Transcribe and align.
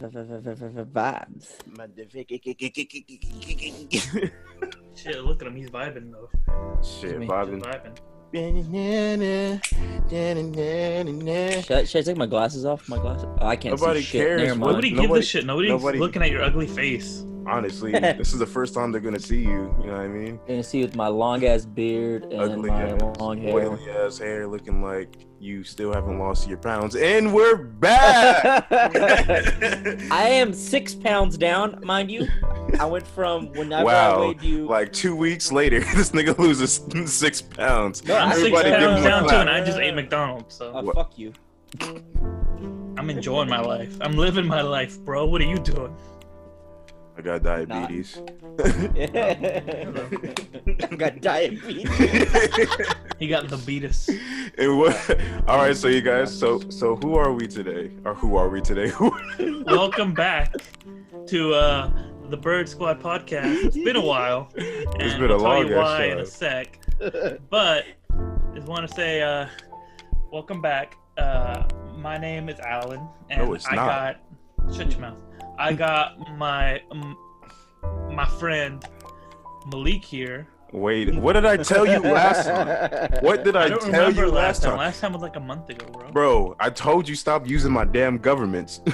Vibes. 0.00 1.46
Shit, 4.96 5.24
look 5.24 5.40
at 5.42 5.48
him. 5.48 5.56
He's 5.56 5.70
vibing 5.70 6.12
though. 6.12 6.28
Shit, 6.82 7.18
vibing. 7.20 7.62
vibing. 7.62 7.96
Should 11.64 11.76
I, 11.76 11.84
should 11.84 11.98
I 11.98 12.02
take 12.02 12.16
my 12.16 12.26
glasses 12.26 12.64
off? 12.64 12.88
My 12.88 12.96
glasses. 12.98 13.26
Oh, 13.40 13.46
I 13.46 13.56
can't 13.56 13.78
Nobody 13.78 14.00
see 14.00 14.06
shit. 14.06 14.20
Nobody 14.20 14.36
cares 14.38 14.48
Never 14.48 14.60
what- 14.60 14.66
mind. 14.66 14.70
Nobody, 14.76 14.90
give 14.90 14.98
nobody- 15.02 15.20
a 15.20 15.22
shit. 15.24 15.46
Nobody's 15.46 15.70
nobody- 15.70 15.98
looking 15.98 16.22
at 16.22 16.30
your 16.30 16.42
ugly 16.42 16.66
face. 16.66 17.24
Honestly, 17.46 17.92
this 17.92 18.32
is 18.32 18.38
the 18.38 18.46
first 18.46 18.74
time 18.74 18.92
they're 18.92 19.00
gonna 19.00 19.18
see 19.18 19.40
you. 19.40 19.74
You 19.80 19.86
know 19.86 19.92
what 19.92 20.00
I 20.02 20.08
mean? 20.08 20.26
You're 20.26 20.46
gonna 20.48 20.62
see 20.62 20.82
with 20.82 20.94
my 20.96 21.08
long 21.08 21.44
ass 21.44 21.64
beard 21.64 22.24
and 22.24 22.40
Ugly 22.40 22.70
my 22.70 22.82
ass, 22.82 23.00
long 23.18 23.40
hair. 23.40 23.54
oily 23.54 23.90
ass 23.90 24.18
hair, 24.18 24.46
looking 24.46 24.82
like 24.82 25.26
you 25.38 25.64
still 25.64 25.92
haven't 25.92 26.18
lost 26.18 26.46
your 26.48 26.58
pounds, 26.58 26.96
and 26.96 27.32
we're 27.34 27.56
back. 27.56 28.66
I 28.70 30.28
am 30.28 30.52
six 30.52 30.94
pounds 30.94 31.38
down, 31.38 31.80
mind 31.82 32.10
you. 32.10 32.28
I 32.78 32.84
went 32.84 33.06
from 33.06 33.48
whenever 33.52 33.84
Wow, 33.86 34.22
I 34.22 34.26
weighed 34.28 34.42
you. 34.42 34.66
like 34.66 34.92
two 34.92 35.16
weeks 35.16 35.50
later, 35.50 35.80
this 35.94 36.10
nigga 36.10 36.36
loses 36.38 36.80
six 37.10 37.40
pounds. 37.40 38.04
No, 38.04 38.16
I'm 38.16 38.28
I'm 38.28 38.34
six 38.34 38.46
Everybody 38.46 38.70
give 38.70 38.80
him 38.80 38.88
pounds 38.88 39.04
down 39.04 39.28
too, 39.28 39.34
and 39.36 39.50
I 39.50 39.64
just 39.64 39.78
ate 39.78 39.94
McDonald's. 39.94 40.54
So 40.54 40.72
What? 40.80 40.94
fuck 40.94 41.18
you. 41.18 41.32
I'm 42.98 43.08
enjoying 43.08 43.48
my 43.48 43.60
life. 43.60 43.96
I'm 44.02 44.12
living 44.12 44.46
my 44.46 44.60
life, 44.60 45.00
bro. 45.00 45.24
What 45.24 45.40
are 45.40 45.46
you 45.46 45.58
doing? 45.58 45.96
I 47.20 47.22
got 47.22 47.42
diabetes. 47.42 48.18
I 48.58 49.84
got 50.96 51.20
diabetes. 51.20 51.90
He 53.18 53.28
got 53.28 53.46
the 53.50 53.58
beatus. 53.66 54.08
and 54.58 54.78
what? 54.78 55.20
All 55.46 55.58
right, 55.58 55.76
so 55.76 55.88
you 55.88 56.00
guys, 56.00 56.34
so 56.34 56.60
so 56.70 56.96
who 56.96 57.16
are 57.16 57.34
we 57.34 57.46
today? 57.46 57.90
Or 58.06 58.14
who 58.14 58.36
are 58.36 58.48
we 58.48 58.62
today? 58.62 58.90
Welcome 59.66 60.14
back 60.14 60.54
to 61.26 61.52
uh, 61.52 61.92
the 62.30 62.38
Bird 62.38 62.70
Squad 62.70 63.02
podcast. 63.02 63.66
It's 63.66 63.76
been 63.76 63.96
a 63.96 64.00
while. 64.00 64.50
And 64.56 65.02
It's 65.02 65.12
been 65.16 65.24
a 65.30 65.36
we'll 65.36 65.40
tell 65.40 65.62
you 65.68 65.76
long-ass 65.76 65.98
why 65.98 66.04
in 66.06 66.16
show. 66.16 66.22
a 66.22 66.26
sec. 66.26 66.78
But 67.50 67.84
just 68.54 68.66
want 68.66 68.88
to 68.88 68.94
say, 68.94 69.20
uh, 69.20 69.46
welcome 70.32 70.62
back. 70.62 70.96
Uh, 71.18 71.64
my 71.98 72.16
name 72.16 72.48
is 72.48 72.58
Alan, 72.60 73.06
and 73.28 73.44
No, 73.44 73.52
it's 73.52 73.66
I 73.70 73.74
not. 73.74 74.16
got 74.66 74.74
shut 74.74 74.90
your 74.92 75.00
mouth. 75.02 75.18
I 75.60 75.74
got 75.74 76.18
my 76.38 76.80
um, 76.90 77.16
my 78.10 78.24
friend 78.24 78.82
Malik 79.66 80.02
here. 80.02 80.48
Wait, 80.72 81.14
what 81.14 81.34
did 81.34 81.44
I 81.44 81.58
tell 81.58 81.84
you 81.84 81.98
last 81.98 82.46
time? 82.46 83.10
What 83.22 83.44
did 83.44 83.56
I, 83.56 83.64
I 83.64 83.68
tell 83.68 83.78
remember 83.80 84.24
you 84.26 84.30
last 84.30 84.62
time? 84.62 84.78
Last 84.78 85.00
time 85.00 85.12
was 85.12 85.20
like 85.20 85.36
a 85.36 85.40
month 85.40 85.68
ago, 85.68 85.86
bro. 85.92 86.10
Bro, 86.12 86.56
I 86.60 86.70
told 86.70 87.06
you 87.08 87.14
stop 87.14 87.46
using 87.46 87.72
my 87.72 87.84
damn 87.84 88.18
governments. 88.18 88.80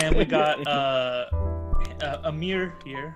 And 0.00 0.16
we 0.16 0.24
got 0.24 0.66
uh, 0.66 1.26
uh, 2.02 2.22
Amir 2.24 2.72
here. 2.82 3.14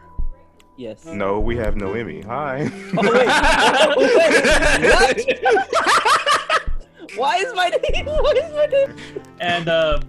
Yes. 0.77 1.06
no, 1.06 1.41
we 1.41 1.56
have 1.56 1.75
Noemi. 1.75 2.20
Hi. 2.20 2.70
Oh, 2.98 3.03
wait. 3.03 3.27
What? 5.97 6.12
Why 7.17 7.36
is 7.39 7.55
my 7.55 7.69
name? 7.69 8.06
What 8.06 8.36
is 8.36 8.53
my 8.55 8.67
name? 8.67 8.97
And 9.41 9.69
um, 9.69 10.00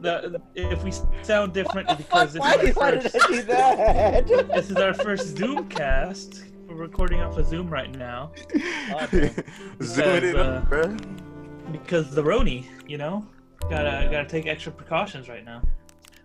the, 0.00 0.40
if 0.54 0.82
we 0.84 0.92
sound 1.22 1.52
different, 1.52 1.88
it's 1.90 2.02
because 2.02 2.32
this 2.32 2.40
why, 2.40 2.54
is, 2.54 2.76
why 2.76 2.84
our 2.86 2.96
did 2.96 3.02
first, 3.12 3.16
I 3.24 3.28
do 3.28 3.42
that? 3.42 4.26
this 4.54 4.70
is 4.70 4.76
our 4.76 4.94
first 4.94 5.36
Zoom 5.36 5.68
cast. 5.68 6.44
We're 6.68 6.74
recording 6.76 7.20
off 7.20 7.36
of 7.38 7.46
Zoom 7.46 7.68
right 7.68 7.96
now 7.96 8.32
Zoom 9.82 10.24
it 10.24 10.34
uh, 10.36 10.38
up, 10.40 10.68
bro. 10.68 10.96
because 11.72 12.10
the 12.14 12.22
Roni, 12.22 12.66
you 12.88 12.98
know, 12.98 13.26
gotta 13.70 14.08
gotta 14.10 14.26
take 14.28 14.46
extra 14.46 14.72
precautions 14.72 15.28
right 15.28 15.44
now. 15.44 15.62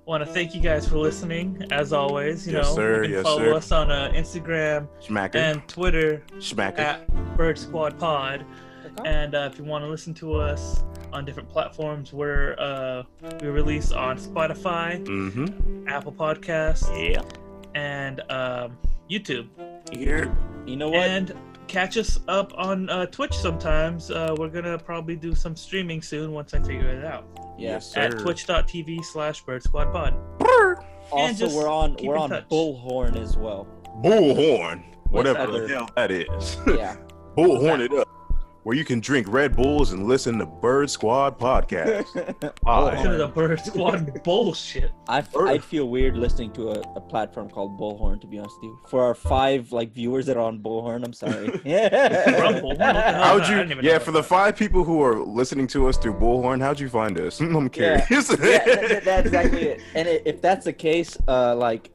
Want 0.06 0.25
to 0.25 0.30
thank 0.31 0.56
you 0.56 0.62
guys 0.62 0.88
for 0.88 0.97
listening, 0.97 1.64
as 1.72 1.94
always. 1.94 2.47
You 2.47 2.53
Yes, 2.53 2.66
know, 2.69 2.75
sir, 2.75 2.95
you 2.97 3.02
can 3.03 3.12
yes, 3.12 3.23
follow 3.23 3.39
sir. 3.44 3.53
us 3.53 3.72
on 3.72 3.92
uh, 3.92 4.12
Instagram 4.16 4.88
Schmacker. 5.00 5.36
and 5.36 5.67
Twitter 5.67 6.23
Schmacker. 6.38 6.80
at 6.80 7.38
Bird 7.38 7.58
Squad 7.59 8.00
Pod. 8.00 8.44
And 9.06 9.35
uh, 9.35 9.50
if 9.52 9.57
you 9.57 9.63
want 9.66 9.84
to 9.84 9.90
listen 9.90 10.13
to 10.16 10.35
us 10.35 10.84
on 11.13 11.25
different 11.25 11.50
platforms, 11.50 12.13
we're 12.13 12.56
uh, 12.59 13.03
we 13.41 13.47
release 13.47 13.91
on 13.91 14.18
Spotify, 14.18 15.03
Mm-hmm. 15.06 15.88
Apple 15.88 16.12
Podcasts, 16.13 16.88
Yeah. 17.13 17.22
and 17.75 18.22
um, 18.31 18.78
YouTube. 19.09 19.47
Here. 19.91 20.35
You 20.66 20.75
know 20.78 20.90
what? 20.90 21.00
And 21.09 21.34
catch 21.68 21.97
us 21.97 22.19
up 22.28 22.53
on 22.56 22.90
uh, 22.90 23.06
Twitch 23.07 23.34
sometimes. 23.35 24.12
Uh, 24.12 24.35
we're 24.38 24.50
gonna 24.50 24.78
probably 24.78 25.16
do 25.16 25.34
some 25.35 25.56
streaming 25.56 26.01
soon 26.01 26.31
once 26.31 26.53
I 26.53 26.59
figure 26.59 26.88
it 26.90 27.03
out. 27.03 27.25
yeah. 27.57 27.72
Yes, 27.72 27.91
sir. 27.91 28.01
At 28.01 28.19
twitch.tv 28.19 29.03
slash 29.06 29.41
Bird 29.44 29.63
Squad 29.63 29.91
Pod. 29.91 30.13
Also, 31.12 31.34
just 31.34 31.56
we're 31.56 31.68
on 31.68 31.96
keep 31.96 32.07
we're 32.07 32.18
on 32.18 32.30
touch. 32.30 32.47
Bullhorn 32.47 33.18
as 33.22 33.35
well. 33.38 33.68
Bullhorn. 34.01 34.84
Whatever 35.09 35.40
other- 35.40 35.68
the 35.68 35.74
hell 35.74 35.90
that 35.97 36.09
is. 36.12 36.57
Yeah. 36.68 36.96
Bullhorn 37.38 37.80
it 37.81 37.94
up. 37.94 38.07
Where 38.63 38.75
you 38.77 38.85
can 38.85 38.99
drink 38.99 39.27
Red 39.27 39.55
Bulls 39.55 39.91
and 39.91 40.07
listen 40.07 40.38
to 40.38 40.45
Bird 40.45 40.88
Squad 40.91 41.39
podcast. 41.39 42.05
Live. 42.63 42.94
Listen 42.94 43.11
to 43.13 43.17
the 43.17 43.27
Bird 43.27 43.59
Squad 43.59 44.23
bullshit. 44.23 44.91
I 45.07 45.23
Or- 45.33 45.47
I'd 45.47 45.63
feel 45.63 45.89
weird 45.89 46.16
listening 46.16 46.51
to 46.53 46.69
a, 46.69 46.79
a 46.95 47.01
platform 47.01 47.50
called 47.50 47.79
Bullhorn. 47.79 48.21
To 48.21 48.27
be 48.27 48.38
honest 48.38 48.55
with 48.57 48.66
you, 48.66 48.79
for 48.88 49.03
our 49.03 49.16
five 49.16 49.71
like 49.71 49.91
viewers 49.94 50.27
that 50.27 50.38
are 50.38 50.44
on 50.44 50.59
Bullhorn, 50.59 51.03
I'm 51.03 51.11
sorry. 51.13 51.59
Yeah. 51.66 52.39
Rumble? 52.41 52.69
What 52.69 52.77
the 52.77 52.94
hell 52.94 53.23
How'd 53.23 53.41
is 53.41 53.47
that? 53.47 53.71
I 53.71 53.73
you? 53.73 53.79
Yeah, 53.81 53.97
for 53.97 54.11
that. 54.11 54.19
the 54.19 54.23
five 54.23 54.55
people 54.55 54.83
who 54.83 55.01
are 55.01 55.19
listening 55.19 55.66
to 55.67 55.88
us 55.88 55.97
through 55.97 56.13
Bullhorn, 56.19 56.61
how'd 56.61 56.79
you 56.79 56.88
find 56.89 57.19
us? 57.19 57.39
I'm 57.39 57.67
curious. 57.67 58.05
yeah, 58.11 58.19
that, 58.35 59.01
that's 59.03 59.25
exactly 59.25 59.61
it. 59.69 59.81
And 59.95 60.07
i 60.07 60.21
if 60.23 60.39
that's 60.39 60.66
the 60.66 60.73
case, 60.73 61.17
uh, 61.27 61.55
like, 61.55 61.89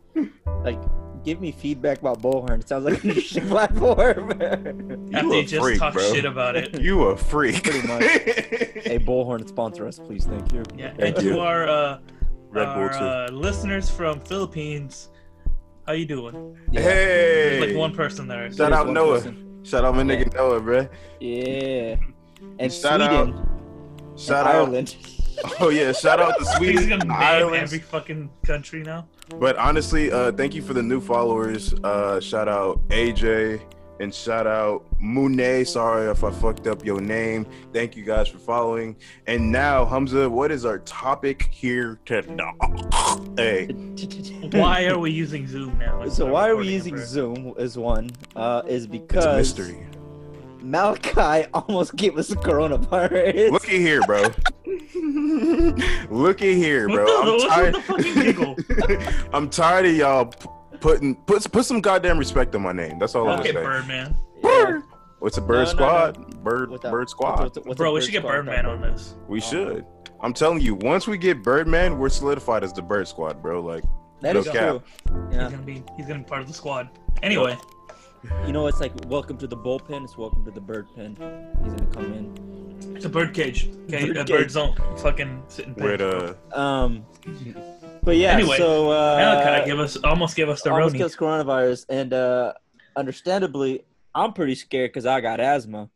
like, 0.65 0.81
give 1.27 1.41
me 1.41 1.51
feedback 1.53 1.99
about 2.01 2.23
Bullhorn. 2.23 2.61
It 2.61 2.69
sounds 2.69 2.85
like 2.87 3.03
an 3.05 3.11
interesting 3.11 3.47
platform. 3.49 4.31
After 4.41 5.11
You 5.11 5.35
you 5.35 5.41
a 5.41 5.45
just 5.45 5.63
freak, 5.63 5.79
talk 5.79 5.93
bro. 5.93 6.15
shit 6.15 6.25
about 6.25 6.57
it. 6.57 6.81
you 6.81 7.03
a 7.03 7.17
freak. 7.17 7.63
Pretty 7.65 7.87
much. 7.87 8.03
hey, 8.87 8.99
Bullhorn, 8.99 9.47
sponsor 9.47 9.87
us, 9.87 9.99
please. 9.99 10.25
Thank 10.25 10.53
you. 10.53 10.63
Yeah, 10.77 10.95
Thank 10.97 11.17
and 11.19 11.27
you. 11.27 11.33
to 11.35 11.41
our 11.41 11.69
uh, 11.69 11.99
Red 12.51 12.65
Bull 12.67 12.83
our 12.85 12.93
too. 12.93 13.05
uh, 13.05 13.29
listeners 13.37 13.91
from 13.91 14.21
Philippines, 14.21 15.11
how 15.87 15.93
you 15.93 16.07
doing? 16.07 16.57
Yeah. 16.71 16.81
Hey. 16.81 17.59
There's 17.59 17.67
like 17.69 17.77
one 17.77 17.93
person 17.95 18.27
there. 18.29 18.49
Shout 18.49 18.57
There's 18.57 18.73
out 18.73 18.85
one 18.87 18.95
Noah. 18.95 19.15
person. 19.17 19.61
Shout 19.65 19.85
out 19.85 19.95
my 19.97 20.03
nigga 20.05 20.33
Noah, 20.33 20.61
bruh. 20.61 20.89
Yeah. 21.21 21.97
And 22.61 22.73
Shout 22.73 23.01
Sweden. 23.01 23.35
out- 23.35 23.49
Shout 24.19 24.47
and 24.47 24.49
out. 24.49 24.55
Ireland. 24.55 24.97
Oh 25.61 25.69
yeah, 25.71 25.93
shout 25.93 26.21
out 26.21 26.35
to 26.39 26.45
He's 26.45 26.57
Sweden, 26.57 26.89
gonna 26.91 27.05
name 27.05 27.13
Ireland. 27.13 27.63
every 27.63 27.79
fucking 27.79 28.31
country 28.45 28.83
now. 28.83 29.07
But 29.39 29.57
honestly, 29.57 30.11
uh, 30.13 30.33
thank 30.33 30.55
you 30.55 30.63
for 30.63 30.75
the 30.75 30.83
new 30.83 31.01
followers. 31.01 31.75
Uh, 31.83 32.21
shout 32.21 32.49
out 32.49 32.87
AJ 32.89 33.61
and 34.01 34.15
shout 34.15 34.47
out 34.47 34.85
Monet. 35.01 35.65
Sorry 35.65 36.11
if 36.11 36.23
I 36.23 36.31
fucked 36.31 36.67
up 36.67 36.85
your 36.85 37.01
name. 37.01 37.47
Thank 37.73 37.97
you 37.97 38.05
guys 38.05 38.29
for 38.29 38.39
following. 38.39 38.97
And 39.27 39.51
now, 39.51 39.85
Hamza, 39.87 40.29
what 40.29 40.53
is 40.53 40.65
our 40.67 40.79
topic 40.81 41.49
here 41.51 41.99
today? 42.05 42.37
Hey, 43.37 43.67
Why 44.53 44.87
are 44.87 44.99
we 44.99 45.11
using 45.11 45.47
Zoom 45.47 45.77
now? 45.79 46.01
instead 46.03 46.17
So 46.17 46.33
why 46.33 46.49
are 46.49 46.57
we 46.57 46.69
using? 46.73 46.97
Zoom 46.97 47.53
as 47.59 47.77
one? 47.77 48.09
Uh, 48.35 48.63
is 48.67 48.85
it's 48.85 48.91
because 48.91 49.25
a 49.27 49.37
mystery. 49.37 49.87
Malachi 50.71 51.49
almost 51.55 51.97
gave 51.97 52.17
us 52.19 52.31
a 52.31 52.37
coronavirus. 52.37 53.51
Look 53.51 53.65
at 53.65 53.71
here, 53.71 54.01
bro. 54.03 54.23
Look 56.11 56.43
at 56.43 56.49
here, 56.57 56.89
bro. 56.89 57.07
I'm 57.07 57.41
tired. 57.49 57.75
with 57.77 57.87
the 57.87 57.93
fucking 57.93 58.15
giggle? 58.15 58.57
I'm 59.33 59.49
tired 59.51 59.87
of 59.87 59.97
y'all 59.97 60.27
putting 60.81 61.15
put 61.15 61.51
put 61.53 61.65
some 61.65 61.81
goddamn 61.81 62.19
respect 62.19 62.55
on 62.55 62.63
my 62.63 62.73
name. 62.73 62.99
That's 62.99 63.15
all 63.15 63.29
I'm 63.29 63.41
Okay, 63.41 63.53
gonna 63.53 63.65
say. 63.65 63.71
Birdman. 63.81 64.17
Yeah. 64.43 64.81
What's 65.21 65.39
a 65.39 65.41
No, 65.41 65.47
bird 65.47 65.55
no, 65.57 65.63
no. 65.65 65.71
squad? 65.71 66.43
Bird 66.45 66.71
What's 66.71 66.83
that? 66.83 66.93
bird 66.93 67.09
squad. 67.11 67.41
What's- 67.41 67.59
what's 67.59 67.69
a 67.69 67.75
Bro, 67.83 67.93
we 67.93 68.01
should 68.03 68.13
get 68.13 68.21
squad 68.21 68.33
Birdman 68.33 68.67
on 68.67 68.81
this. 68.83 69.15
We 69.29 69.41
should. 69.41 69.85
I'm 70.21 70.33
telling 70.33 70.61
you, 70.61 70.75
once 70.77 71.07
we 71.07 71.17
get 71.19 71.43
Birdman, 71.43 71.99
we're 71.99 72.09
solidified 72.09 72.65
as 72.65 72.73
the 72.73 72.81
Bird 72.83 73.07
Squad, 73.07 73.43
bro. 73.43 73.61
Like, 73.61 73.85
That 74.23 74.33
No 74.35 74.41
is 74.41 74.49
cap. 74.49 74.55
true. 74.55 74.83
He's 75.29 75.37
gonna 75.39 75.59
be 75.59 75.83
he's 75.97 76.07
gonna 76.07 76.21
be 76.21 76.25
part 76.25 76.41
of 76.43 76.49
the 76.49 76.55
squad. 76.55 76.89
Anyway, 77.23 77.57
You 78.47 78.53
know, 78.53 78.67
it's 78.67 78.81
like 78.81 78.93
welcome 79.09 79.37
to 79.39 79.47
the 79.47 79.57
bullpen. 79.57 80.05
It's 80.05 80.17
welcome 80.17 80.45
to 80.45 80.51
the 80.51 80.61
bird 80.61 80.87
pen. 80.95 81.17
He's 81.63 81.73
gonna 81.73 81.87
come 81.93 82.13
in. 82.13 82.97
it's 82.97 83.05
a 83.05 83.09
bird 83.09 83.35
cage. 83.35 83.69
Okay, 83.85 84.07
Bird 84.07 84.17
the 84.17 84.25
cage. 84.25 84.29
birds 84.29 84.55
don't 84.55 84.77
fucking 85.01 85.43
sit 85.49 85.67
in 85.67 85.75
where 85.75 85.97
pens. 85.99 86.35
the 86.51 86.61
Um, 86.61 87.07
but 88.03 88.17
yeah. 88.17 88.33
Anyway, 88.33 88.57
so 88.57 88.91
uh, 88.91 89.17
Malachi 89.17 89.67
give 89.71 89.79
us 89.79 89.97
almost 89.99 90.37
give 90.37 90.49
us 90.49 90.63
the 90.63 90.73
almost 90.73 90.95
Roni. 90.95 90.99
gets 90.99 91.17
coronavirus, 91.17 91.87
and 91.89 92.13
uh, 92.13 92.53
understandably, 92.97 93.85
I'm 94.15 94.33
pretty 94.33 94.55
scared 94.55 94.91
because 94.91 95.07
I 95.07 95.21
got 95.21 95.41
asthma, 95.41 95.89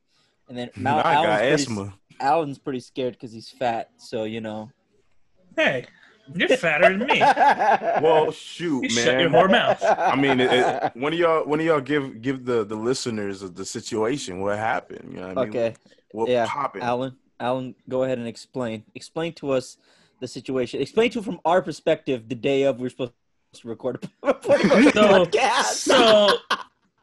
and 0.49 0.57
then 0.59 0.71
Mal- 0.77 0.99
I 0.99 1.15
got 1.15 1.39
pretty, 1.41 1.53
asthma. 1.55 1.95
Alan's 2.21 2.59
pretty 2.59 2.81
scared 2.81 3.15
because 3.15 3.33
he's 3.33 3.49
fat. 3.51 3.91
So 3.97 4.25
you 4.25 4.41
know. 4.41 4.71
Hey, 5.57 5.87
you're 6.35 6.49
fatter 6.57 6.97
than 6.97 7.07
me. 7.07 7.21
Well, 8.03 8.31
shoot, 8.31 8.83
You 8.85 8.91
shut 8.91 9.21
your 9.21 9.31
whore 9.31 9.51
mouth. 9.51 9.83
I 9.83 10.17
mean, 10.17 10.41
it, 10.41 10.51
it, 10.53 10.97
one 10.97 11.13
of 11.13 11.19
y'all, 11.19 11.45
one 11.47 11.61
of 11.61 11.67
y'all, 11.67 11.81
give 11.81 12.23
give 12.23 12.45
the 12.45 12.65
the 12.65 12.77
listeners 12.77 13.43
of 13.43 13.55
the 13.55 13.65
situation 13.65 14.41
what 14.41 14.59
happened. 14.59 15.13
You 15.13 15.21
know 15.21 15.29
what 15.29 15.39
I 15.39 15.41
mean? 15.43 15.49
okay, 15.51 15.75
What 16.13 16.29
yeah, 16.29 16.47
happened? 16.47 16.85
Alan. 16.85 17.17
Alan, 17.39 17.75
go 17.89 18.03
ahead 18.05 18.19
and 18.19 18.29
explain. 18.29 18.85
Explain 18.95 19.33
to 19.35 19.53
us 19.53 19.79
the 20.21 20.29
situation. 20.29 20.81
Explain 20.83 21.11
to 21.13 21.23
from 21.23 21.41
our 21.45 21.63
perspective 21.63 22.29
the 22.29 22.35
day 22.35 22.65
of 22.65 22.81
we're 22.81 22.91
supposed 22.91 23.13
to 23.55 23.69
record 23.69 24.05
a 24.23 24.35
So, 24.45 25.25
podcast. 25.25 25.65
so 25.65 26.29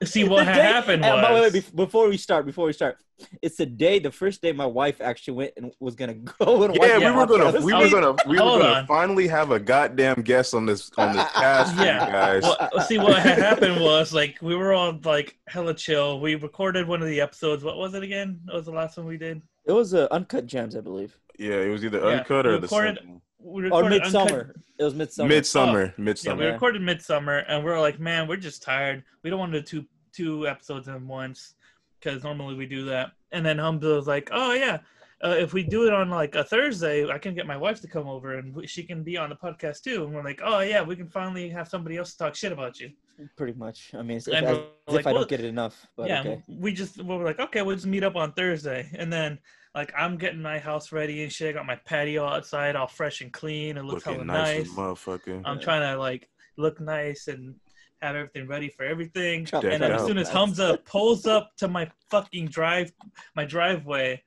see 0.06 0.24
what 0.24 0.46
The 0.46 0.52
had 0.52 0.56
day- 0.56 0.62
happened 0.62 1.06
uh, 1.06 1.22
by 1.22 1.34
the 1.34 1.42
way, 1.60 1.64
before 1.76 2.08
we 2.10 2.18
start, 2.18 2.46
before 2.46 2.66
we 2.68 2.74
start, 2.74 2.98
it's 3.42 3.56
the 3.58 3.66
day, 3.66 3.98
the 3.98 4.12
first 4.12 4.44
day 4.44 4.52
my 4.52 4.66
wife 4.66 5.02
actually 5.02 5.34
went 5.38 5.54
and 5.58 5.72
was 5.80 5.96
gonna 5.96 6.14
go 6.40 6.64
and 6.64 6.78
watch 6.78 6.88
Yeah, 6.88 6.98
we 7.00 7.06
were 7.18 7.26
gonna 7.26 7.60
we 7.62 7.74
were 7.74 7.90
gonna 7.90 8.16
we 8.28 8.36
were 8.38 8.44
hold 8.44 8.62
gonna 8.62 8.74
on. 8.82 8.88
finally 8.88 9.28
have 9.28 9.50
a 9.50 9.60
goddamn 9.60 10.22
guest 10.22 10.54
on 10.54 10.66
this 10.68 10.92
on 11.00 11.16
this 11.16 11.26
cast 11.32 11.74
for 11.76 11.80
you 11.82 11.88
Yeah. 11.88 12.12
guys. 12.12 12.44
well, 12.44 12.70
see 12.86 13.00
what 13.00 13.18
had 13.18 13.40
happened 13.40 13.82
was 13.82 14.14
like 14.14 14.38
we 14.42 14.56
were 14.56 14.72
all 14.74 15.00
like 15.04 15.36
hella 15.48 15.74
chill. 15.74 16.20
We 16.20 16.36
recorded 16.36 16.88
one 16.88 17.02
of 17.02 17.08
the 17.08 17.20
episodes. 17.22 17.64
What 17.64 17.78
was 17.78 17.96
it 17.96 18.04
again? 18.04 18.40
What 18.46 18.58
was 18.58 18.66
the 18.66 18.72
last 18.72 18.98
one 18.98 19.08
we 19.08 19.18
did? 19.18 19.42
It 19.66 19.72
was 19.72 19.94
uh, 19.96 20.08
uncut 20.12 20.46
gems, 20.46 20.76
I 20.76 20.82
believe, 20.82 21.18
Yeah, 21.38 21.56
it 21.56 21.70
was 21.70 21.84
either 21.86 22.00
Yeah, 22.00 22.20
uncut 22.20 22.46
we 22.46 22.52
or 22.52 22.56
the 22.56 22.62
recorded- 22.62 22.98
simple. 22.98 23.22
We 23.40 23.62
or 23.62 23.64
recorded 23.66 24.02
Uncut- 24.04 24.24
midsummer. 24.24 24.56
It 24.80 24.84
was 24.84 24.94
midsummer. 24.96 25.28
midsummer. 25.30 25.84
Yeah, 25.98 26.04
Midsummer. 26.04 26.44
we 26.46 26.52
recorded 26.52 26.82
midsummer, 26.82 27.38
and 27.48 27.64
we 27.64 27.72
are 27.72 27.80
like, 27.80 28.00
man, 28.00 28.28
we're 28.28 28.36
just 28.38 28.62
tired. 28.62 29.04
We 29.24 29.30
don't 29.30 29.40
want 29.40 29.54
to 29.54 29.62
do 29.62 29.66
two 29.82 29.86
two 30.14 30.48
episodes 30.48 30.88
in 30.88 31.08
once 31.08 31.54
because 32.00 32.24
normally 32.24 32.56
we 32.56 32.66
do 32.66 32.86
that. 32.86 33.12
And 33.32 33.46
then 33.46 33.58
Humza 33.58 33.96
was 33.96 34.08
like, 34.08 34.30
oh 34.32 34.54
yeah, 34.54 34.80
uh, 35.24 35.36
if 35.38 35.54
we 35.54 35.64
do 35.64 35.86
it 35.88 35.94
on 35.94 36.10
like 36.10 36.34
a 36.36 36.44
Thursday, 36.44 37.08
I 37.08 37.18
can 37.20 37.34
get 37.36 37.46
my 37.46 37.58
wife 37.58 37.82
to 37.82 37.88
come 37.88 38.08
over 38.08 38.36
and 38.38 38.68
she 38.70 38.84
can 38.84 39.04
be 39.04 39.18
on 39.18 39.30
the 39.30 39.36
podcast 39.36 39.82
too. 39.84 40.04
And 40.06 40.14
we're 40.14 40.24
like, 40.24 40.42
oh 40.44 40.60
yeah, 40.62 40.82
we 40.82 40.96
can 40.96 41.08
finally 41.08 41.50
have 41.50 41.68
somebody 41.68 41.98
else 41.98 42.14
talk 42.16 42.36
shit 42.36 42.52
about 42.52 42.80
you. 42.80 42.92
Pretty 43.36 43.54
much. 43.58 43.92
I 43.94 44.02
mean, 44.02 44.18
it's, 44.18 44.28
And 44.28 44.46
as, 44.46 44.58
we're 44.58 44.64
as 44.88 44.94
like, 44.94 45.00
if 45.02 45.08
I 45.08 45.12
well, 45.12 45.22
don't 45.22 45.30
get 45.30 45.40
it 45.42 45.46
enough. 45.46 45.86
But 45.96 46.08
yeah, 46.10 46.20
okay. 46.22 46.44
we 46.48 46.72
just 46.74 46.98
we 46.98 47.16
were 47.16 47.24
like, 47.26 47.40
okay, 47.40 47.62
we'll 47.62 47.76
just 47.76 47.88
meet 47.88 48.04
up 48.04 48.16
on 48.16 48.34
Thursday, 48.34 48.90
and 48.96 49.12
then 49.14 49.38
like 49.76 49.94
I'm 49.98 50.18
getting 50.18 50.42
my 50.42 50.60
house 50.60 50.92
ready 50.92 51.24
and 51.24 51.32
shit. 51.32 51.50
I 51.50 51.52
got 51.54 51.66
my 51.66 51.76
patio 51.86 52.26
outside, 52.26 52.76
all 52.76 52.88
fresh 52.88 53.22
and 53.22 53.32
clean. 53.32 53.78
It 53.78 53.84
looks 53.86 54.04
hella 54.04 54.16
Looking 54.18 54.28
nice, 54.28 54.58
nice. 54.60 54.70
motherfucker. 54.70 55.42
I'm 55.46 55.58
Yeah. 55.58 55.64
trying 55.64 55.82
to 55.94 56.00
like 56.00 56.30
look 56.58 56.80
nice 56.82 57.28
and 57.28 57.56
have 58.02 58.16
everything 58.16 58.48
ready 58.48 58.70
for 58.70 58.84
everything. 58.86 59.46
Chop 59.46 59.64
Deck 59.64 59.74
And 59.74 59.84
it 59.84 59.92
out. 59.92 60.02
as 60.02 60.06
soon 60.08 60.18
as 60.18 60.28
That's- 60.28 60.46
Hamza 60.46 60.80
pulls 60.86 61.26
up 61.28 61.52
to 61.58 61.68
my 61.68 61.90
fucking 62.10 62.48
drive, 62.48 62.92
my 63.36 63.46
driveway, 63.46 64.24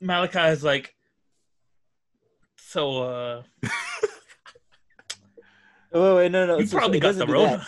Malachi 0.00 0.38
is 0.50 0.62
like, 0.64 0.94
"So, 2.56 3.02
uh, 3.02 3.42
Oh, 5.92 6.16
wait, 6.16 6.32
no, 6.32 6.46
no. 6.46 6.58
you 6.58 6.66
so- 6.66 6.72
so 6.72 6.78
probably 6.78 6.98
it 6.98 7.02
got 7.02 7.14
the 7.14 7.26
do 7.26 7.32
that. 7.32 7.38
Rona." 7.38 7.66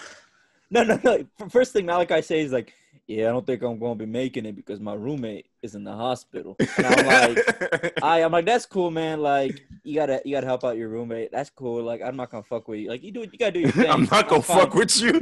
No, 0.71 0.83
no, 0.83 0.99
no. 1.05 1.49
First 1.51 1.73
thing 1.73 1.87
Malachi 1.87 2.23
says 2.23 2.47
is 2.47 2.53
like, 2.53 2.73
"Yeah, 3.07 3.29
I 3.29 3.33
don't 3.33 3.47
think 3.47 3.63
I'm 3.63 3.79
going 3.79 3.99
to 3.99 4.05
be 4.07 4.11
making 4.11 4.47
it 4.47 4.57
because 4.57 4.81
my 4.81 4.95
roommate 4.95 5.47
is 5.65 5.75
in 5.75 5.83
the 5.83 5.93
hospital." 5.93 6.57
And 6.77 6.87
I'm 6.87 7.07
like, 7.07 8.03
I, 8.03 8.23
I'm 8.23 8.31
like, 8.31 8.47
"That's 8.47 8.67
cool, 8.67 8.91
man. 8.91 9.21
Like, 9.21 9.67
you 9.83 9.95
gotta, 9.95 10.21
you 10.25 10.35
gotta 10.35 10.47
help 10.47 10.65
out 10.65 10.77
your 10.77 10.89
roommate. 10.89 11.33
That's 11.33 11.51
cool. 11.51 11.83
Like, 11.83 12.03
I'm 12.03 12.17
not 12.17 12.31
gonna 12.31 12.43
fuck 12.43 12.69
with 12.69 12.81
you. 12.81 12.89
Like, 12.89 13.03
you 13.03 13.11
do, 13.11 13.21
you 13.21 13.39
gotta 13.39 13.53
do 13.53 13.61
your 13.61 13.71
thing. 13.73 13.91
I'm 13.91 14.07
not 14.11 14.29
gonna 14.29 14.43
fine." 14.43 14.59
fuck 14.59 14.75
with 14.75 15.01
you. 15.01 15.13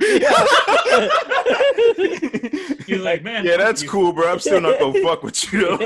He's 2.86 3.00
like, 3.00 3.22
"Man, 3.22 3.44
yeah, 3.44 3.56
that's 3.56 3.82
you." 3.82 3.88
cool, 3.88 4.12
bro. 4.12 4.30
I'm 4.30 4.40
still 4.40 4.60
not 4.60 4.78
gonna 4.78 5.00
fuck 5.02 5.22
with 5.22 5.52
you. 5.52 5.76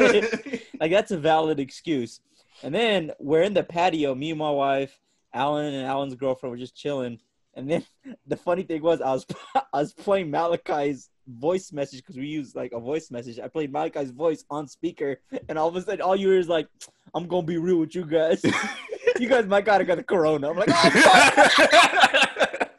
Like 0.80 0.90
that's 0.90 1.10
a 1.10 1.18
valid 1.18 1.60
excuse. 1.60 2.20
And 2.62 2.74
then 2.74 3.12
we're 3.18 3.42
in 3.42 3.54
the 3.54 3.62
patio, 3.62 4.14
me 4.14 4.30
and 4.30 4.38
my 4.38 4.50
wife, 4.50 4.98
Alan 5.32 5.74
and 5.74 5.86
Alan's 5.86 6.14
girlfriend 6.14 6.52
were 6.52 6.56
just 6.56 6.74
chilling. 6.74 7.18
And 7.54 7.70
then 7.70 7.84
the 8.26 8.36
funny 8.36 8.62
thing 8.62 8.82
was, 8.82 9.00
I 9.00 9.12
was 9.12 9.26
I 9.54 9.80
was 9.80 9.92
playing 9.92 10.30
Malachi's 10.30 11.10
voice 11.28 11.72
message 11.72 12.00
because 12.00 12.16
we 12.16 12.26
use 12.26 12.54
like 12.54 12.72
a 12.72 12.80
voice 12.80 13.10
message. 13.10 13.38
I 13.38 13.48
played 13.48 13.72
Malachi's 13.72 14.10
voice 14.10 14.44
on 14.50 14.66
speaker, 14.68 15.20
and 15.48 15.58
all 15.58 15.68
of 15.68 15.76
a 15.76 15.82
sudden, 15.82 16.00
all 16.00 16.16
you 16.16 16.28
hear 16.30 16.38
is 16.38 16.48
like, 16.48 16.68
"I'm 17.14 17.26
gonna 17.26 17.46
be 17.46 17.56
real 17.58 17.76
with 17.78 17.94
you 17.94 18.04
guys. 18.06 18.42
you 19.18 19.28
guys 19.28 19.46
might 19.46 19.64
gotta 19.64 19.84
got 19.84 19.96
the 19.96 20.02
corona." 20.04 20.50
I'm 20.50 20.56
like, 20.56 20.68
"Oh 20.70 20.90
fuck!" 22.50 22.70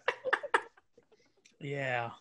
Yeah, 1.59 2.11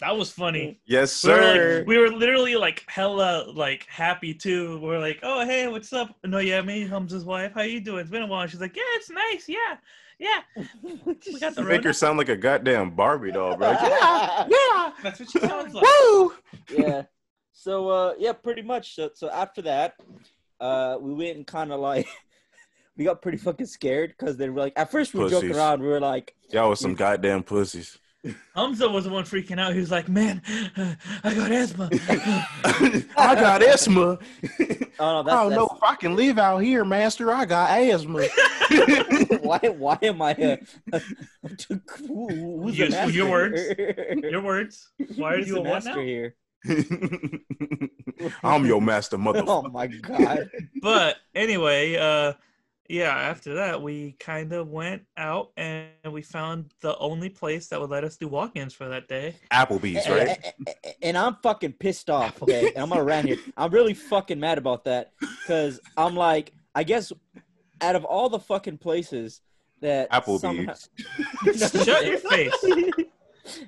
that 0.00 0.16
was 0.16 0.30
funny. 0.30 0.80
yes, 0.86 1.22
We 1.24 1.30
were, 1.30 1.36
sir. 1.36 1.78
like, 1.78 1.86
we 1.88 1.98
were 1.98 2.10
literally 2.10 2.54
like 2.56 2.84
hella 2.86 3.50
like 3.52 3.86
happy 3.88 4.32
too. 4.32 4.78
We 4.80 4.90
are 4.94 5.00
like, 5.00 5.18
"Oh 5.22 5.44
hey, 5.44 5.66
what's 5.68 5.92
up?" 5.92 6.14
No, 6.24 6.38
yeah, 6.38 6.62
me, 6.62 6.86
Hamza's 6.86 7.24
wife. 7.24 7.52
How 7.54 7.62
you 7.62 7.80
doing? 7.80 8.00
It's 8.00 8.10
been 8.10 8.22
a 8.22 8.26
while. 8.26 8.46
She's 8.46 8.60
like, 8.60 8.76
"Yeah, 8.76 8.82
it's 8.94 9.10
nice. 9.10 9.48
Yeah, 9.48 9.76
yeah." 10.18 10.40
We 10.82 11.40
got 11.40 11.54
the 11.54 11.62
You 11.62 11.68
make 11.68 11.84
her 11.84 11.92
sound 11.92 12.18
like 12.18 12.28
a 12.28 12.36
goddamn 12.36 12.90
Barbie 12.90 13.32
doll, 13.32 13.56
bro. 13.56 13.70
yeah. 13.82 14.46
Yeah. 14.48 14.92
That's 15.02 15.20
what 15.20 15.30
she 15.30 15.38
sounds 15.40 15.74
like. 15.74 15.84
Woo! 15.84 16.34
yeah. 16.70 17.02
So 17.52 17.88
uh 17.88 18.14
yeah, 18.18 18.32
pretty 18.32 18.62
much. 18.62 18.94
So, 18.94 19.10
so 19.14 19.30
after 19.30 19.62
that, 19.62 19.94
uh 20.60 20.98
we 21.00 21.14
went 21.14 21.36
and 21.36 21.46
kind 21.46 21.72
of 21.72 21.80
like 21.80 22.06
we 22.96 23.04
got 23.04 23.22
pretty 23.22 23.38
fucking 23.38 23.66
scared 23.66 24.14
because 24.16 24.36
they 24.36 24.48
were 24.48 24.60
like 24.60 24.74
at 24.76 24.90
first 24.90 25.14
we 25.14 25.20
were 25.20 25.30
joking 25.30 25.54
around. 25.54 25.80
We 25.80 25.88
were 25.88 26.00
like, 26.00 26.34
Y'all 26.50 26.70
was 26.70 26.80
some 26.80 26.94
goddamn 26.94 27.42
pussies. 27.42 27.98
Hamza 28.54 28.88
was 28.88 29.04
the 29.04 29.10
one 29.10 29.24
freaking 29.24 29.58
out. 29.60 29.74
He 29.74 29.80
was 29.80 29.90
like, 29.90 30.08
"Man, 30.08 30.40
I 31.22 31.34
got 31.34 31.50
asthma." 31.52 31.90
I 33.16 33.34
got 33.34 33.62
asthma. 33.62 34.18
oh 34.98 35.22
no, 35.22 35.30
I 35.30 35.42
don't 35.42 35.50
know 35.50 35.68
if 35.74 35.82
I 35.82 35.94
can 35.96 36.16
live 36.16 36.38
out 36.38 36.58
here, 36.58 36.84
master. 36.84 37.32
I 37.32 37.44
got 37.44 37.70
asthma. 37.78 38.22
why 39.42 39.58
why 39.58 39.98
am 40.02 40.22
I 40.22 40.58
uh, 40.92 40.98
who's 41.98 42.78
You- 42.78 42.88
master 42.90 43.10
your 43.10 43.30
words. 43.30 43.60
here? 43.76 44.18
Your 44.22 44.42
words. 44.42 44.90
Why 45.16 45.34
are 45.34 45.38
you 45.40 45.58
a 45.58 45.62
master 45.64 45.96
now? 45.96 46.00
here? 46.02 46.34
I'm 48.42 48.64
your 48.64 48.80
master, 48.80 49.18
motherfucker. 49.18 49.44
Oh 49.48 49.62
my 49.68 49.86
god. 49.86 50.50
But 50.80 51.16
anyway, 51.34 51.96
uh, 51.96 52.32
yeah. 52.88 53.10
After 53.16 53.54
that, 53.54 53.80
we 53.82 54.12
kind 54.18 54.52
of 54.52 54.68
went 54.68 55.02
out 55.16 55.50
and 55.56 55.88
we 56.10 56.22
found 56.22 56.72
the 56.80 56.96
only 56.98 57.28
place 57.28 57.68
that 57.68 57.80
would 57.80 57.90
let 57.90 58.04
us 58.04 58.16
do 58.16 58.28
walk-ins 58.28 58.74
for 58.74 58.88
that 58.88 59.08
day. 59.08 59.34
Applebee's, 59.50 60.08
right? 60.08 60.28
and- 60.28 60.68
and- 60.84 60.94
And 61.02 61.18
I'm 61.18 61.36
fucking 61.42 61.72
pissed 61.74 62.10
off. 62.10 62.42
Okay, 62.42 62.68
and 62.74 62.78
I'm 62.82 62.88
gonna 62.88 63.04
rant 63.04 63.26
here. 63.28 63.38
I'm 63.56 63.70
really 63.70 63.94
fucking 63.94 64.38
mad 64.40 64.58
about 64.58 64.84
that 64.84 65.12
because 65.20 65.80
I'm 65.96 66.14
like, 66.16 66.52
I 66.74 66.82
guess 66.84 67.12
out 67.80 67.96
of 67.96 68.04
all 68.04 68.28
the 68.28 68.38
fucking 68.38 68.78
places 68.78 69.40
that 69.80 70.08
somehow- 70.40 70.72
Applebee's. 70.74 71.84
Shut 71.84 72.06
your 72.06 72.18
face. 72.18 73.06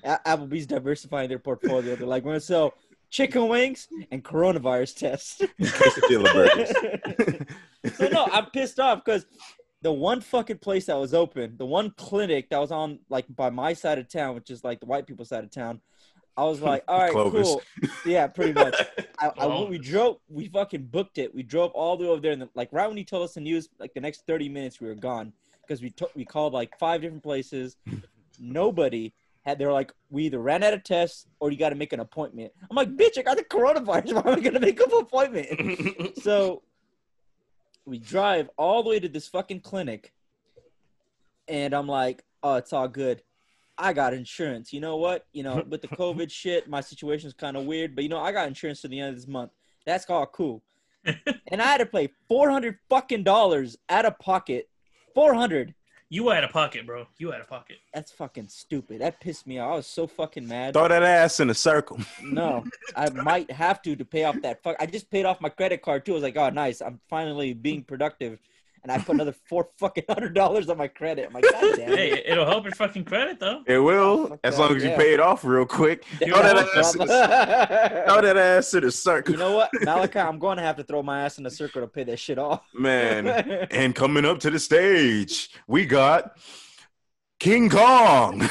Applebee's 0.04 0.66
diversifying 0.66 1.28
their 1.28 1.38
portfolio. 1.38 1.96
They're 1.96 2.06
like, 2.06 2.24
we're 2.24 2.30
gonna 2.32 2.40
sell 2.40 2.74
chicken 3.10 3.48
wings 3.48 3.88
and 4.10 4.24
coronavirus 4.24 4.96
tests. 4.96 5.40
Quesadilla 5.60 6.32
burgers. 6.32 7.46
So 7.96 8.08
no, 8.08 8.28
I'm 8.32 8.46
pissed 8.46 8.78
off 8.80 9.04
because 9.04 9.26
the 9.82 9.92
one 9.92 10.20
fucking 10.20 10.58
place 10.58 10.86
that 10.86 10.96
was 10.96 11.14
open, 11.14 11.56
the 11.56 11.66
one 11.66 11.90
clinic 11.96 12.50
that 12.50 12.58
was 12.58 12.72
on 12.72 12.98
like 13.08 13.24
by 13.34 13.50
my 13.50 13.72
side 13.72 13.98
of 13.98 14.08
town, 14.08 14.34
which 14.34 14.50
is 14.50 14.64
like 14.64 14.80
the 14.80 14.86
white 14.86 15.06
people 15.06 15.24
side 15.24 15.44
of 15.44 15.50
town, 15.50 15.80
I 16.36 16.44
was 16.44 16.60
like, 16.60 16.84
all 16.88 16.98
right, 16.98 17.12
Clovis. 17.12 17.46
cool, 17.48 17.62
yeah, 18.04 18.26
pretty 18.26 18.52
much. 18.52 18.74
I, 19.18 19.30
I, 19.38 19.64
we 19.64 19.78
drove, 19.78 20.18
we 20.28 20.48
fucking 20.48 20.86
booked 20.86 21.18
it. 21.18 21.34
We 21.34 21.42
drove 21.42 21.70
all 21.72 21.96
the 21.96 22.04
way 22.04 22.10
over 22.10 22.20
there, 22.20 22.32
and 22.32 22.42
then, 22.42 22.50
like 22.54 22.68
right 22.72 22.88
when 22.88 22.96
he 22.96 23.04
told 23.04 23.24
us 23.24 23.34
the 23.34 23.40
news, 23.40 23.68
like 23.78 23.94
the 23.94 24.00
next 24.00 24.26
thirty 24.26 24.48
minutes, 24.48 24.80
we 24.80 24.88
were 24.88 24.94
gone 24.94 25.32
because 25.66 25.82
we 25.82 25.90
took 25.90 26.14
we 26.14 26.24
called 26.24 26.52
like 26.52 26.78
five 26.78 27.00
different 27.00 27.22
places. 27.22 27.76
Nobody 28.38 29.14
had. 29.44 29.58
They 29.58 29.66
were 29.66 29.72
like, 29.72 29.92
we 30.10 30.24
either 30.24 30.38
ran 30.38 30.62
out 30.62 30.74
of 30.74 30.84
tests 30.84 31.26
or 31.40 31.50
you 31.50 31.56
got 31.56 31.70
to 31.70 31.74
make 31.74 31.92
an 31.92 32.00
appointment. 32.00 32.52
I'm 32.70 32.76
like, 32.76 32.94
bitch, 32.96 33.18
I 33.18 33.22
got 33.22 33.36
the 33.36 33.44
coronavirus. 33.44 34.14
Why 34.14 34.32
am 34.32 34.38
I 34.38 34.40
gonna 34.40 34.60
make 34.60 34.80
an 34.80 34.92
appointment? 34.92 36.18
so 36.22 36.62
we 37.86 37.98
drive 37.98 38.50
all 38.58 38.82
the 38.82 38.90
way 38.90 39.00
to 39.00 39.08
this 39.08 39.28
fucking 39.28 39.60
clinic, 39.60 40.12
and 41.48 41.72
I'm 41.72 41.86
like, 41.86 42.24
oh, 42.42 42.56
it's 42.56 42.72
all 42.72 42.88
good. 42.88 43.22
I 43.78 43.92
got 43.92 44.12
insurance. 44.12 44.72
You 44.72 44.80
know 44.80 44.96
what? 44.96 45.26
You 45.32 45.44
know, 45.44 45.64
with 45.68 45.82
the 45.82 45.88
COVID 45.96 46.30
shit, 46.30 46.68
my 46.68 46.80
situation's 46.80 47.32
kind 47.32 47.56
of 47.56 47.64
weird, 47.64 47.94
but 47.94 48.02
you 48.02 48.10
know, 48.10 48.18
I 48.18 48.32
got 48.32 48.48
insurance 48.48 48.80
to 48.82 48.88
the 48.88 48.98
end 48.98 49.10
of 49.10 49.14
this 49.16 49.28
month. 49.28 49.52
That's 49.86 50.08
all 50.10 50.26
cool. 50.26 50.62
and 51.04 51.62
I 51.62 51.66
had 51.66 51.78
to 51.78 51.86
pay 51.86 52.10
four 52.28 52.50
hundred 52.50 52.78
fucking 52.90 53.22
dollars 53.22 53.78
out 53.88 54.04
of 54.04 54.18
pocket. 54.18 54.68
Four 55.14 55.34
hundred. 55.34 55.74
You 56.08 56.28
had 56.28 56.44
a 56.44 56.48
pocket, 56.48 56.86
bro. 56.86 57.06
You 57.18 57.32
had 57.32 57.40
a 57.40 57.44
pocket. 57.44 57.78
That's 57.92 58.12
fucking 58.12 58.48
stupid. 58.48 59.00
That 59.00 59.20
pissed 59.20 59.46
me 59.46 59.58
off. 59.58 59.72
I 59.72 59.76
was 59.76 59.86
so 59.88 60.06
fucking 60.06 60.46
mad. 60.46 60.74
Throw 60.74 60.86
that 60.86 61.02
ass 61.02 61.40
in 61.40 61.50
a 61.50 61.54
circle. 61.54 61.98
No, 62.22 62.64
I 62.94 63.10
might 63.10 63.50
have 63.50 63.82
to 63.82 63.96
to 63.96 64.04
pay 64.04 64.22
off 64.24 64.40
that 64.42 64.62
fuck. 64.62 64.76
I 64.78 64.86
just 64.86 65.10
paid 65.10 65.24
off 65.24 65.40
my 65.40 65.48
credit 65.48 65.82
card 65.82 66.06
too. 66.06 66.12
I 66.12 66.14
was 66.14 66.22
like, 66.22 66.36
oh, 66.36 66.50
nice. 66.50 66.80
I'm 66.80 67.00
finally 67.08 67.54
being 67.54 67.82
productive, 67.82 68.38
and 68.86 68.92
I 68.92 69.02
put 69.02 69.16
another 69.16 69.34
four 69.48 69.68
fucking 69.80 70.04
hundred 70.08 70.32
dollars 70.32 70.68
on 70.68 70.78
my 70.78 70.86
credit. 70.86 71.26
I'm 71.26 71.32
like, 71.32 71.42
god 71.50 71.74
damn 71.74 71.92
it. 71.92 71.98
Hey, 71.98 72.22
it'll 72.24 72.46
help 72.46 72.62
your 72.62 72.72
fucking 72.74 73.04
credit 73.04 73.40
though. 73.40 73.64
It 73.66 73.78
will, 73.78 74.28
fuck 74.28 74.40
as 74.44 74.56
that, 74.56 74.60
long 74.62 74.76
as 74.76 74.84
you 74.84 74.90
yeah. 74.90 74.96
pay 74.96 75.12
it 75.12 75.18
off 75.18 75.44
real 75.44 75.66
quick. 75.66 76.04
Damn 76.20 76.28
Throw 76.30 76.42
that 76.42 76.68
ass 76.76 76.94
in 76.94 77.00
a, 77.02 77.06
throw 77.06 78.20
that 78.20 78.36
ass 78.36 78.74
in 78.74 78.84
a 78.84 78.90
circle. 78.92 79.34
You 79.34 79.40
know 79.40 79.56
what, 79.56 79.70
Malachi? 79.82 80.20
I'm 80.20 80.38
going 80.38 80.58
to 80.58 80.62
have 80.62 80.76
to 80.76 80.84
throw 80.84 81.02
my 81.02 81.22
ass 81.22 81.38
in 81.38 81.46
a 81.46 81.50
circle 81.50 81.80
to 81.80 81.88
pay 81.88 82.04
that 82.04 82.18
shit 82.18 82.38
off. 82.38 82.62
Man. 82.72 83.26
And 83.72 83.94
coming 83.94 84.24
up 84.24 84.38
to 84.40 84.50
the 84.50 84.58
stage, 84.58 85.50
we 85.66 85.84
got 85.84 86.38
King 87.40 87.68
Kong. 87.68 88.48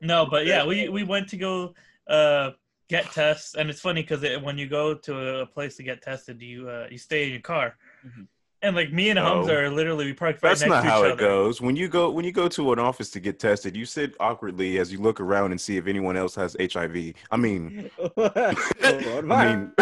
No, 0.00 0.26
but 0.26 0.46
yeah, 0.46 0.64
we 0.64 0.88
we 0.88 1.04
went 1.04 1.28
to 1.30 1.36
go 1.36 1.74
uh 2.08 2.50
get 2.88 3.12
tests, 3.12 3.54
and 3.54 3.70
it's 3.70 3.80
funny 3.80 4.02
because 4.02 4.22
it, 4.22 4.42
when 4.42 4.58
you 4.58 4.66
go 4.68 4.94
to 4.94 5.40
a 5.40 5.46
place 5.46 5.76
to 5.76 5.82
get 5.82 6.02
tested, 6.02 6.40
you 6.40 6.68
uh 6.68 6.86
you 6.90 6.98
stay 6.98 7.24
in 7.24 7.30
your 7.30 7.40
car, 7.40 7.76
Mhm. 8.06 8.28
And 8.60 8.74
like 8.74 8.92
me 8.92 9.10
and 9.10 9.18
No. 9.18 9.24
Hamza 9.36 9.54
are 9.56 9.70
literally 9.70 10.06
we 10.06 10.12
parked 10.14 10.42
right 10.42 10.48
That's 10.50 10.62
next 10.62 10.70
not 10.70 10.80
to 10.82 10.86
each 10.88 10.92
other. 10.92 11.08
That's 11.10 11.20
not 11.20 11.26
how 11.26 11.26
it 11.26 11.30
other. 11.30 11.44
goes. 11.44 11.60
When 11.60 11.76
you 11.76 11.86
go 11.88 12.10
when 12.10 12.24
you 12.24 12.32
go 12.32 12.48
to 12.48 12.72
an 12.72 12.80
office 12.80 13.08
to 13.10 13.20
get 13.20 13.38
tested, 13.38 13.76
you 13.76 13.84
sit 13.86 14.16
awkwardly 14.18 14.78
as 14.78 14.90
you 14.92 14.98
look 15.00 15.20
around 15.20 15.52
and 15.52 15.60
see 15.60 15.76
if 15.76 15.86
anyone 15.86 16.16
else 16.16 16.34
has 16.34 16.56
HIV. 16.60 17.14
I 17.30 17.36
mean, 17.36 17.88
I 18.18 19.20
mean, 19.22 19.72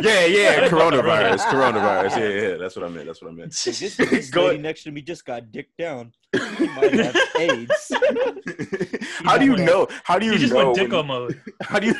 yeah, 0.00 0.24
yeah, 0.24 0.68
coronavirus, 0.68 1.40
coronavirus. 1.40 2.16
Yeah, 2.16 2.48
yeah, 2.50 2.56
that's 2.56 2.76
what 2.76 2.86
I 2.86 2.88
meant. 2.88 3.06
That's 3.06 3.20
what 3.20 3.30
I 3.30 3.34
meant. 3.34 3.52
this, 3.52 3.78
this 3.96 4.30
Go- 4.30 4.46
lady 4.46 4.62
next 4.62 4.84
to 4.84 4.90
me 4.90 5.02
just 5.02 5.26
got 5.26 5.52
dicked 5.52 5.76
down. 5.76 6.12
She 6.34 6.66
might 6.66 6.92
have 6.94 7.16
AIDS. 7.38 7.92
how 9.24 9.36
do 9.36 9.44
you 9.44 9.56
know? 9.56 9.86
How 10.02 10.18
do 10.18 10.24
you 10.26 10.32
You 10.32 10.38
just 10.38 10.52
know? 10.54 10.72
went 10.72 10.78
dicko 10.78 10.96
when- 10.98 11.06
mode. 11.06 11.40
how 11.62 11.78
do 11.78 11.88
you? 11.88 11.94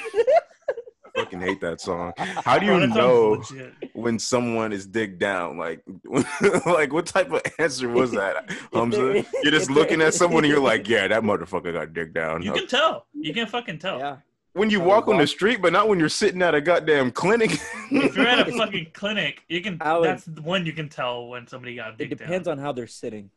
I 1.34 1.38
fucking 1.38 1.48
hate 1.48 1.60
that 1.60 1.80
song. 1.80 2.12
How 2.18 2.58
do 2.58 2.66
you 2.66 2.78
that 2.80 2.94
sounds 2.94 3.50
know 3.52 3.70
when 3.92 4.18
someone 4.18 4.72
is 4.72 4.86
digged 4.86 5.18
down? 5.18 5.58
Like, 5.58 5.82
like 6.66 6.92
what 6.92 7.06
type 7.06 7.30
of 7.32 7.42
answer 7.58 7.88
was 7.88 8.12
that, 8.12 8.50
Hamza? 8.72 9.24
You're 9.42 9.52
just 9.52 9.70
looking 9.70 10.00
at 10.00 10.14
someone 10.14 10.44
and 10.44 10.52
you're 10.52 10.62
like, 10.62 10.88
yeah, 10.88 11.08
that 11.08 11.22
motherfucker 11.22 11.72
got 11.72 11.92
digged 11.92 12.14
down. 12.14 12.42
You 12.42 12.52
can 12.52 12.66
tell. 12.66 13.06
You 13.14 13.34
can 13.34 13.46
fucking 13.46 13.78
tell. 13.78 13.98
Yeah. 13.98 14.16
when 14.52 14.70
you 14.70 14.80
walk 14.80 15.08
on 15.08 15.18
the 15.18 15.26
street, 15.26 15.60
but 15.60 15.72
not 15.72 15.88
when 15.88 15.98
you're 15.98 16.08
sitting 16.08 16.40
at 16.42 16.54
a 16.54 16.60
goddamn 16.60 17.10
clinic. 17.10 17.58
If 17.90 18.16
you're 18.16 18.26
at 18.26 18.48
a 18.48 18.52
fucking 18.52 18.88
clinic, 18.92 19.40
you 19.48 19.60
can. 19.60 19.78
Would- 19.84 20.04
That's 20.04 20.26
when 20.42 20.64
you 20.66 20.72
can 20.72 20.88
tell 20.88 21.26
when 21.28 21.46
somebody 21.48 21.74
got 21.76 22.00
It 22.00 22.08
depends 22.10 22.46
down. 22.46 22.58
on 22.58 22.64
how 22.64 22.72
they're 22.72 22.86
sitting. 22.86 23.30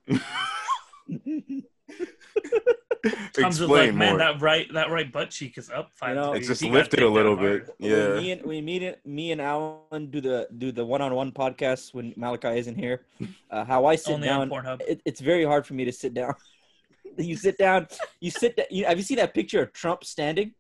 Comes 3.34 3.60
with 3.60 3.70
Explain 3.70 3.88
like, 3.88 3.96
man, 3.96 4.10
more. 4.10 4.18
that 4.20 4.42
right, 4.42 4.68
that 4.74 4.90
right 4.90 5.12
butt 5.12 5.30
cheek 5.30 5.58
is 5.58 5.70
up 5.70 5.92
five. 5.94 6.10
You 6.10 6.16
know, 6.16 6.34
it's 6.34 6.48
just 6.48 6.62
He 6.62 6.70
lifted 6.70 7.02
a 7.02 7.10
little 7.10 7.36
bit. 7.36 7.64
hard. 7.66 7.72
When 7.80 7.92
Yeah. 7.92 8.20
me 8.20 8.32
and 8.32 8.42
when 8.46 8.66
me 8.66 8.86
and 8.86 8.98
me 9.06 9.32
and 9.32 9.42
Alan 9.42 10.10
do 10.10 10.22
the 10.22 10.48
do 10.58 10.72
the 10.72 10.86
one 10.86 11.02
on 11.02 11.14
one 11.14 11.32
podcast 11.32 11.94
when 11.94 12.14
Malachi 12.18 12.58
isn't 12.60 12.76
here, 12.76 13.06
uh, 13.52 13.64
how 13.66 13.86
I 13.86 13.96
sit 13.96 14.14
Only 14.14 14.28
down, 14.28 14.42
on 14.42 14.50
Pornhub. 14.50 14.82
it, 14.88 15.02
it's 15.06 15.20
very 15.22 15.46
hard 15.46 15.66
for 15.66 15.74
me 15.74 15.86
to 15.86 15.92
sit 15.92 16.14
down. 16.14 16.34
you 17.18 17.36
sit 17.36 17.58
down, 17.58 17.88
you 18.20 18.30
sit. 18.32 18.56
da- 18.58 18.68
You, 18.70 18.86
have 18.86 18.98
you 18.98 19.04
seen 19.04 19.18
that 19.18 19.34
picture 19.34 19.62
of 19.64 19.74
Trump 19.74 20.04
standing, 20.04 20.54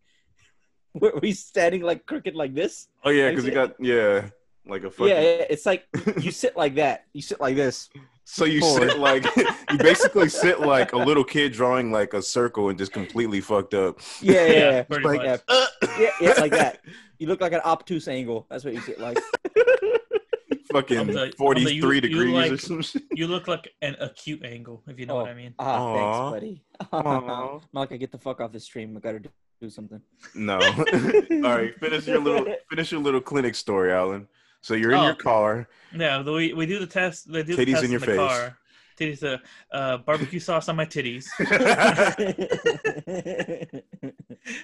where 0.93 1.13
he's 1.21 1.43
standing 1.43 1.81
like 1.81 2.05
crooked 2.05 2.35
like 2.35 2.53
this? 2.55 2.87
Oh 3.03 3.09
yeah, 3.11 3.29
because 3.29 3.45
he 3.45 3.51
got 3.51 3.75
yeah, 3.79 4.29
like 4.65 4.83
a 4.83 4.89
fucking. 4.89 5.07
Yeah, 5.13 5.21
yeah, 5.21 5.45
it's 5.49 5.65
like 5.65 5.85
you 6.21 6.31
sit 6.31 6.55
like 6.57 6.75
that. 6.75 7.05
You 7.13 7.21
sit 7.21 7.39
like 7.39 7.55
this. 7.55 7.89
So 8.29 8.43
you 8.43 8.59
Forward. 8.59 8.89
sit 8.91 8.99
like 8.99 9.25
you 9.71 9.77
basically 9.77 10.27
sit 10.27 10.59
like 10.59 10.91
a 10.91 10.97
little 10.97 11.23
kid 11.23 11.53
drawing 11.53 11.91
like 11.93 12.13
a 12.13 12.21
circle 12.21 12.67
and 12.69 12.77
just 12.77 12.91
completely 12.91 13.39
fucked 13.39 13.73
up. 13.73 13.99
Yeah, 14.21 14.45
yeah, 14.45 14.85
yeah. 14.89 14.97
like, 15.01 15.21
yeah, 15.23 15.37
yeah, 15.97 16.09
yeah, 16.19 16.33
like 16.37 16.51
that. 16.51 16.81
You 17.19 17.27
look 17.27 17.39
like 17.39 17.53
an 17.53 17.61
obtuse 17.63 18.07
angle. 18.09 18.45
That's 18.49 18.65
what 18.65 18.73
you 18.73 18.81
sit 18.81 18.99
like. 18.99 19.17
Fucking 20.73 20.99
I'm 20.99 21.07
the- 21.07 21.33
I'm 21.39 21.63
the- 21.63 21.73
you- 21.73 21.81
three 21.81 21.95
you 21.95 22.01
degrees 22.01 22.33
or 22.33 22.51
like- 22.51 22.59
some 22.59 22.81
shit. 22.81 23.03
You 23.13 23.27
look 23.27 23.47
like 23.47 23.71
an 23.81 23.95
acute 24.01 24.43
angle, 24.43 24.83
if 24.87 24.99
you 24.99 25.05
know 25.05 25.13
Oh. 25.15 25.21
what 25.21 25.29
I 25.29 25.33
mean. 25.33 25.53
Ah, 25.57 25.81
Aw. 25.81 26.31
thanks, 26.31 26.35
buddy. 26.35 26.63
Aw. 26.91 27.59
Malachi, 27.71 27.97
get 27.97 28.11
the 28.11 28.17
fuck 28.17 28.41
off 28.41 28.51
the 28.51 28.59
stream. 28.59 28.95
I 28.97 28.99
gotta 28.99 29.19
do, 29.19 29.29
do 29.61 29.69
something. 29.69 30.01
No. 30.35 30.55
All 30.59 31.57
right, 31.57 31.73
finish 31.79 32.05
your 32.07 32.19
little 32.19 32.45
finish 32.69 32.91
your 32.91 32.99
little 33.01 33.21
clinic 33.21 33.55
story, 33.55 33.93
Alan. 33.93 34.27
So 34.61 34.73
you're 34.73 34.91
in 34.91 34.97
Oh. 34.99 35.05
your 35.05 35.15
car. 35.15 35.67
Yeah, 35.95 36.21
we 36.23 36.53
we 36.53 36.65
do 36.65 36.79
the 36.79 36.87
test. 36.87 37.31
They 37.31 37.43
do 37.43 37.55
the 37.55 37.65
Titties 37.65 37.71
test 37.73 37.83
in 37.85 37.91
your 37.91 37.99
the 37.99 38.05
face. 38.07 38.17
car. 38.17 38.57
Titties, 38.99 39.23
uh, 39.23 39.37
uh, 39.75 39.97
barbecue 39.99 40.39
sauce 40.39 40.67
on 40.69 40.75
my 40.75 40.85
titties, 40.85 41.27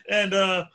and 0.09 0.33
uh, 0.33 0.65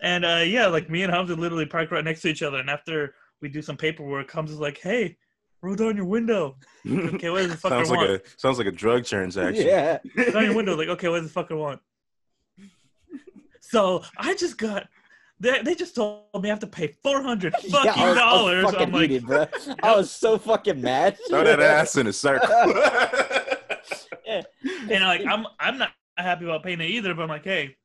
and 0.00 0.24
uh, 0.24 0.42
yeah, 0.46 0.66
like 0.66 0.90
me 0.90 1.02
and 1.02 1.12
Hamza 1.12 1.34
literally 1.34 1.66
park 1.66 1.90
right 1.90 2.04
next 2.04 2.22
to 2.22 2.28
each 2.28 2.42
other. 2.42 2.58
And 2.58 2.70
after 2.70 3.14
we 3.40 3.48
do 3.48 3.62
some 3.62 3.76
paperwork, 3.76 4.30
Hamza's 4.30 4.60
like, 4.60 4.78
"Hey, 4.78 5.16
roll 5.62 5.74
down 5.74 5.96
your 5.96 6.04
window." 6.04 6.56
Okay, 6.88 7.30
what 7.30 7.38
does 7.42 7.50
the 7.50 7.56
fucker 7.68 7.70
sounds 7.70 7.90
want? 7.90 8.10
like 8.10 8.24
a 8.24 8.28
sounds 8.38 8.58
like 8.58 8.66
a 8.68 8.72
drug 8.72 9.04
transaction. 9.04 9.66
yeah. 9.66 9.98
Roll 10.16 10.30
down 10.32 10.44
your 10.44 10.54
window. 10.54 10.76
Like, 10.76 10.88
okay, 10.88 11.08
what 11.08 11.20
does 11.22 11.32
the 11.32 11.42
fucker 11.42 11.56
want? 11.58 11.80
So 13.60 14.02
I 14.18 14.34
just 14.34 14.58
got. 14.58 14.86
They, 15.42 15.60
they 15.62 15.74
just 15.74 15.96
told 15.96 16.22
me 16.40 16.48
I 16.48 16.52
have 16.52 16.60
to 16.60 16.68
pay 16.68 16.94
four 17.02 17.20
hundred 17.20 17.52
fucking 17.54 17.70
Yeah, 17.72 17.80
I 17.80 17.88
was- 17.88 17.96
I 17.96 18.08
was 18.10 18.16
dollars. 18.18 18.64
fucking 18.66 18.80
I'm 18.82 18.92
like, 18.92 19.10
heated, 19.10 19.26
bro. 19.26 19.46
I 19.82 19.96
was 19.96 20.10
so 20.12 20.38
fucking 20.38 20.80
mad. 20.80 21.18
Throw 21.28 21.42
that 21.42 21.58
ass 21.60 21.96
in 21.96 22.06
a 22.06 22.12
circle. 22.12 22.48
yeah. 24.24 24.42
and 24.90 25.04
like 25.04 25.26
I'm 25.26 25.46
I'm 25.58 25.78
not 25.78 25.90
happy 26.16 26.44
about 26.44 26.62
paying 26.62 26.80
it 26.80 26.90
either. 26.90 27.12
But 27.14 27.24
I'm 27.24 27.28
like, 27.28 27.44
hey, 27.44 27.76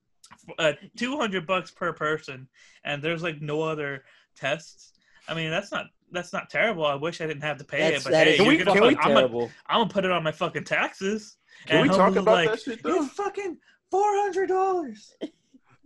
uh, 0.60 0.74
two 0.98 1.18
hundred 1.18 1.48
bucks 1.48 1.72
per 1.72 1.94
person, 1.94 2.48
and 2.84 3.02
there's 3.02 3.24
like 3.24 3.42
no 3.42 3.64
other 3.64 4.04
tests. 4.36 4.94
I 5.28 5.34
mean, 5.34 5.50
that's 5.50 5.72
not 5.72 5.86
that's 6.12 6.32
not 6.34 6.52
terrible. 6.52 6.86
I 6.86 6.94
wish 6.96 7.22
I 7.22 7.26
didn't 7.28 7.42
have 7.44 7.58
to 7.58 7.64
pay 7.64 7.80
That's, 7.92 8.02
it, 8.02 8.04
but 8.06 8.12
that 8.12 8.28
hey, 8.28 8.34
is 8.34 8.40
Can 8.40 8.48
we- 8.48 8.58
gonna 8.58 8.72
can 8.74 8.82
we- 8.84 8.88
I'm, 8.90 8.96
gonna, 8.96 9.14
terrible. 9.16 9.52
I'm 9.68 9.80
gonna 9.82 9.90
put 9.90 10.06
it 10.06 10.12
on 10.12 10.22
my 10.24 10.32
fucking 10.32 10.64
taxes. 10.66 11.38
Can 11.66 11.82
we 11.82 11.90
talk 11.90 12.16
about 12.16 12.36
like, 12.36 12.50
that 12.52 12.62
shit 12.62 12.74
It's 12.76 12.84
though? 12.84 13.04
fucking 13.04 13.58
four 13.90 14.04
hundred 14.22 14.48
dollars. 14.50 15.16
He's 15.20 15.32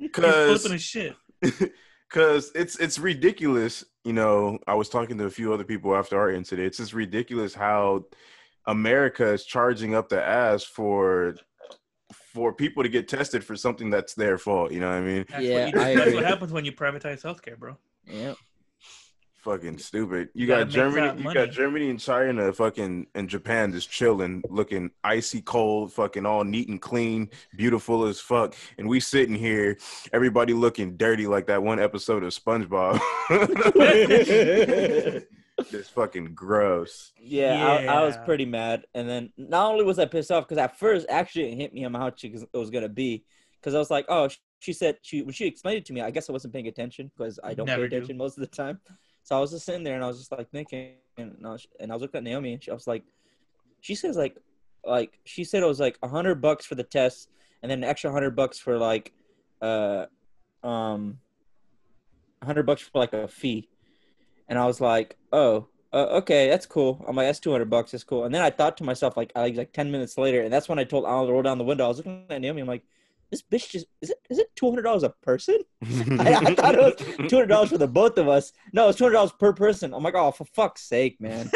Because 0.09 0.59
flipping 0.59 0.73
his 0.73 0.83
shit. 0.83 1.15
because 2.09 2.51
it's 2.55 2.77
it's 2.79 2.99
ridiculous 2.99 3.83
you 4.03 4.13
know 4.13 4.57
i 4.67 4.73
was 4.73 4.89
talking 4.89 5.17
to 5.17 5.25
a 5.25 5.29
few 5.29 5.53
other 5.53 5.63
people 5.63 5.95
after 5.95 6.19
our 6.19 6.31
incident 6.31 6.67
it's 6.67 6.77
just 6.77 6.93
ridiculous 6.93 7.53
how 7.53 8.03
america 8.67 9.27
is 9.33 9.45
charging 9.45 9.95
up 9.95 10.09
the 10.09 10.21
ass 10.21 10.63
for 10.63 11.35
for 12.33 12.53
people 12.53 12.83
to 12.83 12.89
get 12.89 13.07
tested 13.07 13.43
for 13.43 13.55
something 13.55 13.89
that's 13.89 14.13
their 14.13 14.37
fault 14.37 14.71
you 14.71 14.79
know 14.79 14.87
what 14.89 14.95
i 14.95 15.01
mean 15.01 15.25
That's, 15.29 15.43
Yeah, 15.43 15.65
what, 15.65 15.73
you, 15.75 15.81
I 15.81 15.95
that's 15.95 16.01
agree. 16.07 16.15
what 16.15 16.25
happens 16.25 16.51
when 16.51 16.65
you 16.65 16.71
privatize 16.73 17.21
healthcare, 17.21 17.57
bro. 17.57 17.77
Yeah. 18.05 18.33
Fucking 19.41 19.77
stupid 19.77 20.29
you 20.33 20.45
Gotta 20.45 20.65
got 20.65 20.71
germany 20.71 21.23
you 21.23 21.33
got 21.33 21.49
germany 21.49 21.89
and 21.89 21.99
china 21.99 22.53
fucking 22.53 23.07
and 23.15 23.27
japan 23.27 23.71
just 23.71 23.89
chilling 23.89 24.43
looking 24.49 24.91
icy 25.03 25.41
cold 25.41 25.91
fucking 25.93 26.25
all 26.25 26.43
neat 26.43 26.69
and 26.69 26.81
clean 26.81 27.29
beautiful 27.55 28.05
as 28.05 28.19
fuck 28.19 28.53
and 28.77 28.87
we 28.87 28.99
sitting 28.99 29.35
here 29.35 29.77
everybody 30.13 30.53
looking 30.53 30.95
dirty 30.95 31.25
like 31.25 31.47
that 31.47 31.63
one 31.63 31.79
episode 31.79 32.23
of 32.23 32.31
spongebob 32.31 32.99
It's 35.71 35.89
fucking 35.89 36.33
gross. 36.33 37.11
Yeah, 37.19 37.63
I, 37.63 37.85
I 37.85 38.03
was 38.03 38.17
pretty 38.25 38.45
mad, 38.45 38.85
and 38.95 39.07
then 39.07 39.31
not 39.37 39.71
only 39.71 39.83
was 39.85 39.99
I 39.99 40.05
pissed 40.05 40.31
off 40.31 40.45
because 40.45 40.57
at 40.57 40.79
first 40.79 41.05
actually 41.07 41.51
it 41.51 41.55
hit 41.55 41.73
me 41.73 41.83
on 41.85 41.93
how 41.93 42.11
she 42.15 42.29
it 42.29 42.57
was 42.57 42.71
gonna 42.71 42.89
be, 42.89 43.25
because 43.59 43.75
I 43.75 43.77
was 43.77 43.91
like, 43.91 44.05
oh, 44.09 44.27
sh- 44.29 44.37
she 44.59 44.73
said 44.73 44.97
she 45.03 45.21
when 45.21 45.33
she 45.33 45.45
explained 45.45 45.77
it 45.79 45.85
to 45.85 45.93
me, 45.93 46.01
I 46.01 46.09
guess 46.09 46.29
I 46.29 46.33
wasn't 46.33 46.53
paying 46.53 46.67
attention 46.67 47.11
because 47.15 47.39
I 47.43 47.53
don't 47.53 47.67
Never 47.67 47.83
pay 47.83 47.89
do. 47.89 47.95
attention 47.97 48.17
most 48.17 48.37
of 48.37 48.41
the 48.41 48.47
time. 48.47 48.79
So 49.23 49.37
I 49.37 49.39
was 49.39 49.51
just 49.51 49.65
sitting 49.65 49.83
there 49.83 49.95
and 49.95 50.03
I 50.03 50.07
was 50.07 50.17
just 50.17 50.31
like 50.31 50.49
thinking, 50.49 50.93
and 51.17 51.35
I 51.45 51.51
was, 51.51 51.67
and 51.79 51.91
I 51.91 51.95
was 51.95 52.01
looking 52.01 52.17
at 52.17 52.23
Naomi, 52.23 52.53
and 52.53 52.63
she, 52.63 52.71
I 52.71 52.73
was 52.73 52.87
like, 52.87 53.03
she 53.79 53.95
says 53.95 54.17
like, 54.17 54.35
like 54.85 55.19
she 55.25 55.43
said 55.43 55.63
it 55.63 55.67
was 55.67 55.79
like 55.79 55.97
a 56.01 56.07
hundred 56.07 56.41
bucks 56.41 56.65
for 56.65 56.75
the 56.75 56.83
test, 56.83 57.29
and 57.61 57.69
then 57.69 57.83
an 57.83 57.89
extra 57.89 58.11
hundred 58.11 58.35
bucks 58.35 58.57
for 58.57 58.77
like, 58.77 59.13
uh, 59.61 60.05
um, 60.63 61.19
a 62.41 62.45
hundred 62.45 62.65
bucks 62.65 62.81
for 62.81 62.97
like 62.99 63.13
a 63.13 63.27
fee, 63.27 63.69
and 64.47 64.57
I 64.57 64.65
was 64.65 64.81
like, 64.81 65.17
oh, 65.31 65.67
uh, 65.93 66.07
okay, 66.19 66.49
that's 66.49 66.65
cool. 66.65 67.03
I'm 67.07 67.15
like, 67.15 67.27
that's 67.27 67.39
two 67.39 67.51
hundred 67.51 67.69
bucks. 67.69 67.91
That's 67.91 68.03
cool. 68.03 68.23
And 68.25 68.33
then 68.33 68.41
I 68.41 68.49
thought 68.49 68.77
to 68.77 68.83
myself, 68.83 69.17
like, 69.17 69.31
like, 69.35 69.55
like 69.55 69.73
ten 69.73 69.91
minutes 69.91 70.17
later, 70.17 70.41
and 70.41 70.51
that's 70.51 70.69
when 70.69 70.79
I 70.79 70.83
told 70.83 71.03
to 71.03 71.09
roll 71.09 71.43
down 71.43 71.57
the 71.57 71.63
window. 71.63 71.85
I 71.85 71.87
was 71.89 71.97
looking 71.97 72.25
at 72.29 72.41
Naomi. 72.41 72.61
I'm 72.61 72.67
like, 72.67 72.83
this 73.31 73.41
bitch 73.41 73.69
just 73.69 73.87
is 74.01 74.09
it 74.09 74.17
is 74.29 74.37
it 74.37 74.55
two 74.55 74.69
hundred 74.69 74.83
dollars 74.83 75.03
a 75.03 75.09
person? 75.09 75.57
I, 75.83 76.35
I 76.35 76.55
thought 76.55 76.75
it 76.75 76.81
was 76.81 77.29
two 77.29 77.37
hundred 77.37 77.47
dollars 77.47 77.69
for 77.69 77.77
the 77.77 77.87
both 77.87 78.17
of 78.17 78.27
us. 78.27 78.53
No, 78.73 78.89
it's 78.89 78.97
two 78.97 79.05
hundred 79.05 79.13
dollars 79.13 79.31
per 79.31 79.53
person. 79.53 79.93
I'm 79.93 80.03
like, 80.03 80.15
oh, 80.15 80.31
for 80.31 80.45
fuck's 80.45 80.83
sake, 80.83 81.19
man. 81.19 81.49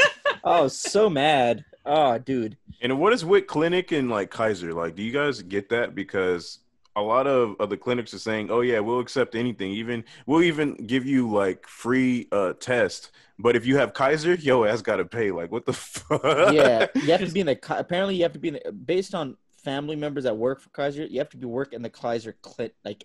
I 0.43 0.61
was 0.61 0.79
so 0.79 1.09
mad. 1.09 1.65
Oh, 1.85 2.17
dude. 2.17 2.57
And 2.81 2.99
what 2.99 3.13
is 3.13 3.23
with 3.23 3.45
clinic 3.45 3.91
and 3.91 4.09
like 4.09 4.31
Kaiser? 4.31 4.73
Like, 4.73 4.95
do 4.95 5.03
you 5.03 5.11
guys 5.11 5.41
get 5.41 5.69
that? 5.69 5.93
Because 5.93 6.59
a 6.95 7.01
lot 7.01 7.27
of, 7.27 7.55
of 7.59 7.69
the 7.69 7.77
clinics 7.77 8.13
are 8.13 8.19
saying, 8.19 8.49
"Oh 8.49 8.61
yeah, 8.61 8.79
we'll 8.79 8.99
accept 8.99 9.35
anything. 9.35 9.71
Even 9.71 10.03
we'll 10.25 10.43
even 10.43 10.75
give 10.75 11.05
you 11.05 11.29
like 11.29 11.67
free 11.67 12.27
uh 12.31 12.53
test. 12.53 13.11
But 13.37 13.55
if 13.57 13.65
you 13.65 13.77
have 13.77 13.93
Kaiser, 13.93 14.35
yo 14.35 14.63
ass 14.63 14.81
got 14.81 14.97
to 14.97 15.05
pay. 15.05 15.31
Like, 15.31 15.51
what 15.51 15.65
the 15.65 15.73
fuck? 15.73 16.53
Yeah, 16.53 16.87
you 16.95 17.11
have 17.11 17.25
to 17.25 17.31
be 17.31 17.41
in 17.41 17.47
the. 17.47 17.59
Apparently, 17.77 18.15
you 18.15 18.23
have 18.23 18.33
to 18.33 18.39
be 18.39 18.49
in 18.49 18.53
the. 18.55 18.71
Based 18.71 19.13
on 19.13 19.35
family 19.65 19.95
members 19.97 20.23
that 20.23 20.37
work 20.37 20.61
for 20.61 20.69
Kaiser, 20.69 21.05
you 21.05 21.17
have 21.19 21.29
to 21.31 21.37
be 21.37 21.45
work 21.47 21.73
in 21.73 21.81
the 21.81 21.89
Kaiser 21.89 22.35
clit 22.41 22.71
like. 22.85 23.03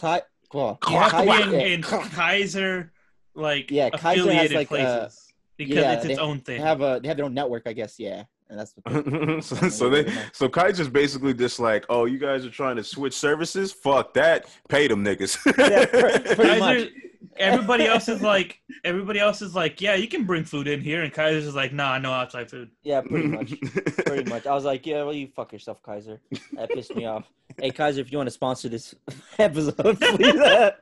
Ki- 0.00 0.20
well, 0.52 0.78
You 0.90 0.96
have 0.96 1.10
to 1.12 1.20
be 1.22 1.26
Kaiser- 1.28 1.54
in, 1.54 1.60
in 1.72 1.82
Kaiser, 1.82 2.92
like 3.34 3.70
Yeah, 3.70 3.90
Kaiser 3.90 4.30
has, 4.32 4.50
affiliated 4.50 4.56
like, 4.56 4.66
uh, 4.72 4.98
places 5.08 5.32
because 5.56 5.76
yeah, 5.76 5.92
it's 5.94 6.04
its 6.04 6.16
they 6.16 6.20
own 6.22 6.38
They 6.44 6.56
thing. 6.56 6.60
have 6.62 6.80
a 6.82 7.00
they 7.02 7.08
have 7.08 7.16
their 7.16 7.26
own 7.26 7.34
network, 7.34 7.62
I 7.66 7.72
guess. 7.72 7.98
Yeah, 7.98 8.24
and 8.50 8.58
that's 8.58 8.74
what. 8.82 9.04
They, 9.04 9.40
so, 9.40 9.68
so 9.80 9.90
they 9.90 10.12
so 10.32 10.48
Kaiser's 10.48 10.88
basically 10.88 11.34
just 11.34 11.60
like, 11.60 11.84
oh, 11.88 12.04
you 12.06 12.18
guys 12.18 12.44
are 12.44 12.50
trying 12.50 12.76
to 12.76 12.84
switch 12.84 13.14
services. 13.14 13.72
Fuck 13.72 14.14
that. 14.14 14.46
Pay 14.68 14.88
them 14.88 15.04
niggas. 15.04 15.38
Yeah, 15.58 15.86
pre- 15.86 16.34
pretty 16.34 16.60
much. 16.60 16.88
Kaiser, 17.36 17.52
everybody 17.52 17.84
else 17.86 18.08
is 18.08 18.22
like, 18.22 18.60
everybody 18.84 19.18
else 19.18 19.42
is 19.42 19.54
like, 19.54 19.80
yeah, 19.80 19.94
you 19.94 20.08
can 20.08 20.24
bring 20.24 20.44
food 20.44 20.68
in 20.68 20.80
here, 20.80 21.02
and 21.02 21.12
Kaiser's 21.12 21.46
is 21.46 21.54
like, 21.54 21.72
nah, 21.72 21.98
no 21.98 22.12
outside 22.12 22.50
food. 22.50 22.70
yeah, 22.82 23.00
pretty 23.00 23.28
much. 23.28 23.54
pretty 24.06 24.28
much. 24.28 24.46
I 24.46 24.54
was 24.54 24.64
like, 24.64 24.86
yeah, 24.86 25.02
well, 25.02 25.12
you 25.12 25.28
fuck 25.28 25.52
yourself, 25.52 25.82
Kaiser. 25.82 26.20
That 26.52 26.70
pissed 26.70 26.94
me 26.94 27.06
off. 27.06 27.24
Hey, 27.58 27.70
Kaiser, 27.70 28.00
if 28.00 28.10
you 28.10 28.18
want 28.18 28.28
to 28.28 28.32
sponsor 28.32 28.68
this 28.68 28.94
episode, 29.38 29.76
please. 29.76 30.34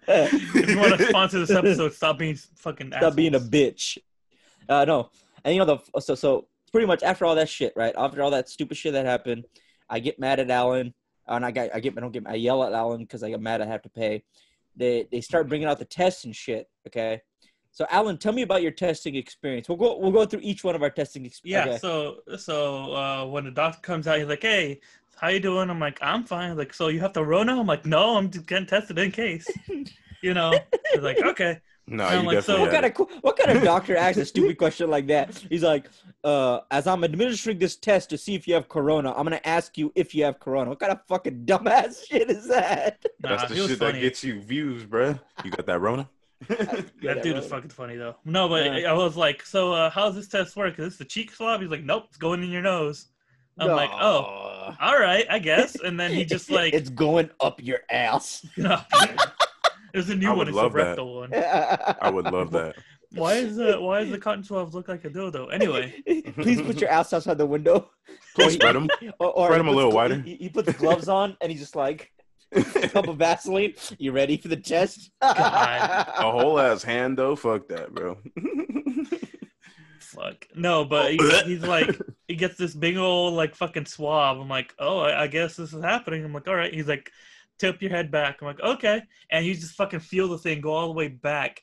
If 0.09 0.69
you 0.69 0.79
want 0.79 0.99
to 0.99 1.09
sponsor 1.09 1.41
this 1.41 1.51
episode, 1.51 1.93
stop 1.93 2.19
being 2.19 2.37
fucking. 2.57 2.93
Stop 2.97 3.15
being 3.15 3.35
a 3.35 3.41
bitch. 3.41 3.99
Uh, 4.69 4.85
no. 4.85 5.11
And 5.45 5.55
you 5.55 5.65
know 5.65 5.81
the 5.93 6.01
so 6.01 6.15
so 6.15 6.47
pretty 6.71 6.87
much 6.87 7.03
after 7.03 7.25
all 7.25 7.35
that 7.35 7.49
shit, 7.49 7.73
right? 7.77 7.95
After 7.97 8.23
all 8.23 8.31
that 8.31 8.49
stupid 8.49 8.77
shit 8.77 8.93
that 8.93 9.07
happened, 9.07 9.45
I 9.89 9.99
get 10.01 10.19
mad 10.19 10.41
at 10.41 10.51
Alan, 10.51 10.95
and 11.27 11.45
I 11.45 11.51
got 11.51 11.75
I 11.75 11.81
get 11.81 11.95
I 11.97 12.01
don't 12.01 12.13
get 12.13 12.27
I 12.27 12.35
yell 12.35 12.65
at 12.65 12.73
Alan 12.73 13.01
because 13.01 13.23
I 13.23 13.31
get 13.31 13.41
mad 13.41 13.61
I 13.61 13.67
have 13.67 13.83
to 13.83 13.89
pay. 13.89 14.25
They 14.77 15.07
they 15.11 15.21
start 15.21 15.49
bringing 15.49 15.69
out 15.69 15.79
the 15.79 15.85
tests 15.85 16.25
and 16.25 16.35
shit. 16.35 16.69
Okay, 16.87 17.21
so 17.73 17.87
Alan, 17.89 18.19
tell 18.19 18.35
me 18.35 18.43
about 18.43 18.61
your 18.61 18.71
testing 18.71 19.15
experience. 19.17 19.69
We'll 19.69 19.79
go 19.79 19.97
we'll 19.99 20.13
go 20.13 20.27
through 20.27 20.41
each 20.43 20.63
one 20.63 20.75
of 20.75 20.83
our 20.83 20.91
testing 20.91 21.25
experiences. 21.25 21.83
Yeah. 21.83 21.99
experience. 21.99 22.37
So 22.37 22.37
so 22.37 22.95
uh, 22.95 23.27
when 23.27 23.45
the 23.45 23.51
doctor 23.51 23.81
comes 23.81 24.07
out, 24.07 24.19
he's 24.19 24.29
like, 24.29 24.43
"Hey, 24.43 24.81
how 25.17 25.29
you 25.29 25.41
doing?" 25.41 25.71
I'm 25.71 25.81
like, 25.81 25.99
"I'm 26.03 26.25
fine." 26.25 26.57
Like, 26.57 26.75
so 26.75 26.89
you 26.89 27.01
have 27.01 27.15
to 27.15 27.25
Rona? 27.25 27.59
I'm 27.59 27.67
like, 27.67 27.87
"No, 27.87 28.17
I'm 28.17 28.31
just 28.31 28.47
getting 28.47 28.67
tested 28.67 28.99
in 28.99 29.11
case." 29.11 29.49
You 30.25 30.35
know. 30.35 30.57
He's 30.93 31.03
like, 31.03 31.19
"Okay." 31.21 31.61
No, 31.89 32.05
I'm 32.05 32.21
you 32.23 32.27
like, 32.29 32.37
definitely. 32.39 32.55
so- 32.55 32.61
What 32.61 32.71
kind 32.73 32.85
of 33.13 33.23
what 33.25 33.37
kind 33.37 33.57
of 33.59 33.65
doctor 33.65 33.97
asks 33.97 34.19
a 34.19 34.25
stupid 34.25 34.57
question 34.57 34.89
like 34.89 35.07
that? 35.09 35.37
He's 35.51 35.63
like, 35.65 35.91
uh, 36.23 36.61
as 36.71 36.87
I'm 36.87 37.03
administering 37.05 37.59
this 37.59 37.77
test 37.77 38.09
to 38.11 38.19
see 38.19 38.35
if 38.35 38.47
you 38.47 38.55
have 38.55 38.69
corona, 38.69 39.13
I'm 39.13 39.25
gonna 39.25 39.41
ask 39.45 39.77
you 39.77 39.93
if 39.97 40.15
you 40.15 40.25
have 40.25 40.39
corona. 40.39 40.71
What 40.71 40.79
kind 40.79 40.93
of 40.93 41.01
fucking 41.09 41.45
dumbass 41.45 42.07
shit 42.09 42.31
is 42.31 42.47
that? 42.49 43.05
Nah, 43.21 43.37
That's 43.37 43.49
he 43.51 43.55
the 43.57 43.61
was 43.63 43.71
shit 43.71 43.79
funny. 43.81 43.93
that 43.95 44.01
gets 44.01 44.23
you 44.25 44.41
views, 44.41 44.85
bruh. 44.85 45.19
You 45.45 45.51
got 45.51 45.67
that 45.67 45.81
Rona? 45.81 46.09
That 46.49 47.21
dude 47.23 47.37
is 47.37 47.47
fucking 47.47 47.71
funny 47.71 47.97
though. 47.97 48.17
No, 48.25 48.49
but 48.49 48.81
Yeah. 48.81 48.91
I 48.91 48.95
was 48.95 49.17
like, 49.17 49.45
"So 49.45 49.73
uh, 49.73 49.91
how's 49.91 50.15
this 50.15 50.29
test 50.29 50.57
work? 50.57 50.79
Is 50.79 50.85
this 50.87 50.97
the 50.97 51.05
cheek 51.05 51.33
swab?" 51.35 51.61
He's 51.61 51.71
like, 51.71 51.85
"Nope, 51.85 52.05
it's 52.09 52.17
going 52.17 52.43
in 52.43 52.51
your 52.51 52.63
nose." 52.63 53.07
I'm 53.59 53.71
like, 53.71 53.91
"Oh, 53.93 54.75
all 54.81 54.99
right, 54.99 55.27
I 55.29 55.39
guess." 55.39 55.75
And 55.81 55.99
then 56.01 56.13
he 56.13 56.25
just 56.25 56.51
like, 56.59 56.75
it's 56.75 56.91
going 56.91 57.29
up 57.41 57.63
your 57.63 57.81
ass. 57.91 58.47
you 59.95 60.01
know, 60.01 60.05
there's 60.05 60.11
a 60.11 60.17
new 60.17 60.27
I 60.29 60.31
one. 60.31 60.39
would 60.39 60.49
It's 60.49 60.57
a 60.57 60.61
love 60.61 60.73
that. 60.75 60.87
rectal 60.87 61.15
one. 61.17 61.35
I 61.35 62.11
would 62.11 62.25
love 62.27 62.51
that. 62.53 62.77
Why 63.15 63.35
is 63.35 63.57
the 63.57 63.79
why 63.81 64.01
is 64.01 64.11
the 64.11 64.19
cotton 64.19 64.43
swabs 64.43 64.75
look 64.75 64.89
like 64.89 65.05
a 65.05 65.11
dildo? 65.11 65.53
Anyway, 65.53 66.03
Please 66.35 66.63
put 66.63 66.81
your 66.81 66.89
ass 66.91 67.13
outside 67.13 67.37
the 67.37 67.45
window. 67.47 67.91
Or 68.39 68.45
he- 68.45 68.51
Spread 68.51 68.75
them. 68.75 68.89
or, 69.19 69.29
or 69.29 69.47
Spread 69.49 69.57
he 69.57 69.61
'em 69.61 69.67
a 69.69 69.71
puts 69.71 69.77
little 69.77 69.91
glo- 69.91 69.97
wider. 70.01 70.21
He, 70.23 70.37
he 70.37 70.49
puts 70.49 70.73
gloves 70.75 71.09
on 71.09 71.37
and 71.43 71.53
he's 71.53 71.61
just 71.61 71.77
like, 71.77 72.11
a 72.55 72.63
cup 72.89 73.09
of 73.09 73.19
Vaseline. 73.19 73.75
You 73.99 74.13
ready 74.13 74.37
for 74.39 74.49
the 74.49 74.57
test? 74.57 75.11
God. 75.21 76.09
A 76.09 76.31
whole 76.31 76.59
ass 76.59 76.83
hand 76.83 77.19
though. 77.19 77.37
Fuck 77.37 77.69
that, 77.69 77.93
bro. 77.95 78.17
fuck 80.01 80.47
no, 80.55 80.85
but 80.85 81.13
he, 81.13 81.19
he's 81.45 81.63
like, 81.63 81.99
he 82.29 82.37
gets 82.37 82.57
this 82.57 82.75
big 82.75 82.97
old 82.97 83.35
like 83.35 83.55
fucking 83.55 83.87
swab. 83.87 84.39
I'm 84.39 84.49
like, 84.49 84.75
oh, 84.79 84.99
I, 85.01 85.23
I 85.23 85.27
guess 85.27 85.57
this 85.57 85.73
is 85.73 85.83
happening. 85.83 86.25
I'm 86.25 86.33
like, 86.33 86.49
all 86.49 86.55
right. 86.57 86.73
He's 86.73 86.89
like, 86.89 87.11
tip 87.63 87.81
your 87.81 87.93
head 87.93 88.11
back. 88.11 88.39
I'm 88.41 88.49
like, 88.49 88.61
okay, 88.61 89.03
and 89.31 89.47
you 89.47 89.55
just 89.55 89.77
fucking 89.77 90.01
feel 90.01 90.29
the 90.29 90.39
thing 90.39 90.61
go 90.61 90.73
all 90.73 90.89
the 90.89 90.95
way 90.95 91.09
back, 91.09 91.63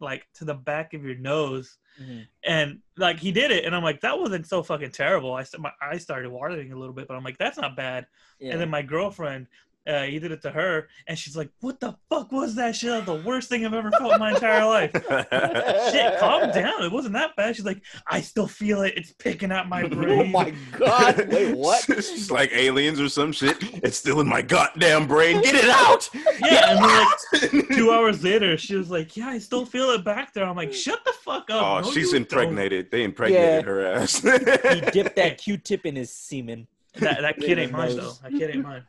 like 0.00 0.26
to 0.34 0.44
the 0.44 0.54
back 0.54 0.94
of 0.94 1.04
your 1.04 1.16
nose. 1.16 1.76
Mhm. 2.00 2.26
And 2.44 2.78
like 2.96 3.18
he 3.18 3.32
did 3.32 3.50
it, 3.50 3.64
and 3.64 3.74
I'm 3.74 3.82
like, 3.82 4.00
that 4.02 4.18
wasn't 4.18 4.46
so 4.46 4.62
fucking 4.62 4.92
terrible. 4.92 5.34
I 5.34 5.44
my 5.58 5.72
eyes 5.82 6.02
started 6.02 6.30
watering 6.30 6.72
a 6.72 6.78
little 6.78 6.94
bit, 6.94 7.08
but 7.08 7.16
I'm 7.16 7.24
like, 7.24 7.38
that's 7.38 7.58
not 7.58 7.76
bad. 7.76 8.06
Yeah. 8.38 8.52
And 8.52 8.60
then 8.60 8.70
my 8.70 8.82
girlfriend, 8.82 9.48
uh, 9.86 10.02
he 10.04 10.18
did 10.18 10.32
it 10.32 10.40
to 10.42 10.50
her, 10.50 10.88
and 11.06 11.18
she's 11.18 11.36
like, 11.36 11.50
"What 11.60 11.78
the 11.80 11.94
fuck 12.08 12.32
was 12.32 12.54
that 12.54 12.74
shit? 12.74 12.90
That 12.90 13.06
was 13.06 13.22
the 13.22 13.28
worst 13.28 13.48
thing 13.48 13.66
I've 13.66 13.74
ever 13.74 13.90
felt 13.90 14.14
in 14.14 14.18
my 14.18 14.30
entire 14.32 14.64
life." 14.64 14.90
Shit, 15.92 16.18
calm 16.18 16.50
down. 16.52 16.82
It 16.82 16.90
wasn't 16.92 17.14
that 17.14 17.36
bad. 17.36 17.54
She's 17.56 17.64
like, 17.64 17.82
"I 18.06 18.20
still 18.20 18.46
feel 18.46 18.82
it. 18.82 18.94
It's 18.96 19.12
picking 19.12 19.52
at 19.52 19.68
my 19.68 19.86
brain." 19.86 20.20
oh 20.20 20.24
my 20.24 20.54
god! 20.78 21.28
Wait, 21.30 21.54
what? 21.56 21.84
It's 22.14 22.30
like 22.30 22.50
aliens 22.52 23.00
or 23.00 23.08
some 23.08 23.32
shit. 23.32 23.56
It's 23.82 23.96
still 23.98 24.20
in 24.20 24.28
my 24.28 24.40
goddamn 24.42 25.06
brain. 25.06 25.42
Get 25.42 25.54
it 25.56 25.68
out. 25.68 26.08
Yeah, 26.14 26.70
and 26.70 26.84
then 26.84 27.60
like 27.60 27.68
two 27.76 27.90
hours 27.92 28.22
later, 28.24 28.56
she 28.56 28.76
was 28.76 28.90
like, 28.90 29.16
"Yeah, 29.16 29.28
I 29.28 29.38
still 29.38 29.66
feel 29.66 29.90
it 29.90 30.04
back 30.04 30.32
there." 30.32 30.44
I'm 30.44 30.56
like, 30.56 30.72
"Shut 30.72 31.04
the 31.04 31.12
fuck 31.12 31.50
up." 31.50 31.62
Oh, 31.62 31.80
No, 31.80 31.92
she's 31.92 32.12
you 32.12 32.18
impregnated. 32.18 32.90
They 32.90 33.04
impregnated 33.04 33.64
Yeah. 33.66 33.70
her 33.70 33.86
ass. 33.86 34.20
He 34.22 34.80
dipped 34.92 35.16
that 35.16 35.38
Q-tip 35.38 35.84
in 35.86 35.96
his 35.96 36.10
semen. 36.10 36.66
That, 37.00 37.22
that 37.22 37.38
kid 37.38 37.58
ain't 37.58 37.72
mine 37.72 37.96
though. 37.96 38.02
nice. 38.04 38.18
That 38.18 38.32
kid 38.32 38.50
ain't 38.54 38.62
mine. 38.62 38.84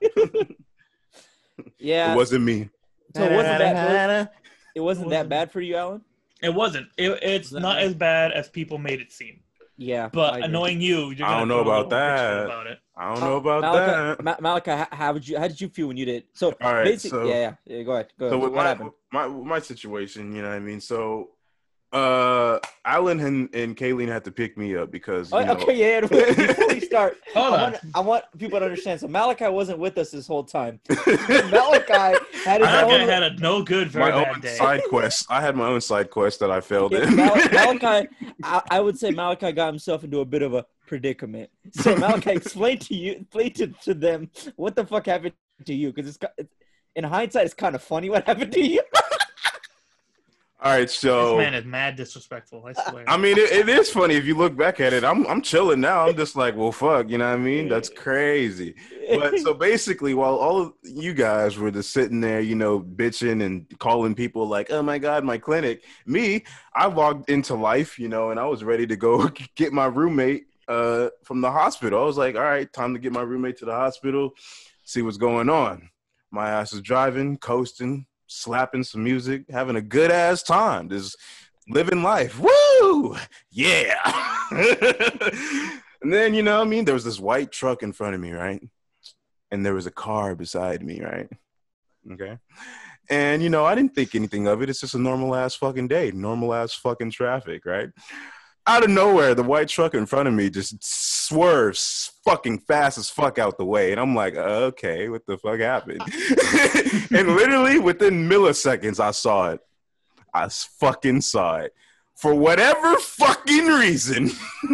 Yeah. 1.85 2.13
it 2.13 2.15
wasn't 2.15 2.43
me. 2.43 2.69
so 3.15 3.24
it 3.24 3.31
wasn't 3.35 3.59
that. 3.59 4.33
It 4.75 4.81
wasn't 4.81 5.09
that 5.09 5.15
wasn't- 5.17 5.29
bad 5.29 5.51
for 5.51 5.61
you, 5.61 5.75
Alan. 5.75 6.01
It 6.41 6.53
wasn't. 6.53 6.87
It, 6.98 7.11
it's 7.21 7.48
Was 7.48 7.51
that 7.53 7.59
not 7.61 7.75
nice? 7.75 7.85
as 7.87 7.93
bad 7.95 8.31
as 8.33 8.50
people 8.50 8.77
made 8.77 9.00
it 9.00 9.11
seem. 9.11 9.39
Yeah. 9.77 10.09
But 10.11 10.43
annoying 10.43 10.81
you, 10.81 11.11
you're 11.11 11.25
I 11.27 11.39
don't 11.39 11.48
know 11.48 11.59
about 11.61 11.89
that. 11.91 12.45
About 12.45 12.67
it. 12.67 12.79
I 12.98 13.11
don't 13.13 13.19
know 13.21 13.37
about 13.37 13.61
Malachi, 13.61 13.91
that. 14.17 14.24
Ma- 14.24 14.37
Malachi, 14.39 14.71
how, 14.71 14.87
how 14.91 15.13
would 15.13 15.27
you? 15.27 15.37
How 15.37 15.48
did 15.48 15.59
you 15.59 15.69
feel 15.69 15.87
when 15.87 15.98
you 15.98 16.05
did? 16.05 16.24
So, 16.33 16.53
All 16.61 16.74
right, 16.74 16.85
basically, 16.85 17.19
so- 17.19 17.27
yeah, 17.27 17.53
yeah, 17.65 17.77
yeah. 17.77 17.83
Go 17.83 17.91
ahead. 17.93 18.07
Go 18.19 18.29
so 18.29 18.35
ahead. 18.35 18.43
with 18.43 18.51
what 18.53 18.63
my, 18.63 18.67
happened? 18.69 18.91
my 19.11 19.27
my 19.27 19.59
situation, 19.59 20.35
you 20.35 20.41
know 20.41 20.50
what 20.50 20.55
I 20.55 20.59
mean. 20.59 20.79
So, 20.81 21.31
uh, 21.96 22.60
Alan 22.84 23.20
and, 23.22 23.53
and 23.55 23.75
Kayleen 23.77 24.08
had 24.10 24.25
to 24.25 24.31
pick 24.31 24.58
me 24.58 24.75
up 24.75 24.92
because 24.92 25.31
you 25.31 25.38
Oh, 25.38 25.44
know, 25.46 25.53
okay, 25.53 25.75
yeah. 25.75 26.01
yeah, 26.12 26.27
Before 26.48 26.68
we 26.68 26.79
start, 26.81 27.18
Hold 27.34 27.53
I 27.53 27.55
on. 27.55 27.72
want, 27.72 27.77
I 27.96 28.00
want 28.01 28.24
people 28.38 28.60
to 28.60 28.66
understand. 28.66 29.00
So 29.00 29.08
Malachi 29.08 29.48
wasn't 29.48 29.79
with 29.79 29.98
us 29.98 30.12
this 30.12 30.27
whole 30.27 30.44
time. 30.44 30.79
Malachi 30.90 32.18
had 32.44 32.62
his 32.62 32.70
That 32.70 32.84
own. 32.84 33.08
had 33.08 33.24
a 33.24 33.34
no 33.38 33.64
good, 33.64 33.90
very 33.90 34.12
my 34.12 34.24
bad 34.24 34.36
own 34.36 34.42
day. 34.42 34.55
side 34.55 34.81
quest. 34.90 35.25
I 35.29 35.42
had 35.42 35.55
my 35.55 35.68
own 35.68 35.81
side 35.81 36.10
quest 36.10 36.40
that 36.42 36.51
I 36.51 36.60
failed 36.62 36.92
Yeah, 36.92 37.08
in. 37.08 37.16
Mal- 37.16 37.36
Malachi, 37.51 38.08
I, 38.44 38.62
I 38.72 38.79
would 38.81 38.98
say 39.00 39.12
Malachi 39.12 39.51
got 39.53 39.68
himself 39.68 40.03
into 40.03 40.20
a 40.20 40.25
bit 40.25 40.42
of 40.42 40.53
a 40.53 40.66
predicament. 40.88 41.50
So 41.72 41.96
Malachi, 41.96 42.31
explain 42.31 42.77
to 42.79 42.94
you, 42.96 43.14
explain 43.14 43.53
to, 43.53 43.68
to 43.68 43.94
them 43.94 44.29
what 44.58 44.75
the 44.75 44.86
fuck 44.86 45.05
happened 45.05 45.34
to 45.66 45.74
you, 45.74 45.94
because 45.94 46.10
it's, 46.10 46.20
it's 46.38 46.53
in 46.96 47.03
hindsight, 47.05 47.46
it's 47.46 47.53
kind 47.53 47.74
of 47.75 47.81
funny 47.81 48.10
what 48.10 48.25
happened 48.25 48.51
to 48.51 48.62
you. 48.62 48.81
All 50.65 50.71
right, 50.71 50.89
so 50.89 51.37
This 51.37 51.45
man 51.45 51.53
is 51.53 51.63
mad 51.63 51.95
disrespectful. 51.95 52.65
I 52.65 52.73
swear. 52.73 53.03
I 53.07 53.17
mean, 53.17 53.37
it, 53.37 53.51
it 53.51 53.69
is 53.69 53.91
funny 53.91 54.15
if 54.15 54.25
you 54.25 54.35
look 54.35 54.57
back 54.57 54.79
at 54.79 54.93
it. 54.93 55.03
I'm 55.03 55.27
I'm 55.27 55.43
chilling 55.43 55.79
now. 55.79 56.07
I'm 56.07 56.15
just 56.15 56.35
like, 56.35 56.55
well, 56.55 56.71
fuck, 56.71 57.07
you 57.07 57.19
know 57.19 57.29
what 57.29 57.35
I 57.35 57.37
mean? 57.37 57.69
That's 57.69 57.87
crazy. 57.87 58.73
But 59.07 59.37
so 59.41 59.53
basically, 59.69 60.15
while 60.15 60.33
all 60.33 60.59
of 60.59 60.73
you 60.81 61.13
guys 61.13 61.59
were 61.59 61.69
just 61.69 61.93
sitting 61.93 62.19
there, 62.19 62.39
you 62.39 62.55
know, 62.55 62.79
bitching 62.79 63.45
and 63.45 63.67
calling 63.77 64.15
people 64.15 64.47
like, 64.47 64.71
oh 64.71 64.81
my 64.81 64.97
god, 64.97 65.23
my 65.23 65.37
clinic. 65.37 65.83
Me, 66.07 66.43
I 66.73 66.87
logged 66.87 67.29
into 67.29 67.53
life, 67.53 67.99
you 67.99 68.09
know, 68.09 68.31
and 68.31 68.39
I 68.39 68.47
was 68.47 68.63
ready 68.63 68.87
to 68.87 68.95
go 68.95 69.29
get 69.55 69.71
my 69.71 69.85
roommate 69.85 70.47
uh 70.67 71.09
from 71.23 71.41
the 71.41 71.51
hospital. 71.51 72.01
I 72.01 72.05
was 72.05 72.17
like, 72.17 72.35
all 72.35 72.41
right, 72.41 72.73
time 72.73 72.95
to 72.95 72.99
get 72.99 73.11
my 73.11 73.21
roommate 73.21 73.57
to 73.57 73.65
the 73.65 73.75
hospital, 73.75 74.31
see 74.83 75.03
what's 75.03 75.17
going 75.17 75.47
on. 75.47 75.89
My 76.31 76.49
ass 76.49 76.73
is 76.73 76.81
driving, 76.81 77.37
coasting, 77.37 78.07
slapping 78.27 78.83
some 78.83 79.03
music, 79.03 79.46
having 79.50 79.75
a 79.75 79.81
good 79.81 80.11
ass 80.11 80.44
time. 80.44 80.90
Just 80.90 81.18
living 81.68 82.03
life. 82.03 82.40
Woo! 82.40 83.16
Yeah. 83.51 83.96
and 86.01 86.14
then, 86.14 86.33
you 86.33 86.44
know, 86.44 86.59
what 86.59 86.68
I 86.68 86.70
mean, 86.70 86.85
there 86.85 86.94
was 86.94 87.05
this 87.05 87.20
white 87.20 87.51
truck 87.51 87.83
in 87.83 87.94
front 87.94 88.16
of 88.16 88.22
me, 88.22 88.31
right? 88.31 88.61
And 89.51 89.66
there 89.66 89.74
was 89.74 89.85
a 89.85 89.92
car 89.92 90.35
beside 90.35 90.83
me, 90.83 91.01
right? 91.01 91.29
Okay. 92.11 92.38
And, 93.09 93.44
you 93.44 93.50
know, 93.50 93.66
I 93.66 93.75
didn't 93.75 93.94
think 93.94 94.16
anything 94.16 94.48
of 94.48 94.61
it. 94.61 94.70
It's 94.70 94.81
just 94.81 94.96
a 94.96 95.00
normal 95.00 95.35
ass 95.35 95.55
fucking 95.55 95.88
day, 95.88 96.11
normal 96.11 96.53
ass 96.53 96.74
fucking 96.74 97.11
traffic, 97.11 97.66
right? 97.66 97.90
Out 98.68 98.83
of 98.83 98.90
nowhere, 98.90 99.35
the 99.35 99.44
white 99.44 99.68
truck 99.68 99.94
in 99.94 100.07
front 100.07 100.27
of 100.27 100.33
me 100.33 100.50
just 100.50 100.83
swerves 101.27 102.11
fucking 102.24 102.59
fast 102.59 102.98
as 102.98 103.09
fuck 103.09 103.40
out 103.40 103.57
the 103.57 103.66
way. 103.66 103.92
And 103.92 104.00
I'm 104.00 104.16
like, 104.16 104.35
okay, 104.35 105.09
what 105.09 105.25
the 105.25 105.38
fuck 105.38 105.59
happened? 105.59 106.01
and 107.11 107.35
literally 107.35 107.79
within 107.79 108.29
milliseconds, 108.29 109.00
I 109.00 109.11
saw 109.11 109.51
it. 109.51 109.59
I 110.33 110.48
fucking 110.50 111.22
saw 111.22 111.57
it. 111.57 111.74
For 112.16 112.33
whatever 112.33 112.96
fucking 112.98 113.66
reason, 113.68 114.29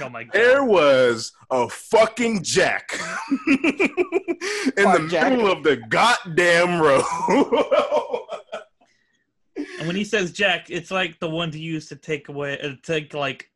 oh 0.00 0.08
my 0.10 0.22
god. 0.24 0.32
there 0.32 0.62
was 0.64 1.32
a 1.50 1.68
fucking 1.68 2.44
jack 2.44 2.92
in 3.48 3.58
Fuck 4.84 4.98
the 5.00 5.08
Jack. 5.10 5.32
middle 5.32 5.50
of 5.50 5.64
the 5.64 5.76
goddamn 5.88 6.80
road. 6.80 7.02
And 9.78 9.86
when 9.88 9.96
he 9.96 10.04
says 10.04 10.30
jack, 10.32 10.66
it's 10.70 10.92
like 10.92 11.18
the 11.18 11.28
one 11.28 11.50
to 11.50 11.58
use 11.58 11.88
to 11.88 11.96
take 11.96 12.28
away, 12.28 12.60
uh, 12.60 12.74
take 12.84 13.12
like 13.12 13.50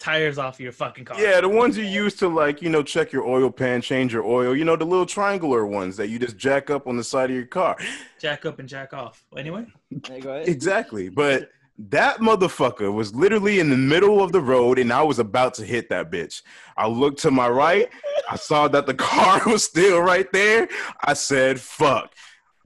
tires 0.00 0.38
off 0.38 0.58
your 0.58 0.72
fucking 0.72 1.04
car. 1.04 1.20
yeah, 1.20 1.40
the 1.40 1.48
ones 1.48 1.76
you 1.76 1.84
use 1.84 2.14
to 2.16 2.26
like, 2.26 2.60
you 2.62 2.70
know, 2.70 2.82
check 2.82 3.12
your 3.12 3.24
oil 3.26 3.50
pan, 3.50 3.82
change 3.82 4.12
your 4.12 4.24
oil. 4.24 4.56
You 4.56 4.64
know, 4.64 4.74
the 4.74 4.84
little 4.86 5.06
triangular 5.06 5.66
ones 5.66 5.96
that 5.98 6.08
you 6.08 6.18
just 6.18 6.36
jack 6.36 6.70
up 6.70 6.86
on 6.88 6.96
the 6.96 7.04
side 7.04 7.30
of 7.30 7.36
your 7.36 7.46
car. 7.46 7.76
Jack 8.18 8.46
up 8.46 8.58
and 8.58 8.68
jack 8.68 8.92
off. 8.94 9.22
Anyway, 9.36 9.66
There, 9.90 10.20
go 10.20 10.34
ahead. 10.34 10.48
Exactly. 10.60 11.08
But 11.10 11.50
that 11.90 12.18
motherfucker 12.18 12.92
was 12.92 13.14
literally 13.14 13.60
in 13.60 13.70
the 13.70 13.76
middle 13.76 14.22
of 14.22 14.32
the 14.32 14.40
road 14.40 14.78
and 14.78 14.92
I 14.92 15.02
was 15.02 15.18
about 15.18 15.54
to 15.54 15.64
hit 15.64 15.88
that 15.90 16.10
bitch. 16.10 16.42
I 16.76 16.86
looked 16.86 17.20
to 17.20 17.30
my 17.30 17.48
right. 17.48 17.88
I 18.30 18.36
saw 18.36 18.68
that 18.68 18.86
the 18.86 18.94
car 19.10 19.40
was 19.46 19.64
still 19.64 20.00
right 20.00 20.30
there. 20.32 20.68
I 21.04 21.12
said, 21.14 21.60
fuck. 21.60 22.12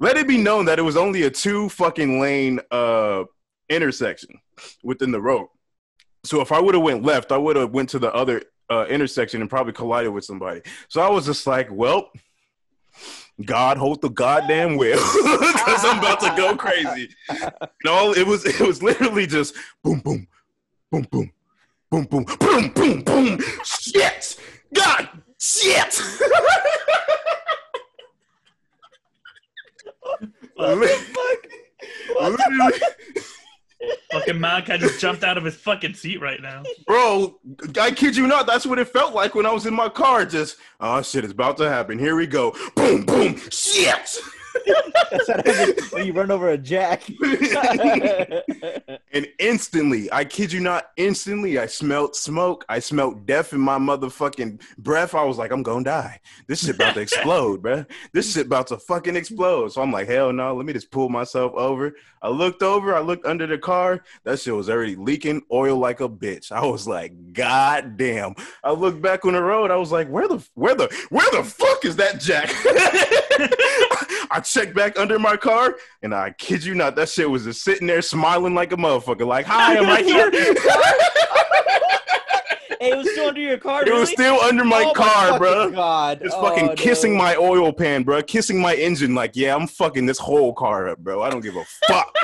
Let 0.00 0.16
it 0.16 0.26
be 0.26 0.38
known 0.38 0.64
that 0.66 0.78
it 0.78 0.82
was 0.82 0.96
only 0.96 1.22
a 1.22 1.30
two 1.30 1.68
fucking 1.68 2.20
lane 2.20 2.60
uh 2.70 3.24
intersection 3.68 4.40
within 4.82 5.10
the 5.10 5.20
road. 5.20 5.46
So 6.24 6.40
if 6.40 6.52
I 6.52 6.60
would 6.60 6.74
have 6.74 6.82
went 6.82 7.02
left, 7.02 7.32
I 7.32 7.36
would 7.36 7.56
have 7.56 7.70
went 7.70 7.90
to 7.90 7.98
the 7.98 8.12
other 8.12 8.42
uh, 8.70 8.86
intersection 8.86 9.40
and 9.40 9.50
probably 9.50 9.72
collided 9.72 10.12
with 10.12 10.24
somebody. 10.24 10.62
So 10.88 11.02
I 11.02 11.08
was 11.08 11.26
just 11.26 11.46
like, 11.46 11.68
well, 11.70 12.10
God 13.44 13.76
hold 13.76 14.00
the 14.00 14.08
goddamn 14.08 14.76
wheel 14.76 14.96
because 15.14 15.84
I'm 15.84 15.98
about 15.98 16.20
to 16.20 16.32
go 16.36 16.56
crazy. 16.56 17.10
No, 17.84 18.12
it 18.12 18.26
was 18.26 18.46
it 18.46 18.60
was 18.60 18.82
literally 18.82 19.26
just 19.26 19.54
boom, 19.82 20.00
boom, 20.00 20.26
boom, 20.90 21.06
boom, 21.10 21.30
boom, 21.90 22.04
boom, 22.06 22.24
boom, 22.24 22.68
boom, 22.70 23.02
boom. 23.02 23.40
Shit! 23.64 24.38
God, 24.72 25.08
shit! 25.38 25.94
what 30.00 30.20
the 30.20 30.88
fuck? 31.12 31.50
What 32.14 32.32
Literally, 32.32 32.80
Fucking 34.12 34.40
Malachi 34.40 34.78
just 34.78 35.00
jumped 35.00 35.24
out 35.24 35.36
of 35.36 35.44
his 35.44 35.56
fucking 35.56 35.94
seat 35.94 36.20
right 36.20 36.40
now. 36.40 36.62
bro, 36.86 37.38
I 37.80 37.90
kid 37.90 38.16
you 38.16 38.26
not, 38.26 38.46
that's 38.46 38.66
what 38.66 38.78
it 38.78 38.88
felt 38.88 39.14
like 39.14 39.34
when 39.34 39.46
I 39.46 39.52
was 39.52 39.66
in 39.66 39.74
my 39.74 39.88
car. 39.88 40.24
Just, 40.24 40.56
oh 40.80 41.02
shit, 41.02 41.24
it's 41.24 41.32
about 41.32 41.56
to 41.58 41.68
happen. 41.68 41.98
Here 41.98 42.16
we 42.16 42.26
go. 42.26 42.54
Boom, 42.74 43.04
boom, 43.04 43.36
shit! 43.50 44.18
That's 45.10 45.28
what 45.28 45.46
happens 45.46 45.92
when 45.92 46.06
you 46.06 46.12
run 46.12 46.30
over 46.30 46.50
a 46.50 46.58
jack. 46.58 47.02
And 49.14 49.28
instantly, 49.38 50.12
I 50.12 50.24
kid 50.24 50.52
you 50.52 50.58
not, 50.58 50.90
instantly, 50.96 51.56
I 51.60 51.66
smelled 51.66 52.16
smoke. 52.16 52.64
I 52.68 52.80
smelled 52.80 53.26
death 53.26 53.52
in 53.52 53.60
my 53.60 53.78
motherfucking 53.78 54.60
breath. 54.78 55.14
I 55.14 55.22
was 55.22 55.38
like, 55.38 55.52
I'm 55.52 55.62
gonna 55.62 55.84
die. 55.84 56.18
This 56.48 56.64
shit 56.64 56.74
about 56.74 56.94
to 56.94 57.00
explode, 57.00 57.62
bruh. 57.62 57.88
This 58.12 58.32
shit 58.32 58.46
about 58.46 58.66
to 58.68 58.76
fucking 58.76 59.14
explode. 59.14 59.72
So 59.72 59.82
I'm 59.82 59.92
like, 59.92 60.08
hell 60.08 60.32
no, 60.32 60.56
let 60.56 60.66
me 60.66 60.72
just 60.72 60.90
pull 60.90 61.08
myself 61.08 61.52
over. 61.54 61.94
I 62.22 62.28
looked 62.28 62.64
over, 62.64 62.96
I 62.96 63.00
looked 63.00 63.24
under 63.24 63.46
the 63.46 63.56
car. 63.56 64.02
That 64.24 64.40
shit 64.40 64.52
was 64.52 64.68
already 64.68 64.96
leaking 64.96 65.42
oil 65.52 65.78
like 65.78 66.00
a 66.00 66.08
bitch. 66.08 66.50
I 66.50 66.66
was 66.66 66.88
like, 66.88 67.32
God 67.32 67.96
damn. 67.96 68.34
I 68.64 68.72
looked 68.72 69.00
back 69.00 69.24
on 69.24 69.34
the 69.34 69.42
road. 69.42 69.70
I 69.70 69.76
was 69.76 69.92
like, 69.92 70.08
where 70.08 70.26
the 70.26 70.44
where 70.54 70.74
the 70.74 70.92
where 71.10 71.30
the 71.30 71.44
fuck 71.44 71.84
is 71.84 71.94
that 71.96 72.18
jack? 72.20 72.50
I 74.34 74.40
checked 74.40 74.74
back 74.74 74.98
under 74.98 75.16
my 75.16 75.36
car, 75.36 75.76
and 76.02 76.12
I 76.12 76.32
kid 76.32 76.64
you 76.64 76.74
not, 76.74 76.96
that 76.96 77.08
shit 77.08 77.30
was 77.30 77.44
just 77.44 77.62
sitting 77.62 77.86
there 77.86 78.02
smiling 78.02 78.52
like 78.52 78.72
a 78.72 78.76
motherfucker. 78.76 79.24
Like, 79.24 79.46
hi, 79.46 79.76
am 79.76 79.86
I 79.86 80.02
here? 80.02 80.28
It 82.84 82.96
was 82.96 83.10
still 83.12 83.28
under 83.28 83.40
your 83.40 83.58
car. 83.58 83.86
It 83.86 83.92
was 83.92 84.10
still 84.10 84.40
under 84.40 84.64
my 84.64 84.84
Oh 84.86 84.92
car, 84.92 85.06
fucking 85.06 85.38
bro. 85.38 85.70
God. 85.70 86.18
It's 86.22 86.34
Oh, 86.34 86.42
fucking 86.42 86.66
no. 86.66 86.74
kissing 86.74 87.16
my 87.16 87.36
oil 87.36 87.72
pan, 87.72 88.02
bro. 88.02 88.22
Kissing 88.22 88.60
my 88.60 88.74
engine. 88.74 89.14
Like, 89.14 89.32
yeah, 89.34 89.54
I'm 89.54 89.66
fucking 89.66 90.06
this 90.06 90.18
whole 90.18 90.52
car 90.52 90.88
up, 90.88 90.98
bro. 90.98 91.22
I 91.22 91.30
don't 91.30 91.40
give 91.40 91.56
a 91.56 91.64
fuck. 91.88 92.14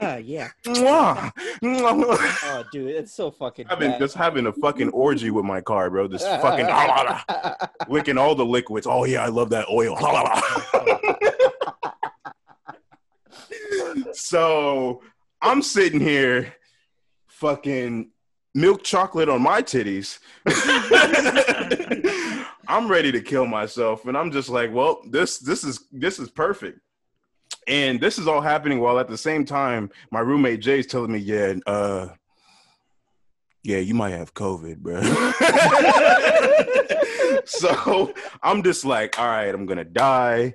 Ah, 0.00 0.16
yeah. 0.22 0.48
Mwah. 0.66 1.32
Oh, 2.44 2.64
dude, 2.72 2.94
it's 2.94 3.14
so 3.14 3.30
fucking. 3.30 3.66
I've 3.68 3.78
been 3.78 3.92
bad. 3.92 4.00
just 4.00 4.14
having 4.14 4.46
a 4.46 4.52
fucking 4.52 4.90
orgy 4.90 5.30
with 5.30 5.44
my 5.44 5.60
car, 5.60 5.90
bro. 5.90 6.08
Just 6.08 6.26
fucking 6.26 6.66
licking 7.88 8.18
all 8.18 8.34
the 8.34 8.44
liquids. 8.46 8.86
Oh 8.86 9.04
yeah, 9.04 9.24
I 9.24 9.28
love 9.28 9.50
that 9.50 9.68
oil. 9.68 9.96
so 14.12 15.02
I'm 15.40 15.62
sitting 15.62 16.00
here, 16.00 16.54
fucking 17.28 18.10
milk 18.56 18.82
chocolate 18.82 19.28
on 19.28 19.42
my 19.42 19.62
titties. 19.62 20.18
I'm 22.68 22.88
ready 22.88 23.12
to 23.12 23.20
kill 23.20 23.46
myself, 23.46 24.06
and 24.06 24.16
I'm 24.16 24.32
just 24.32 24.48
like, 24.48 24.72
well, 24.72 25.02
this 25.08 25.38
this 25.38 25.62
is 25.62 25.84
this 25.92 26.18
is 26.18 26.30
perfect. 26.30 26.80
And 27.68 28.00
this 28.00 28.18
is 28.18 28.26
all 28.26 28.40
happening 28.40 28.80
while 28.80 28.98
at 28.98 29.08
the 29.08 29.18
same 29.18 29.44
time, 29.44 29.90
my 30.10 30.20
roommate 30.20 30.60
Jay's 30.60 30.86
telling 30.86 31.12
me, 31.12 31.18
yeah, 31.18 31.54
uh, 31.66 32.08
yeah, 33.62 33.78
you 33.78 33.94
might 33.94 34.10
have 34.10 34.34
COVID, 34.34 34.78
bro. 34.78 35.02
so 37.44 38.12
I'm 38.42 38.62
just 38.62 38.84
like, 38.84 39.18
all 39.18 39.26
right, 39.26 39.54
I'm 39.54 39.66
gonna 39.66 39.84
die. 39.84 40.54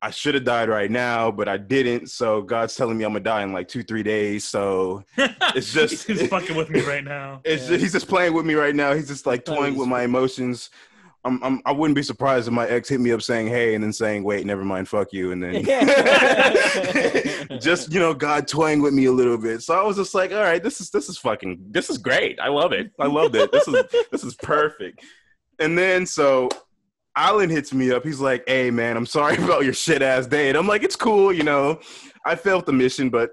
I 0.00 0.10
should 0.10 0.34
have 0.36 0.44
died 0.44 0.68
right 0.68 0.90
now, 0.90 1.30
but 1.32 1.48
I 1.48 1.56
didn't. 1.56 2.08
So 2.10 2.40
God's 2.42 2.76
telling 2.76 2.96
me 2.96 3.04
I'm 3.04 3.10
gonna 3.10 3.20
die 3.24 3.42
in 3.42 3.52
like 3.52 3.66
two, 3.68 3.82
three 3.82 4.02
days. 4.04 4.44
So 4.44 5.02
it's 5.16 5.72
just 5.72 6.06
He's 6.06 6.26
fucking 6.28 6.56
with 6.56 6.70
me 6.70 6.80
right 6.82 7.02
now. 7.02 7.40
it's 7.44 7.64
Yeah. 7.64 7.68
just, 7.70 7.80
he's 7.82 7.92
just 7.92 8.08
playing 8.08 8.32
with 8.34 8.46
me 8.46 8.54
right 8.54 8.74
now. 8.76 8.94
He's 8.94 9.08
just 9.08 9.26
like 9.26 9.44
toying 9.44 9.76
with 9.76 9.88
my 9.88 10.02
emotions. 10.02 10.70
I'm, 11.24 11.42
I'm 11.42 11.60
I 11.66 11.72
wouldn't 11.72 11.96
be 11.96 12.02
surprised 12.04 12.46
if 12.46 12.54
my 12.54 12.66
ex 12.68 12.88
hit 12.88 13.00
me 13.00 13.10
up 13.10 13.22
saying 13.22 13.48
hey 13.48 13.74
and 13.74 13.82
then 13.82 13.92
saying 13.92 14.22
wait 14.22 14.46
never 14.46 14.64
mind 14.64 14.88
fuck 14.88 15.12
you 15.12 15.32
and 15.32 15.42
then 15.42 15.64
just 17.60 17.92
you 17.92 17.98
know 17.98 18.14
God 18.14 18.46
toying 18.46 18.80
with 18.80 18.94
me 18.94 19.06
a 19.06 19.12
little 19.12 19.36
bit. 19.36 19.62
So 19.62 19.74
I 19.78 19.82
was 19.82 19.96
just 19.96 20.14
like 20.14 20.30
all 20.32 20.40
right 20.42 20.62
this 20.62 20.80
is 20.80 20.90
this 20.90 21.08
is 21.08 21.18
fucking 21.18 21.58
this 21.70 21.90
is 21.90 21.98
great. 21.98 22.38
I 22.40 22.48
love 22.48 22.72
it. 22.72 22.92
I 23.00 23.06
loved 23.06 23.34
it. 23.34 23.50
This 23.52 23.66
is 23.66 23.84
this 24.12 24.22
is 24.24 24.36
perfect. 24.36 25.02
And 25.58 25.76
then 25.76 26.06
so 26.06 26.48
Alan 27.18 27.50
hits 27.50 27.74
me 27.74 27.90
up. 27.90 28.04
He's 28.04 28.20
like, 28.20 28.44
"Hey 28.46 28.70
man, 28.70 28.96
I'm 28.96 29.06
sorry 29.06 29.36
about 29.44 29.64
your 29.64 29.74
shit 29.74 30.02
ass 30.02 30.26
day." 30.26 30.48
And 30.48 30.56
I'm 30.56 30.66
like, 30.68 30.82
"It's 30.84 30.96
cool, 30.96 31.32
you 31.32 31.42
know. 31.42 31.80
I 32.24 32.36
failed 32.36 32.66
the 32.66 32.72
mission, 32.72 33.10
but 33.10 33.30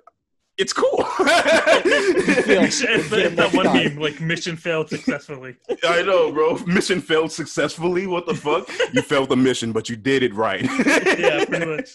it's 0.57 0.73
cool." 0.73 1.03
feel- 1.03 2.63
It's, 2.63 2.81
it's 2.81 3.09
that 3.35 3.51
one 3.53 3.65
time. 3.65 3.75
meme, 3.75 3.97
like 3.99 4.19
mission 4.21 4.55
failed 4.57 4.89
successfully. 4.89 5.55
I 5.83 6.01
know, 6.01 6.31
bro. 6.31 6.57
Mission 6.65 6.99
failed 7.01 7.31
successfully. 7.31 8.07
What 8.07 8.25
the 8.25 8.33
fuck? 8.33 8.67
you 8.93 9.01
failed 9.01 9.29
the 9.29 9.35
mission, 9.35 9.71
but 9.71 9.87
you 9.89 9.95
did 9.95 10.23
it 10.23 10.33
right. 10.33 10.63
Yeah, 10.63 11.45
pretty 11.45 11.65
much. 11.65 11.89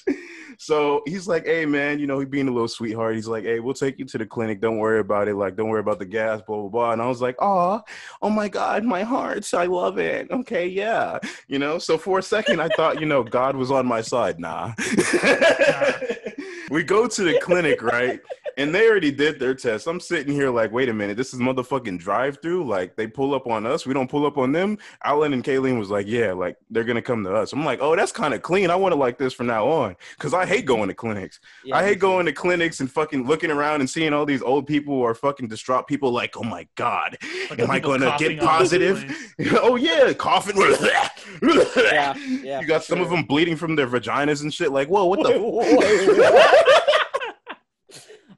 So 0.63 1.01
he's 1.07 1.27
like, 1.27 1.47
hey, 1.47 1.65
man, 1.65 1.99
you 1.99 2.07
know, 2.07 2.19
he 2.19 2.27
being 2.27 2.47
a 2.47 2.51
little 2.51 2.69
sweetheart. 2.69 3.15
He's 3.15 3.27
like, 3.27 3.45
hey, 3.45 3.61
we'll 3.61 3.73
take 3.73 3.99
you 3.99 4.05
to 4.05 4.19
the 4.19 4.27
clinic. 4.27 4.61
Don't 4.61 4.77
worry 4.77 5.01
about 5.01 5.27
it. 5.27 5.35
Like, 5.35 5.57
don't 5.57 5.71
worry 5.71 5.81
about 5.81 5.99
the 5.99 6.05
gas, 6.05 6.43
blah, 6.47 6.59
blah, 6.59 6.69
blah. 6.69 6.93
And 6.93 7.01
I 7.01 7.07
was 7.07 7.23
like, 7.23 7.37
oh, 7.39 7.81
oh 8.21 8.29
my 8.29 8.47
God, 8.47 8.85
my 8.85 9.03
heart. 9.03 9.55
I 9.55 9.65
love 9.65 9.97
it. 9.97 10.31
Okay, 10.31 10.69
yeah. 10.69 11.19
You 11.49 11.59
know, 11.59 11.79
so 11.79 11.97
for 11.97 12.19
a 12.19 12.23
second, 12.23 12.61
I 12.61 12.69
thought, 12.69 13.01
you 13.01 13.07
know, 13.07 13.23
God 13.23 13.57
was 13.57 13.71
on 13.71 13.87
my 13.87 14.03
side. 14.03 14.39
Nah. 14.39 14.75
we 16.71 16.83
go 16.83 17.09
to 17.09 17.23
the 17.25 17.41
clinic, 17.41 17.83
right? 17.83 18.21
And 18.57 18.75
they 18.75 18.89
already 18.89 19.11
did 19.11 19.39
their 19.39 19.55
test. 19.55 19.87
I'm 19.87 20.01
sitting 20.01 20.33
here 20.33 20.51
like, 20.51 20.73
wait 20.73 20.89
a 20.89 20.95
minute, 20.95 21.17
this 21.17 21.33
is 21.33 21.41
motherfucking 21.41 21.99
drive 21.99 22.39
through. 22.43 22.67
Like, 22.67 22.97
they 22.97 23.07
pull 23.07 23.35
up 23.35 23.47
on 23.47 23.67
us. 23.67 23.87
We 23.87 23.95
don't 23.95 24.11
pull 24.11 24.27
up 24.27 24.39
on 24.39 24.53
them. 24.53 24.79
Alan 25.05 25.33
and 25.33 25.45
Kayleen 25.45 25.79
was 25.79 25.91
like, 25.91 26.07
yeah, 26.07 26.33
like, 26.33 26.57
they're 26.71 26.85
going 26.85 26.97
to 26.97 27.03
come 27.03 27.25
to 27.25 27.35
us. 27.35 27.53
I'm 27.53 27.65
like, 27.65 27.81
oh, 27.83 27.97
that's 27.97 28.13
kind 28.13 28.35
of 28.35 28.43
clean. 28.43 28.71
I 28.71 28.77
want 28.77 28.95
it 28.95 28.99
like 28.99 29.19
this 29.19 29.33
from 29.33 29.47
now 29.47 29.67
on. 29.69 29.97
Cause 30.19 30.35
I 30.35 30.47
hate 30.47 30.67
going 30.67 30.89
to 30.89 30.95
clinics. 30.95 31.41
Yeah, 31.65 31.77
I 31.77 31.85
hate 31.85 31.99
going 31.99 32.27
to 32.27 32.33
clinics 32.33 32.81
and 32.81 32.91
fucking 32.91 33.27
looking 33.27 33.51
around 33.51 33.81
and 33.81 33.89
seeing 33.89 34.13
all 34.13 34.27
these 34.27 34.43
old 34.43 34.67
people 34.67 34.95
or 34.95 35.15
fucking 35.15 35.49
distraught 35.49 35.87
people 35.87 36.13
like, 36.13 36.37
oh 36.37 36.43
my 36.43 36.67
God, 36.75 37.17
Like, 37.49 37.59
am 37.59 37.71
I 37.71 37.81
going 37.81 38.01
to 38.01 38.15
get 38.19 38.41
all 38.41 38.49
over 38.49 38.69
the 38.69 38.71
positive? 38.71 39.35
oh 39.63 39.77
yeah, 39.77 40.13
coughing. 40.13 40.57
Yeah, 40.57 41.09
yeah. 42.43 42.61
you 42.61 42.67
got 42.67 42.83
for 42.83 42.87
some 42.87 43.01
of 43.01 43.11
them 43.11 43.23
bleeding 43.23 43.57
from 43.57 43.77
their 43.77 43.87
vaginas 43.87 44.43
and 44.43 44.53
shit. 44.53 44.73
Like, 44.73 44.89
whoa, 44.89 45.05
what 45.07 45.23
the? 45.23 46.87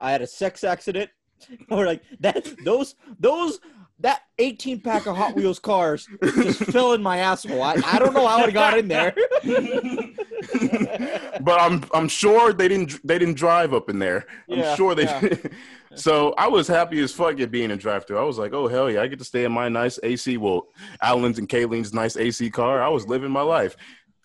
Wait, 0.03 0.07
wait. 0.07 0.09
I 0.09 0.13
had 0.13 0.23
a 0.23 0.27
sex 0.27 0.65
accident. 0.65 1.11
Or 1.71 1.85
like 1.87 2.03
that. 2.21 2.55
Those 2.65 2.95
those 3.19 3.59
that 4.03 4.23
18 4.39 4.81
pack 4.81 5.07
of 5.07 5.17
Hot 5.17 5.35
Wheels 5.35 5.59
cars 5.59 6.09
just 6.23 6.65
fell 6.73 6.93
in 6.93 7.03
my 7.03 7.19
asshole. 7.19 7.63
I, 7.63 7.77
I 7.85 7.99
don't 7.99 8.15
know 8.15 8.27
how 8.27 8.45
it 8.45 8.53
got 8.53 8.79
in 8.79 8.89
there. 8.89 9.15
but 11.41 11.61
I'm 11.61 11.85
I'm 11.95 12.09
sure 12.09 12.53
they 12.53 12.69
didn't 12.69 13.05
they 13.07 13.19
didn't 13.19 13.37
drive 13.37 13.73
up 13.75 13.89
in 13.89 13.99
there. 13.99 14.27
Yeah, 14.47 14.71
I'm 14.71 14.77
sure 14.77 14.95
they. 14.95 15.05
yeah. 15.05 15.37
so 15.95 16.35
I 16.37 16.49
was 16.49 16.67
happy 16.67 17.01
as 17.01 17.13
fuck 17.13 17.41
at 17.41 17.51
being 17.51 17.71
a 17.71 17.77
drive 17.77 18.07
through. 18.07 18.19
I 18.19 18.25
was 18.25 18.39
like, 18.39 18.53
oh 18.53 18.69
hell 18.69 18.91
yeah, 18.91 19.03
I 19.03 19.07
get 19.07 19.19
to 19.21 19.25
stay 19.25 19.45
in 19.45 19.53
my 19.53 19.69
nice 19.69 19.99
AC. 20.03 20.37
Well, 20.37 20.69
Alan's 21.01 21.39
and 21.39 21.49
Kayleen's 21.49 21.93
nice 21.93 22.17
AC 22.17 22.51
car. 22.51 22.83
I 22.83 22.89
was 22.89 23.07
living 23.07 23.31
my 23.31 23.43
life. 23.43 23.77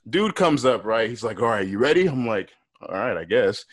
Dude 0.10 0.36
comes 0.36 0.66
up 0.66 0.86
right. 0.86 1.10
He's 1.10 1.24
like, 1.24 1.42
all 1.42 1.50
right, 1.50 1.68
you 1.68 1.78
ready? 1.78 2.08
I'm 2.08 2.26
like, 2.26 2.52
all 2.82 2.96
right, 2.96 3.18
I 3.18 3.26
guess. 3.26 3.66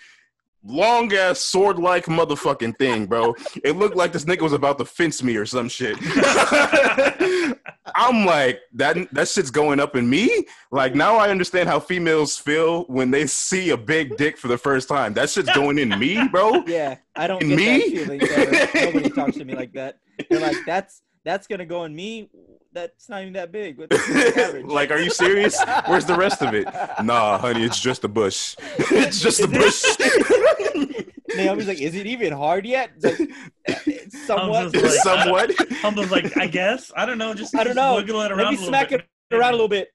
Long 0.66 1.12
ass 1.12 1.40
sword 1.40 1.78
like 1.78 2.06
motherfucking 2.06 2.78
thing, 2.78 3.04
bro. 3.06 3.34
It 3.62 3.72
looked 3.76 3.96
like 3.96 4.12
this 4.12 4.24
nigga 4.24 4.40
was 4.40 4.54
about 4.54 4.78
to 4.78 4.84
fence 4.86 5.22
me 5.22 5.36
or 5.36 5.44
some 5.44 5.68
shit. 5.68 5.96
I'm 7.96 8.24
like, 8.26 8.60
that 8.74 8.96
that 9.12 9.28
shit's 9.28 9.50
going 9.50 9.78
up 9.78 9.94
in 9.94 10.08
me. 10.08 10.46
Like 10.72 10.94
now 10.94 11.16
I 11.16 11.28
understand 11.28 11.68
how 11.68 11.78
females 11.80 12.38
feel 12.38 12.84
when 12.84 13.10
they 13.10 13.26
see 13.26 13.70
a 13.70 13.76
big 13.76 14.16
dick 14.16 14.36
for 14.38 14.48
the 14.48 14.58
first 14.58 14.88
time. 14.88 15.12
That 15.14 15.30
shit's 15.30 15.52
going 15.54 15.78
in 15.78 15.90
me, 15.98 16.26
bro. 16.28 16.64
Yeah, 16.66 16.96
I 17.14 17.26
don't 17.26 17.42
In 17.42 17.50
get 17.50 17.58
me? 17.58 17.78
that 17.78 18.06
feeling. 18.06 18.22
Ever. 18.22 18.86
Nobody 18.86 19.10
talks 19.10 19.36
to 19.36 19.44
me 19.44 19.54
like 19.54 19.72
that. 19.74 19.98
They're 20.30 20.40
like, 20.40 20.56
that's 20.66 21.02
that's 21.24 21.46
gonna 21.46 21.66
go 21.66 21.84
in 21.84 21.94
me. 21.94 22.28
That's 22.72 23.08
not 23.08 23.22
even 23.22 23.34
that 23.34 23.52
big. 23.52 23.76
The 23.88 24.62
like, 24.66 24.90
are 24.90 24.98
you 24.98 25.10
serious? 25.10 25.62
Where's 25.86 26.04
the 26.06 26.16
rest 26.16 26.42
of 26.42 26.54
it? 26.54 26.66
Nah, 27.02 27.38
honey, 27.38 27.64
it's 27.64 27.80
just 27.80 28.02
a 28.04 28.08
bush. 28.08 28.56
it's 28.78 29.20
just 29.20 29.40
a 29.40 29.46
bush. 29.48 29.84
Naomi's 31.36 31.66
like, 31.66 31.80
is 31.80 31.94
it 31.94 32.06
even 32.06 32.32
hard 32.32 32.64
yet? 32.66 32.90
It's 33.02 33.18
like, 33.20 33.30
"Uh, 33.68 34.26
somewhat. 34.26 34.72
just 34.72 34.84
like- 34.84 35.18
Somewhat. 35.18 35.50
Humble's 35.82 36.10
like, 36.10 36.36
I 36.36 36.46
guess. 36.46 36.92
I 36.96 37.06
don't 37.06 37.18
know. 37.18 37.34
Just, 37.34 37.56
I 37.56 37.64
don't 37.64 37.74
know. 37.74 37.96
Wiggle 37.96 38.20
it 38.22 38.36
Let 38.36 38.48
me 38.50 38.54
a 38.54 38.58
smack 38.58 38.90
bit. 38.90 39.04
it 39.30 39.34
around 39.36 39.50
a 39.50 39.56
little 39.56 39.68
bit. 39.68 39.88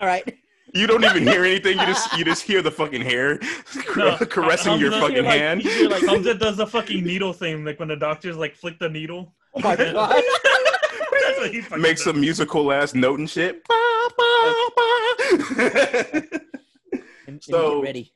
All 0.00 0.06
right. 0.06 0.36
You 0.74 0.86
don't 0.86 1.04
even 1.04 1.26
hear 1.26 1.44
anything. 1.44 1.78
You 1.78 1.86
just 1.86 2.18
you 2.18 2.24
just 2.24 2.42
hear 2.42 2.60
the 2.60 2.70
fucking 2.70 3.00
hair 3.00 3.38
No, 3.96 4.16
caressing 4.18 4.78
your 4.78 4.90
fucking 4.90 5.14
you're 5.16 5.24
like- 5.24 5.40
hand. 5.40 5.64
you're 5.64 5.88
like- 5.88 6.02
Hamza 6.04 6.34
does 6.34 6.56
the 6.58 6.66
fucking 6.66 7.02
needle 7.04 7.32
thing, 7.32 7.64
like 7.64 7.78
when 7.78 7.88
the 7.88 7.96
doctors 7.96 8.36
like 8.36 8.54
flick 8.56 8.78
the 8.78 8.88
needle. 8.90 9.34
Oh 9.56 9.60
my 9.60 9.76
god. 9.92 10.22
That's 11.26 11.38
what 11.38 11.50
he 11.50 11.60
fucking 11.62 11.82
Make 11.82 11.96
does. 11.96 12.04
some 12.04 12.20
musical 12.20 12.70
ass 12.72 12.94
note 12.94 13.18
and 13.18 13.28
shit. 13.30 13.62
And, 17.28 17.42
So- 17.42 17.84
and 17.84 17.84
get 17.84 17.86
ready. 17.86 18.12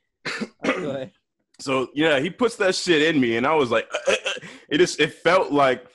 All 0.65 0.93
right. 0.93 1.11
So 1.59 1.89
yeah, 1.93 2.19
he 2.19 2.31
puts 2.31 2.55
that 2.55 2.73
shit 2.73 3.03
in 3.03 3.21
me, 3.21 3.37
and 3.37 3.45
I 3.45 3.53
was 3.53 3.69
like, 3.69 3.87
uh, 3.93 3.97
uh, 4.07 4.15
uh, 4.25 4.31
it 4.69 4.79
just 4.79 4.99
it 4.99 5.13
felt 5.13 5.51
like 5.51 5.85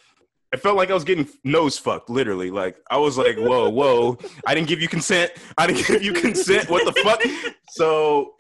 it 0.52 0.60
felt 0.60 0.76
like 0.76 0.92
I 0.92 0.94
was 0.94 1.02
getting 1.02 1.26
nose 1.42 1.76
fucked, 1.76 2.08
literally. 2.08 2.52
Like 2.52 2.76
I 2.88 2.98
was 2.98 3.18
like, 3.18 3.36
whoa, 3.36 3.68
whoa, 3.68 4.16
I 4.46 4.54
didn't 4.54 4.68
give 4.68 4.80
you 4.80 4.86
consent. 4.86 5.32
I 5.58 5.66
didn't 5.66 5.84
give 5.88 6.04
you 6.04 6.12
consent. 6.12 6.70
What 6.70 6.84
the 6.84 6.92
fuck? 7.02 7.20
So 7.70 8.34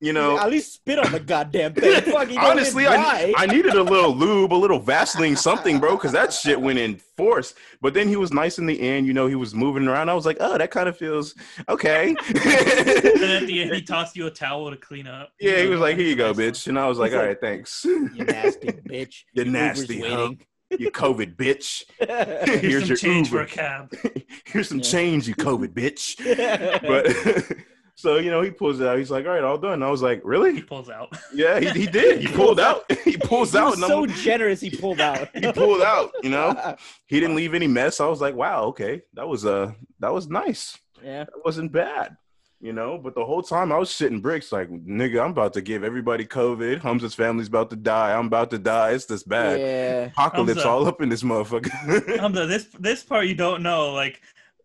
you 0.00 0.12
know, 0.12 0.38
At 0.38 0.50
least 0.50 0.74
spit 0.74 0.98
on 0.98 1.10
the 1.12 1.20
goddamn 1.20 1.72
thing. 1.74 2.02
Fuck, 2.12 2.28
honestly, 2.38 2.86
I. 2.86 3.32
I 3.36 3.46
needed 3.46 3.74
a 3.74 3.82
little 3.94 4.14
lube, 4.14 4.52
a 4.52 4.54
little 4.54 4.78
Vaseline, 4.78 5.36
something, 5.36 5.78
bro, 5.80 5.96
because 5.96 6.12
that 6.12 6.32
shit 6.32 6.60
went 6.60 6.78
in 6.78 6.96
force. 7.16 7.54
But 7.80 7.94
then 7.94 8.08
he 8.08 8.16
was 8.16 8.32
nice 8.32 8.58
in 8.58 8.66
the 8.66 8.78
end. 8.80 9.06
You 9.06 9.14
know, 9.14 9.26
he 9.26 9.34
was 9.34 9.54
moving 9.54 9.88
around. 9.88 10.10
I 10.10 10.14
was 10.14 10.26
like, 10.26 10.36
oh, 10.40 10.58
that 10.58 10.70
kind 10.70 10.88
of 10.88 10.96
feels 10.98 11.34
okay. 11.68 12.14
And 12.28 13.24
at 13.24 13.46
the 13.46 13.62
end, 13.62 13.74
he 13.74 13.82
tossed 13.82 14.16
you 14.16 14.26
a 14.26 14.30
towel 14.30 14.70
to 14.70 14.76
clean 14.76 15.06
up. 15.06 15.30
yeah, 15.40 15.60
he 15.62 15.66
was 15.68 15.80
like, 15.80 15.96
here 15.96 16.06
you 16.06 16.16
go, 16.16 16.34
bitch. 16.34 16.66
And 16.66 16.78
I 16.78 16.86
was 16.88 16.98
like, 16.98 17.10
He's 17.12 17.14
all 17.16 17.20
like- 17.26 17.28
right, 17.28 17.40
thanks. 17.40 17.84
you 17.84 18.24
nasty 18.24 18.68
bitch. 18.68 19.22
You 19.32 19.44
nasty 19.46 20.00
hoe. 20.00 20.28
waiting. 20.28 20.40
You 20.78 20.90
COVID 20.90 21.36
bitch. 21.36 21.84
Here's, 21.98 22.60
Here's 22.60 22.80
some 22.82 22.88
your 22.88 22.96
change 22.96 23.30
for 23.30 23.36
Uber. 23.36 23.44
a 23.44 23.46
cab. 23.46 23.92
Here's 24.44 24.68
some 24.68 24.78
Yeah. 24.78 24.84
change, 24.84 25.28
you 25.28 25.34
COVID 25.36 25.68
bitch. 25.68 26.16
But 26.82 27.56
so 27.96 28.18
you 28.18 28.30
know, 28.30 28.42
he 28.42 28.50
pulls 28.50 28.78
it 28.78 28.86
out. 28.86 28.98
He's 28.98 29.10
like, 29.10 29.24
"All 29.24 29.32
right, 29.32 29.42
all 29.42 29.56
done." 29.56 29.82
I 29.82 29.90
was 29.90 30.02
like, 30.02 30.20
"Really?" 30.22 30.54
He 30.54 30.62
pulls 30.62 30.90
out. 30.90 31.16
Yeah, 31.32 31.58
he, 31.58 31.70
he 31.70 31.86
did. 31.86 32.20
He 32.20 32.28
pulled 32.34 32.60
out. 32.60 32.84
He 33.06 33.16
pulls 33.16 33.52
he 33.52 33.58
out, 33.58 33.70
was 33.70 33.74
and 33.76 33.84
so 33.86 34.02
I'm, 34.02 34.10
generous. 34.10 34.60
He 34.60 34.68
pulled 34.68 35.00
out. 35.00 35.28
he 35.34 35.50
pulled 35.52 35.80
out. 35.80 36.12
You 36.22 36.30
know, 36.30 36.76
he 37.06 37.20
didn't 37.20 37.36
leave 37.36 37.54
any 37.54 37.68
mess. 37.68 38.00
I 38.00 38.06
was 38.06 38.20
like, 38.20 38.34
"Wow, 38.34 38.64
okay, 38.64 39.02
that 39.14 39.26
was 39.26 39.46
uh, 39.46 39.72
that 40.00 40.12
was 40.12 40.28
nice. 40.28 40.76
yeah. 41.02 41.24
That 41.24 41.44
wasn't 41.44 41.72
bad." 41.72 42.16
You 42.60 42.72
know, 42.72 42.98
but 42.98 43.14
the 43.14 43.24
whole 43.24 43.42
time 43.42 43.70
I 43.70 43.78
was 43.78 43.90
shitting 43.90 44.22
bricks, 44.22 44.50
like, 44.50 44.68
nigga, 44.70 45.22
I'm 45.22 45.30
about 45.30 45.52
to 45.54 45.60
give 45.60 45.84
everybody 45.84 46.24
COVID. 46.24 46.80
Humza's 46.80 47.14
family's 47.14 47.48
about 47.48 47.68
to 47.70 47.76
die. 47.76 48.16
I'm 48.16 48.26
about 48.26 48.50
to 48.50 48.58
die. 48.58 48.92
It's 48.92 49.04
this 49.04 49.22
bad. 49.22 49.60
Yeah. 49.60 50.04
Apocalypse 50.06 50.62
Humza. 50.62 50.66
all 50.66 50.86
up 50.86 51.02
in 51.02 51.08
this 51.08 51.22
motherfucker. 51.22 52.18
Hamza, 52.18 52.46
this 52.46 52.66
this 52.78 53.02
part 53.04 53.26
you 53.26 53.34
don't 53.34 53.62
know. 53.62 53.92
Like, 53.92 54.20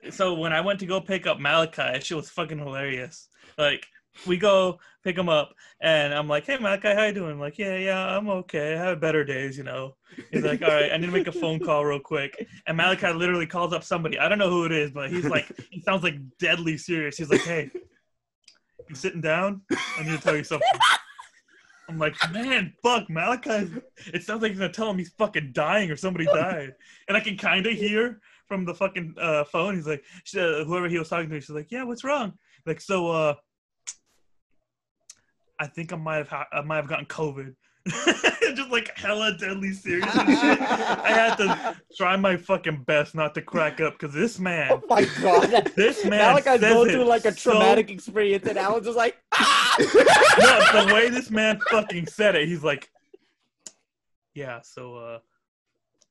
so 0.09 0.33
when 0.33 0.53
I 0.53 0.61
went 0.61 0.79
to 0.79 0.85
go 0.85 0.99
pick 0.99 1.27
up 1.27 1.39
Malachi, 1.39 1.99
she 2.01 2.13
was 2.13 2.29
fucking 2.29 2.59
hilarious. 2.59 3.27
Like, 3.57 3.85
we 4.27 4.37
go 4.37 4.79
pick 5.03 5.17
him 5.17 5.29
up, 5.29 5.53
and 5.81 6.13
I'm 6.13 6.27
like, 6.27 6.45
"Hey, 6.45 6.57
Malachi, 6.57 6.93
how 6.93 7.05
you 7.05 7.13
doing?" 7.13 7.39
like, 7.39 7.57
"Yeah, 7.57 7.77
yeah, 7.77 8.17
I'm 8.17 8.29
okay. 8.29 8.75
I 8.75 8.77
have 8.77 8.99
better 8.99 9.23
days, 9.23 9.57
you 9.57 9.63
know." 9.63 9.95
He's 10.31 10.43
like, 10.43 10.61
"All 10.61 10.69
right, 10.69 10.91
I 10.91 10.97
need 10.97 11.07
to 11.07 11.11
make 11.11 11.27
a 11.27 11.31
phone 11.31 11.59
call 11.59 11.85
real 11.85 11.99
quick." 11.99 12.47
And 12.67 12.77
Malachi 12.77 13.11
literally 13.13 13.47
calls 13.47 13.73
up 13.73 13.83
somebody. 13.83 14.19
I 14.19 14.27
don't 14.27 14.37
know 14.37 14.49
who 14.49 14.65
it 14.65 14.71
is, 14.71 14.91
but 14.91 15.09
he's 15.09 15.25
like, 15.25 15.51
he 15.69 15.81
sounds 15.81 16.03
like 16.03 16.15
deadly 16.39 16.77
serious. 16.77 17.17
He's 17.17 17.29
like, 17.29 17.41
"Hey, 17.41 17.71
you 18.89 18.95
sitting 18.95 19.21
down? 19.21 19.61
I 19.71 20.03
need 20.03 20.17
to 20.17 20.21
tell 20.21 20.35
you 20.35 20.43
something." 20.43 20.67
I'm 21.91 21.97
like, 21.99 22.15
man, 22.31 22.73
fuck, 22.81 23.09
Malachi. 23.09 23.69
It 24.13 24.23
sounds 24.23 24.41
like 24.41 24.51
he's 24.51 24.59
gonna 24.59 24.71
tell 24.71 24.89
him 24.89 24.97
he's 24.97 25.11
fucking 25.17 25.51
dying 25.51 25.91
or 25.91 25.97
somebody 25.97 26.25
died. 26.25 26.73
And 27.07 27.17
I 27.17 27.19
can 27.19 27.37
kind 27.37 27.65
of 27.65 27.73
hear 27.73 28.21
from 28.51 28.65
the 28.65 28.75
fucking 28.75 29.15
uh, 29.17 29.45
phone. 29.45 29.75
He's 29.75 29.87
like, 29.87 30.03
she, 30.25 30.37
uh, 30.37 30.65
whoever 30.65 30.89
he 30.89 30.99
was 30.99 31.07
talking 31.07 31.29
to, 31.29 31.39
she's 31.39 31.51
like, 31.51 31.71
yeah, 31.71 31.83
what's 31.83 32.03
wrong? 32.03 32.33
Like, 32.65 32.81
so, 32.81 33.09
uh, 33.09 33.35
I 35.57 35.67
think 35.67 35.93
I 35.93 35.95
might 35.95 36.17
have, 36.17 36.27
ha- 36.27 36.47
I 36.51 36.59
might 36.59 36.75
have 36.75 36.89
gotten 36.89 37.05
COVID. 37.05 37.55
Just 37.87 38.69
like 38.69 38.91
hella 38.97 39.37
deadly 39.37 39.71
serious 39.71 40.13
and 40.13 40.27
shit. 40.27 40.61
I 40.61 41.11
had 41.13 41.35
to 41.37 41.77
try 41.95 42.17
my 42.17 42.35
fucking 42.35 42.83
best 42.83 43.15
not 43.15 43.33
to 43.35 43.41
crack 43.41 43.79
up 43.79 43.97
because 43.97 44.13
this 44.13 44.37
man, 44.37 44.69
Oh 44.69 44.83
my 44.89 45.07
god. 45.21 45.71
this 45.77 46.03
man, 46.03 46.19
Malachi's 46.19 46.59
says 46.59 46.73
going 46.73 46.89
it 46.89 46.91
through 46.91 47.05
like 47.05 47.23
a 47.23 47.31
so 47.31 47.51
traumatic 47.53 47.89
experience, 47.89 48.45
and 48.47 48.57
Alan's 48.57 48.85
just 48.85 48.97
like, 48.97 49.17
ah! 49.31 49.75
no, 49.79 50.85
the 50.85 50.93
way 50.93 51.09
this 51.09 51.31
man 51.31 51.57
fucking 51.69 52.05
said 52.07 52.35
it, 52.35 52.49
he's 52.49 52.63
like, 52.63 52.91
"Yeah, 54.35 54.59
so 54.61 54.95
uh, 54.97 55.19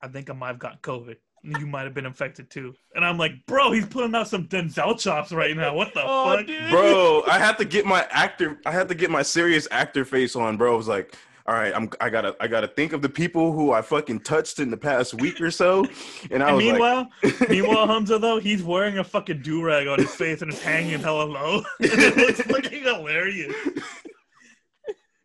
I 0.03 0.09
think 0.09 0.31
I 0.31 0.33
might 0.33 0.49
have 0.49 0.59
got 0.59 0.81
COVID. 0.83 1.17
You 1.43 1.67
might 1.67 1.85
have 1.85 1.95
been 1.95 2.07
infected 2.07 2.51
too." 2.51 2.75
And 2.95 3.05
I'm 3.05 3.17
like, 3.19 3.33
"Bro, 3.47 3.73
he's 3.73 3.87
putting 3.87 4.15
out 4.15 4.29
some 4.29 4.47
Denzel 4.47 4.99
chops 4.99 5.33
right 5.33 5.57
now. 5.57 5.75
What 5.75 5.95
the 5.95 6.03
oh, 6.05 6.37
fuck?" 6.37 6.47
dude. 6.47 6.71
bro 6.71 7.23
i 7.29 7.39
had 7.39 7.57
to 7.59 7.65
get 7.65 7.85
my 7.87 8.07
actor 8.11 8.59
i 8.67 8.73
had 8.73 8.89
to 8.89 8.95
get 8.95 9.11
my 9.11 9.23
serious 9.23 9.67
actor 9.71 10.05
face 10.05 10.35
on 10.37 10.57
bro 10.57 10.73
i 10.75 10.77
was 10.77 10.89
like 10.89 11.15
all 11.47 11.55
right 11.55 11.73
i'm 11.75 11.89
i 12.01 12.09
gotta 12.11 12.35
i 12.41 12.47
gotta 12.47 12.69
think 12.69 12.93
of 12.93 13.03
the 13.03 13.09
people 13.09 13.53
who 13.53 13.73
i 13.73 13.81
fucking 13.83 14.21
touched 14.21 14.59
in 14.59 14.71
the 14.71 14.77
past 14.77 15.15
week 15.15 15.41
or 15.41 15.51
so 15.51 15.85
and 16.31 16.43
i 16.43 16.49
And 16.49 16.57
was 16.57 16.65
like 16.65 16.73
meanwhile, 16.75 17.09
meanwhile, 17.49 17.87
Hamza 17.87 18.19
though, 18.19 18.39
he's 18.39 18.63
wearing 18.63 18.99
a 18.99 19.05
fucking 19.05 19.43
do 19.43 19.63
rag 19.63 19.87
on 19.89 19.99
his 19.99 20.15
face 20.15 20.43
and 20.43 20.53
it's 20.53 20.63
hanging 20.63 21.01
hella 21.01 21.25
low. 21.25 21.63
it 21.81 22.17
looks 22.17 22.41
fucking 22.43 22.83
hilarious. 22.83 23.55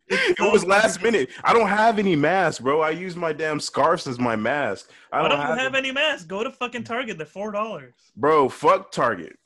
It 0.08 0.52
was 0.54 0.64
last 0.66 1.02
minute 1.02 1.30
i 1.44 1.52
don't 1.54 1.68
have 1.68 1.98
any 1.98 2.16
masks 2.16 2.60
bro 2.62 2.82
i 2.82 2.90
use 2.90 3.16
my 3.16 3.34
damn 3.34 3.60
scarves 3.60 4.06
as 4.06 4.20
my 4.20 4.36
mask 4.36 4.92
i 5.12 5.20
don't, 5.22 5.32
don't 5.32 5.50
you 5.50 5.56
have 5.56 5.76
any 5.76 5.92
masks? 5.92 6.26
Go 6.26 6.44
to 6.44 6.52
fucking 6.52 6.84
Target. 6.84 7.18
They're 7.18 7.26
four 7.26 7.52
dollars. 7.52 7.94
bro 8.16 8.48
fuck 8.50 8.92
target 8.92 9.38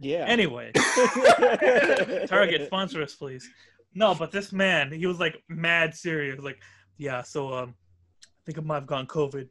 Yeah. 0.00 0.24
Anyway. 0.26 0.72
Target 2.26 2.66
sponsor 2.66 3.00
us, 3.02 3.14
please. 3.14 3.48
No, 3.94 4.12
but 4.14 4.32
this 4.32 4.52
man, 4.52 4.90
he 4.90 5.06
was 5.06 5.20
like 5.20 5.40
mad 5.48 5.94
serious. 5.94 6.40
Like, 6.42 6.60
yeah, 6.98 7.22
so 7.22 7.54
um, 7.54 7.74
I 8.22 8.40
think 8.44 8.58
I 8.58 8.60
might 8.60 8.74
have 8.82 8.86
gotten 8.86 9.06
COVID. 9.06 9.48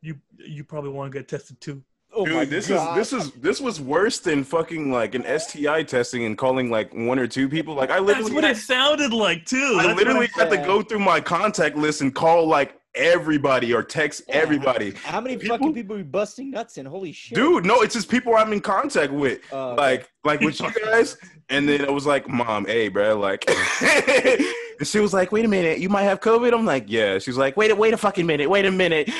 You 0.00 0.16
you 0.38 0.64
probably 0.64 0.90
want 0.90 1.12
to 1.12 1.18
get 1.18 1.28
tested 1.28 1.60
too. 1.60 1.82
Oh 2.16 2.26
my 2.26 2.40
Dude, 2.44 2.50
this 2.50 2.68
god. 2.68 2.98
is 2.98 3.10
this 3.10 3.24
is 3.26 3.32
this 3.32 3.60
was 3.60 3.80
worse 3.80 4.18
than 4.18 4.42
fucking 4.44 4.90
like 4.90 5.14
an 5.14 5.24
STI 5.38 5.82
testing 5.82 6.24
and 6.24 6.36
calling 6.36 6.70
like 6.70 6.92
one 6.94 7.18
or 7.18 7.26
two 7.26 7.48
people. 7.48 7.74
Like 7.74 7.90
I 7.90 7.98
literally 7.98 8.14
That's 8.14 8.34
literally 8.34 8.48
what 8.48 8.56
it 8.56 8.60
sounded 8.60 9.12
like 9.12 9.44
too. 9.44 9.76
I 9.78 9.86
That's 9.88 9.98
literally 9.98 10.28
had 10.34 10.50
to 10.50 10.56
go 10.58 10.82
through 10.82 11.00
my 11.00 11.20
contact 11.20 11.76
list 11.76 12.00
and 12.00 12.14
call 12.14 12.46
like 12.46 12.74
everybody 12.94 13.74
or 13.74 13.82
text 13.82 14.22
Yeah. 14.28 14.36
everybody. 14.36 14.92
How 15.04 15.20
many 15.20 15.36
People- 15.36 15.58
fucking 15.58 15.74
people 15.74 15.96
be 15.98 16.02
busting 16.02 16.50
nuts 16.50 16.78
in? 16.78 16.86
Holy 16.86 17.12
shit. 17.12 17.36
Dude, 17.36 17.66
no, 17.66 17.82
it's 17.82 17.94
just 17.94 18.08
people 18.10 18.34
I'm 18.34 18.52
in 18.54 18.60
contact 18.60 19.12
with. 19.12 19.40
Uh, 19.52 19.74
Like 19.74 20.08
like 20.24 20.40
with 20.40 20.58
you 20.60 20.70
guys. 20.84 21.16
And 21.50 21.68
then 21.68 21.80
it 21.82 21.92
was 21.92 22.06
like, 22.06 22.28
Mom, 22.28 22.64
hey, 22.66 22.88
bro, 22.88 23.16
like 23.18 23.44
and 24.78 24.86
she 24.86 25.00
was 25.00 25.12
like, 25.12 25.32
wait 25.32 25.44
a 25.44 25.48
minute, 25.48 25.78
you 25.78 25.88
might 25.88 26.02
have 26.02 26.20
COVID. 26.20 26.52
I'm 26.52 26.66
like, 26.66 26.84
yeah. 26.88 27.18
She's 27.18 27.36
like, 27.36 27.56
wait, 27.56 27.70
a 27.70 27.74
wait 27.74 27.94
a 27.94 27.96
fucking 27.96 28.26
minute, 28.26 28.48
wait 28.48 28.64
a 28.64 28.70
minute. 28.70 29.10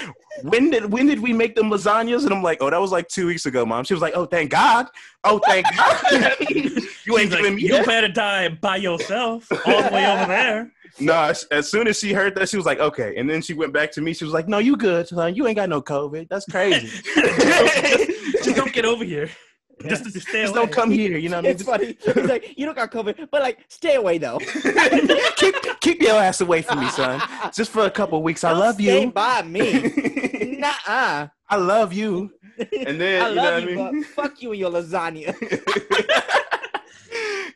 When 0.43 0.71
did 0.71 0.93
when 0.93 1.07
did 1.07 1.21
we 1.21 1.33
make 1.33 1.55
them 1.55 1.71
lasagnas? 1.71 2.25
And 2.25 2.33
I'm 2.33 2.43
like, 2.43 2.59
oh, 2.61 2.71
that 2.71 2.81
was 2.81 2.93
like 2.93 3.09
two 3.09 3.27
weeks 3.27 3.47
ago, 3.47 3.65
mom. 3.65 3.85
She 3.85 3.95
was 3.95 4.03
like, 4.03 4.15
oh, 4.15 4.27
thank 4.27 4.51
God. 4.51 4.87
Oh, 5.25 5.41
thank 5.47 5.67
God. 5.77 6.03
you 6.51 6.59
ain't 6.59 6.85
She's 7.05 7.31
like, 7.31 7.31
giving 7.31 7.55
me 7.57 7.63
you 7.63 7.69
that. 7.73 7.87
better 7.87 8.09
die 8.09 8.49
by 8.49 8.77
yourself 8.77 9.51
all 9.51 9.83
the 9.83 9.91
way 9.93 10.07
over 10.07 10.27
there. 10.27 10.73
No, 10.99 11.13
as, 11.15 11.45
as 11.51 11.71
soon 11.71 11.89
as 11.89 11.99
she 11.99 12.13
heard 12.13 12.35
that, 12.37 12.49
she 12.49 12.57
was 12.57 12.65
like, 12.65 12.79
okay. 12.81 13.17
And 13.17 13.29
then 13.29 13.43
she 13.43 13.53
went 13.53 13.73
back 13.73 13.93
to 13.93 14.01
me. 14.01 14.15
She 14.15 14.25
was 14.25 14.33
like, 14.33 14.49
no, 14.49 14.59
you 14.59 14.77
good, 14.77 15.07
son. 15.07 15.35
You 15.35 15.47
ain't 15.47 15.57
got 15.57 15.69
no 15.69 15.83
COVID. 15.83 16.29
That's 16.31 16.47
crazy. 16.47 16.87
Just 18.43 18.57
don't 18.57 18.73
get 18.73 18.87
over 18.87 19.05
here. 19.05 19.29
Just, 19.89 20.05
just 20.05 20.29
stay 20.29 20.43
Just 20.43 20.55
away. 20.55 20.65
don't 20.67 20.73
come 20.73 20.91
here. 20.91 21.19
You 21.19 21.29
know 21.29 21.37
what 21.37 21.45
I 21.45 21.49
mean? 21.49 21.51
It's 21.53 21.63
funny. 21.63 21.99
He's 22.03 22.17
like, 22.29 22.55
you 22.57 22.65
don't 22.65 22.75
got 22.77 22.91
COVID, 22.91 23.29
but 23.31 23.43
like, 23.43 23.59
stay 23.69 23.97
away 23.97 24.19
though. 24.19 24.39
keep, 25.37 25.55
keep 25.81 26.01
your 26.01 26.17
ass 26.17 26.41
away 26.41 26.63
from 26.63 26.81
me, 26.81 26.89
son. 26.89 27.21
Just 27.55 27.71
for 27.71 27.85
a 27.85 27.91
couple 27.91 28.23
weeks. 28.23 28.43
I 28.45 28.51
Don't 28.51 28.61
love 28.61 28.75
stay 28.77 29.03
you. 29.03 29.13
by 29.13 29.43
me. 29.43 29.93
Nuh-uh. 30.59 31.29
I 31.49 31.57
love 31.57 31.93
you. 31.93 32.33
And 32.87 32.99
then, 33.01 33.23
I 33.23 33.29
you 33.29 33.35
know 33.35 33.43
love 33.43 33.53
what 33.53 33.55
I 33.55 33.59
you, 33.69 33.77
mean? 33.77 34.01
but 34.17 34.25
fuck 34.25 34.43
you 34.43 34.51
and 34.53 34.59
your 34.61 34.71
lasagna. 34.71 35.37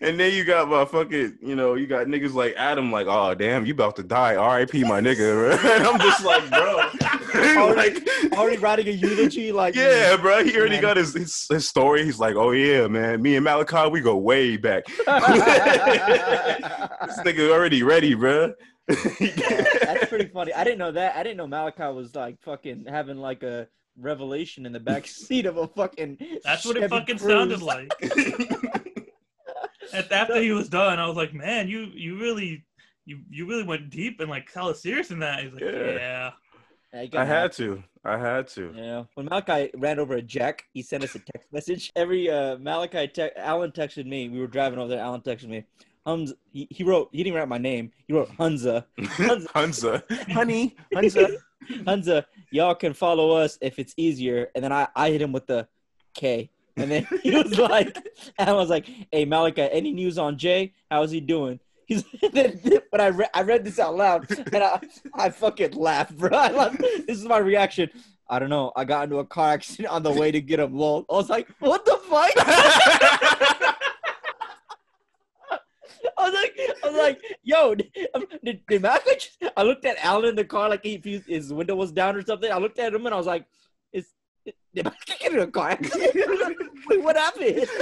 and 0.03 0.19
then 0.19 0.33
you 0.33 0.45
got 0.45 0.69
my 0.69 0.85
fucking, 0.87 1.39
you 1.43 1.55
know, 1.55 1.75
you 1.75 1.87
got 1.87 2.07
niggas 2.07 2.33
like 2.33 2.55
Adam, 2.57 2.91
like, 2.91 3.07
oh 3.09 3.35
damn, 3.35 3.67
you 3.67 3.75
about 3.75 3.97
to 3.97 4.03
die. 4.03 4.35
R.I.P. 4.35 4.85
my 4.85 5.01
nigga. 5.01 5.53
and 5.77 5.87
I'm 5.87 6.01
just 6.01 6.25
like, 6.25 6.49
bro. 6.51 6.91
like, 7.75 8.09
Already 8.33 8.57
writing 8.57 8.89
a 8.89 8.93
eulogy, 8.93 9.53
like 9.53 9.75
yeah, 9.75 10.17
bro. 10.17 10.43
He 10.43 10.57
already 10.57 10.77
Man. 10.77 10.83
got 10.83 10.97
his, 10.97 11.13
his 11.15 11.47
his 11.51 11.69
story. 11.69 12.05
He's 12.05 12.19
like, 12.19 12.37
oh 12.37 12.53
yeah, 12.53 12.87
man. 12.87 13.21
Me 13.21 13.37
and 13.37 13.45
Malachi, 13.45 13.91
we 13.91 14.01
go 14.01 14.17
way 14.17 14.57
back. 14.57 14.87
this 14.87 14.97
nigga 17.21 17.51
already 17.51 17.83
ready, 17.83 18.15
bro. 18.15 18.55
That's 18.89 20.07
pretty 20.07 20.27
funny. 20.33 20.55
I 20.55 20.65
didn't 20.65 20.79
know 20.79 20.93
that. 20.93 21.17
I 21.17 21.23
didn't 21.23 21.37
know 21.37 21.47
Malachi 21.47 21.93
was 21.95 22.15
like 22.15 22.41
fucking 22.41 22.87
having 22.89 23.19
like 23.19 23.43
a 23.43 23.69
revelation 23.99 24.65
in 24.65 24.73
the 24.73 24.81
back 24.81 25.07
seat 25.07 25.45
of 25.47 25.59
a 25.59 25.67
fucking. 25.69 26.19
That's 26.45 26.65
what 26.65 26.77
it 26.79 26.89
fucking 26.89 27.19
Cruze. 27.19 27.29
sounded 27.29 27.63
like. 27.63 27.93
And 30.05 30.13
after 30.13 30.41
he 30.41 30.53
was 30.53 30.69
done, 30.69 30.99
I 30.99 31.07
was 31.07 31.17
like, 31.17 31.33
man, 31.35 31.69
you 31.69 31.91
you 31.95 32.19
really 32.19 32.65
you 33.05 33.21
you 33.31 33.47
really 33.47 33.65
went 33.65 33.91
deep 33.91 34.21
and 34.21 34.29
like 34.31 34.51
hella 34.53 34.75
serious 34.75 35.11
in 35.11 35.19
that. 35.21 35.43
He's 35.45 35.53
like, 35.53 35.63
Yeah. 35.63 35.93
yeah. 35.93 36.31
Yeah, 36.93 37.03
you 37.03 37.11
I 37.21 37.25
had 37.25 37.53
to. 37.53 37.83
I 38.05 38.19
had 38.19 38.49
to. 38.49 38.73
Yeah. 38.75 39.05
When 39.15 39.27
Malachi 39.27 39.71
ran 39.77 40.01
over 40.01 40.15
a 40.15 40.23
jack, 40.23 40.65
he 40.73 40.83
sent 40.83 41.05
us 41.05 41.15
a 41.15 41.21
text 41.21 41.47
message. 41.53 41.93
Every 41.95 42.29
uh, 42.29 42.59
Malachi, 42.59 43.07
te- 43.07 43.31
Alan 43.37 43.71
texted 43.71 44.07
me. 44.07 44.29
We 44.29 44.41
were 44.41 44.49
driving 44.49 44.79
over 44.81 44.89
there. 44.89 44.99
Alan 45.01 45.21
texted 45.21 45.49
me. 45.49 45.65
Hums, 46.05 46.33
he, 46.51 46.67
he 46.71 46.83
wrote. 46.83 47.09
He 47.13 47.23
didn't 47.23 47.37
write 47.39 47.47
my 47.47 47.59
name. 47.59 47.93
He 48.09 48.13
wrote 48.15 48.31
Hunza. 48.37 48.87
Hunza. 48.99 50.03
Honey, 50.33 50.75
Hunza. 50.93 51.29
Hunza, 51.87 52.27
y'all 52.51 52.75
can 52.75 52.93
follow 52.95 53.33
us 53.33 53.57
if 53.61 53.79
it's 53.79 53.95
easier. 53.97 54.49
And 54.57 54.65
then 54.65 54.73
I, 54.73 54.89
I 54.97 55.11
hit 55.11 55.23
him 55.23 55.31
with 55.31 55.47
the 55.47 55.69
K. 56.15 56.51
And 56.81 56.90
then 56.90 57.07
he 57.23 57.31
was 57.35 57.59
like, 57.59 57.97
Alan 58.38 58.57
was 58.57 58.71
like, 58.71 58.88
hey 59.12 59.25
Malachi, 59.25 59.62
any 59.62 59.93
news 59.93 60.19
on 60.19 60.38
Jay? 60.38 60.73
How's 60.90 61.11
he 61.11 61.21
doing? 61.21 61.61
He's 61.87 62.05
when 62.90 63.01
I 63.01 63.09
read 63.09 63.31
I 63.35 63.43
read 63.43 63.64
this 63.64 63.79
out 63.79 63.97
loud 63.97 64.31
and 64.31 64.62
I 64.62 64.81
I 65.14 65.31
fucking 65.31 65.73
laughed, 65.73 66.16
bro. 66.16 66.31
I 66.37 66.51
laughed. 66.51 66.81
This 66.81 67.19
is 67.19 67.25
my 67.25 67.38
reaction. 67.38 67.90
I 68.29 68.38
don't 68.38 68.51
know. 68.51 68.73
I 68.77 68.85
got 68.85 69.05
into 69.05 69.19
a 69.19 69.25
car 69.25 69.55
accident 69.55 69.88
on 69.88 70.05
the 70.05 70.12
way 70.12 70.31
to 70.31 70.40
get 70.40 70.61
him. 70.61 70.77
Lol. 70.77 71.05
I 71.11 71.14
was 71.14 71.29
like, 71.29 71.49
what 71.59 71.85
the 71.85 71.99
fuck? 72.09 72.31
I 76.16 76.25
was 76.25 76.35
like, 76.35 76.55
I 76.85 76.88
was 76.88 76.97
like, 76.97 77.21
yo, 77.43 77.75
did, 77.75 77.90
um, 78.14 78.25
did, 78.45 78.61
did 78.66 78.85
I 79.57 79.62
looked 79.62 79.85
at 79.85 79.97
Alan 80.05 80.29
in 80.29 80.37
the 80.37 80.45
car 80.45 80.69
like 80.69 80.85
he, 80.85 81.23
his 81.27 81.53
window 81.53 81.75
was 81.75 81.93
down 81.93 82.14
or 82.14 82.25
something. 82.25 82.53
I 82.53 82.59
looked 82.59 82.79
at 82.79 82.95
him 82.95 83.07
and 83.07 83.14
I 83.14 83.19
was 83.19 83.27
like, 83.27 83.47
did 84.75 84.85
Malcolm 84.85 85.17
get 85.21 85.33
in 85.33 85.39
a 85.41 85.47
car 85.47 85.71
accident? 85.71 86.57
Wait, 86.89 87.03
what 87.03 87.17
happened? 87.17 87.67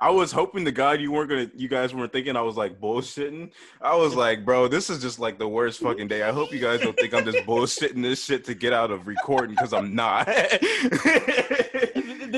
I 0.00 0.10
was 0.10 0.30
hoping 0.30 0.64
to 0.64 0.72
God 0.72 1.00
you 1.00 1.10
weren't 1.10 1.28
gonna, 1.28 1.50
you 1.56 1.68
guys 1.68 1.92
weren't 1.92 2.12
thinking 2.12 2.36
I 2.36 2.42
was 2.42 2.56
like 2.56 2.80
bullshitting. 2.80 3.50
I 3.80 3.96
was 3.96 4.14
like, 4.14 4.44
bro, 4.44 4.68
this 4.68 4.88
is 4.88 5.02
just 5.02 5.18
like 5.18 5.38
the 5.38 5.48
worst 5.48 5.80
fucking 5.80 6.08
day. 6.08 6.22
I 6.22 6.30
hope 6.30 6.52
you 6.52 6.60
guys 6.60 6.80
don't 6.80 6.96
think 6.96 7.12
I'm 7.12 7.24
just 7.24 7.38
bullshitting 7.38 8.02
this 8.02 8.24
shit 8.24 8.44
to 8.44 8.54
get 8.54 8.72
out 8.72 8.90
of 8.90 9.06
recording 9.06 9.56
because 9.56 9.72
I'm 9.72 9.94
not. 9.94 10.26
this 10.26 10.62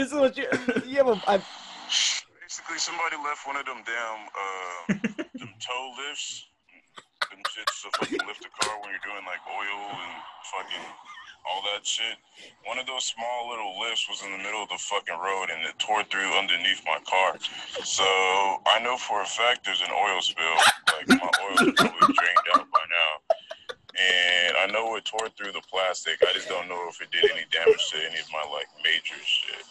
is 0.08 0.14
what 0.14 0.36
you. 0.38 0.46
Yeah, 0.86 1.02
but 1.02 1.22
I, 1.28 1.42
Basically, 2.40 2.78
somebody 2.78 3.16
left 3.22 3.46
one 3.46 3.56
of 3.56 3.64
them 3.64 3.82
damn 3.86 4.26
uh, 4.34 4.94
them 5.38 5.54
toe 5.60 5.92
lifts, 6.02 6.48
them 7.30 7.38
shits 7.46 7.82
to 7.82 7.90
fucking 7.98 8.26
lift 8.26 8.42
the 8.42 8.48
car 8.60 8.74
when 8.80 8.90
you're 8.90 8.98
doing 9.06 9.22
like 9.22 9.38
oil 9.46 9.80
and 9.86 10.12
fucking 10.50 10.82
all 11.48 11.62
that 11.72 11.86
shit. 11.86 12.16
One 12.66 12.78
of 12.78 12.86
those 12.86 13.04
small 13.04 13.48
little 13.50 13.78
lifts 13.80 14.08
was 14.08 14.22
in 14.22 14.32
the 14.32 14.38
middle 14.38 14.62
of 14.62 14.68
the 14.68 14.78
fucking 14.78 15.16
road 15.18 15.48
and 15.50 15.64
it 15.64 15.78
tore 15.78 16.04
through 16.04 16.32
underneath 16.38 16.80
my 16.86 16.98
car. 17.08 17.36
So 17.84 18.04
I 18.04 18.80
know 18.82 18.96
for 18.96 19.22
a 19.22 19.26
fact 19.26 19.64
there's 19.64 19.80
an 19.80 19.92
oil 19.92 20.20
spill. 20.20 20.56
Like 20.96 21.08
my 21.08 21.30
oil 21.44 21.68
is 21.68 21.74
probably 21.76 22.14
drained 22.14 22.46
out 22.56 22.66
by 22.70 22.84
now. 22.88 23.36
And 24.00 24.56
I 24.56 24.66
know 24.72 24.96
it 24.96 25.04
tore 25.04 25.28
through 25.36 25.52
the 25.52 25.62
plastic. 25.70 26.16
I 26.26 26.32
just 26.32 26.48
don't 26.48 26.68
know 26.68 26.88
if 26.88 27.00
it 27.02 27.10
did 27.10 27.30
any 27.30 27.44
damage 27.50 27.90
to 27.90 27.96
any 27.98 28.18
of 28.20 28.28
my 28.32 28.44
like 28.52 28.66
major 28.84 29.20
shit. 29.24 29.64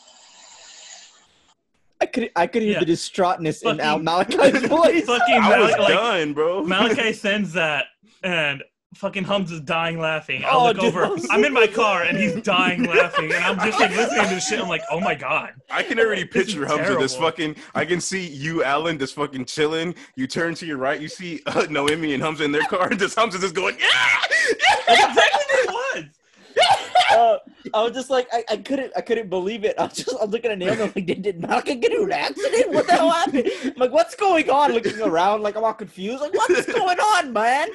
I 2.02 2.06
could 2.06 2.30
I 2.36 2.48
could 2.48 2.62
hear 2.62 2.74
Yeah. 2.74 2.80
the 2.80 2.86
distraughtness 2.86 3.62
in 3.64 3.80
Al 3.80 4.00
Malachi's 4.00 4.66
voice. 4.68 5.06
Fucking 5.06 5.36
I 5.36 5.60
was 5.60 5.72
like, 5.72 5.88
done, 5.90 6.34
bro. 6.34 6.64
Malachi 6.64 7.12
sends 7.26 7.54
that, 7.54 7.86
and 8.24 8.64
fucking 8.96 9.24
Hums 9.24 9.52
is 9.52 9.62
dying 9.62 10.00
laughing. 10.00 10.44
I 10.44 10.50
Oh, 10.52 10.66
look 10.66 10.78
dude, 10.80 10.86
over. 10.96 11.04
I'm 11.06 11.20
I'm 11.32 11.46
in 11.46 11.54
my 11.54 11.68
car, 11.68 12.04
and 12.04 12.18
he's 12.18 12.36
dying 12.42 12.84
laughing, 12.84 13.32
and 13.32 13.44
I'm 13.44 13.58
just 13.60 13.80
like 13.80 13.92
listening 13.92 14.24
to 14.24 14.30
this 14.36 14.48
shit. 14.48 14.60
I'm 14.60 14.68
like, 14.70 14.82
oh 14.92 15.00
my 15.00 15.16
god. 15.16 15.54
I 15.70 15.84
can 15.84 16.00
already 16.00 16.24
This 16.24 16.48
is 16.50 16.56
picture 16.56 16.66
Humza 16.66 17.00
this 17.00 17.16
fucking. 17.16 17.56
I 17.76 17.86
can 17.86 18.02
see 18.02 18.28
you, 18.28 18.64
Alan, 18.64 18.98
just 19.00 19.16
fucking 19.16 19.46
chilling. 19.46 19.96
You 20.16 20.28
turn 20.28 20.56
to 20.56 20.66
your 20.66 20.78
right, 20.78 21.00
you 21.00 21.08
see 21.08 21.42
uh, 21.46 21.68
Noemi 21.70 22.14
and 22.14 22.24
Humza 22.24 22.42
in 22.42 22.52
their 22.52 22.64
car, 22.64 22.88
and 22.90 23.00
just 23.00 23.18
Humza 23.18 23.36
is 23.36 23.42
just 23.42 23.56
going, 23.56 23.78
yeah, 23.80 24.22
That's 24.88 25.04
exactly 25.06 25.44
what 25.66 25.98
it 25.98 26.06
was. 26.06 26.06
uh, 27.12 27.38
I 27.74 27.84
was 27.84 27.92
just 27.94 28.10
like, 28.10 28.28
I, 28.34 28.44
I 28.50 28.58
couldn't, 28.58 28.92
I 28.98 29.02
couldn't 29.02 29.30
believe 29.30 29.64
it. 29.64 29.76
I 29.80 29.84
was 29.84 29.94
just, 29.94 30.16
I'm 30.22 30.30
looking 30.32 30.52
at 30.52 30.58
Naomi, 30.58 30.82
I'm 30.82 30.92
like, 30.96 31.06
did, 31.06 31.22
did 31.22 31.40
Malcolm 31.42 31.80
get 31.80 31.92
into 31.92 32.04
an 32.06 32.12
accident? 32.12 32.72
What 32.72 32.88
the 32.88 32.94
hell 32.94 33.12
happened? 33.12 33.50
I'm 33.64 33.74
like, 33.78 33.92
what's 33.92 34.16
going 34.16 34.50
on? 34.50 34.74
Looking 34.74 35.00
around, 35.02 35.42
like 35.44 35.56
I'm 35.56 35.64
all 35.64 35.74
confused. 35.74 36.22
Like, 36.22 36.34
what's 36.34 36.66
going 36.74 37.00
on, 37.00 37.32
man? 37.34 37.68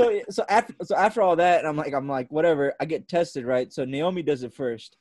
So, 0.00 0.20
so 0.30 0.44
after, 0.48 0.74
so 0.82 0.96
after 0.96 1.22
all 1.22 1.36
that, 1.36 1.64
I'm 1.66 1.76
like, 1.76 1.92
I'm 1.92 2.08
like, 2.08 2.30
whatever. 2.30 2.74
I 2.80 2.84
get 2.84 3.08
tested, 3.08 3.44
right? 3.44 3.72
So 3.72 3.84
Naomi 3.84 4.22
does 4.22 4.42
it 4.42 4.52
first, 4.54 4.96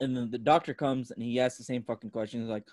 and 0.00 0.16
then 0.16 0.30
the 0.30 0.38
doctor 0.38 0.74
comes 0.74 1.10
and 1.10 1.22
he 1.22 1.40
asks 1.40 1.58
the 1.58 1.64
same 1.64 1.82
fucking 1.82 2.10
question. 2.10 2.40
He's 2.40 2.50
like, 2.50 2.64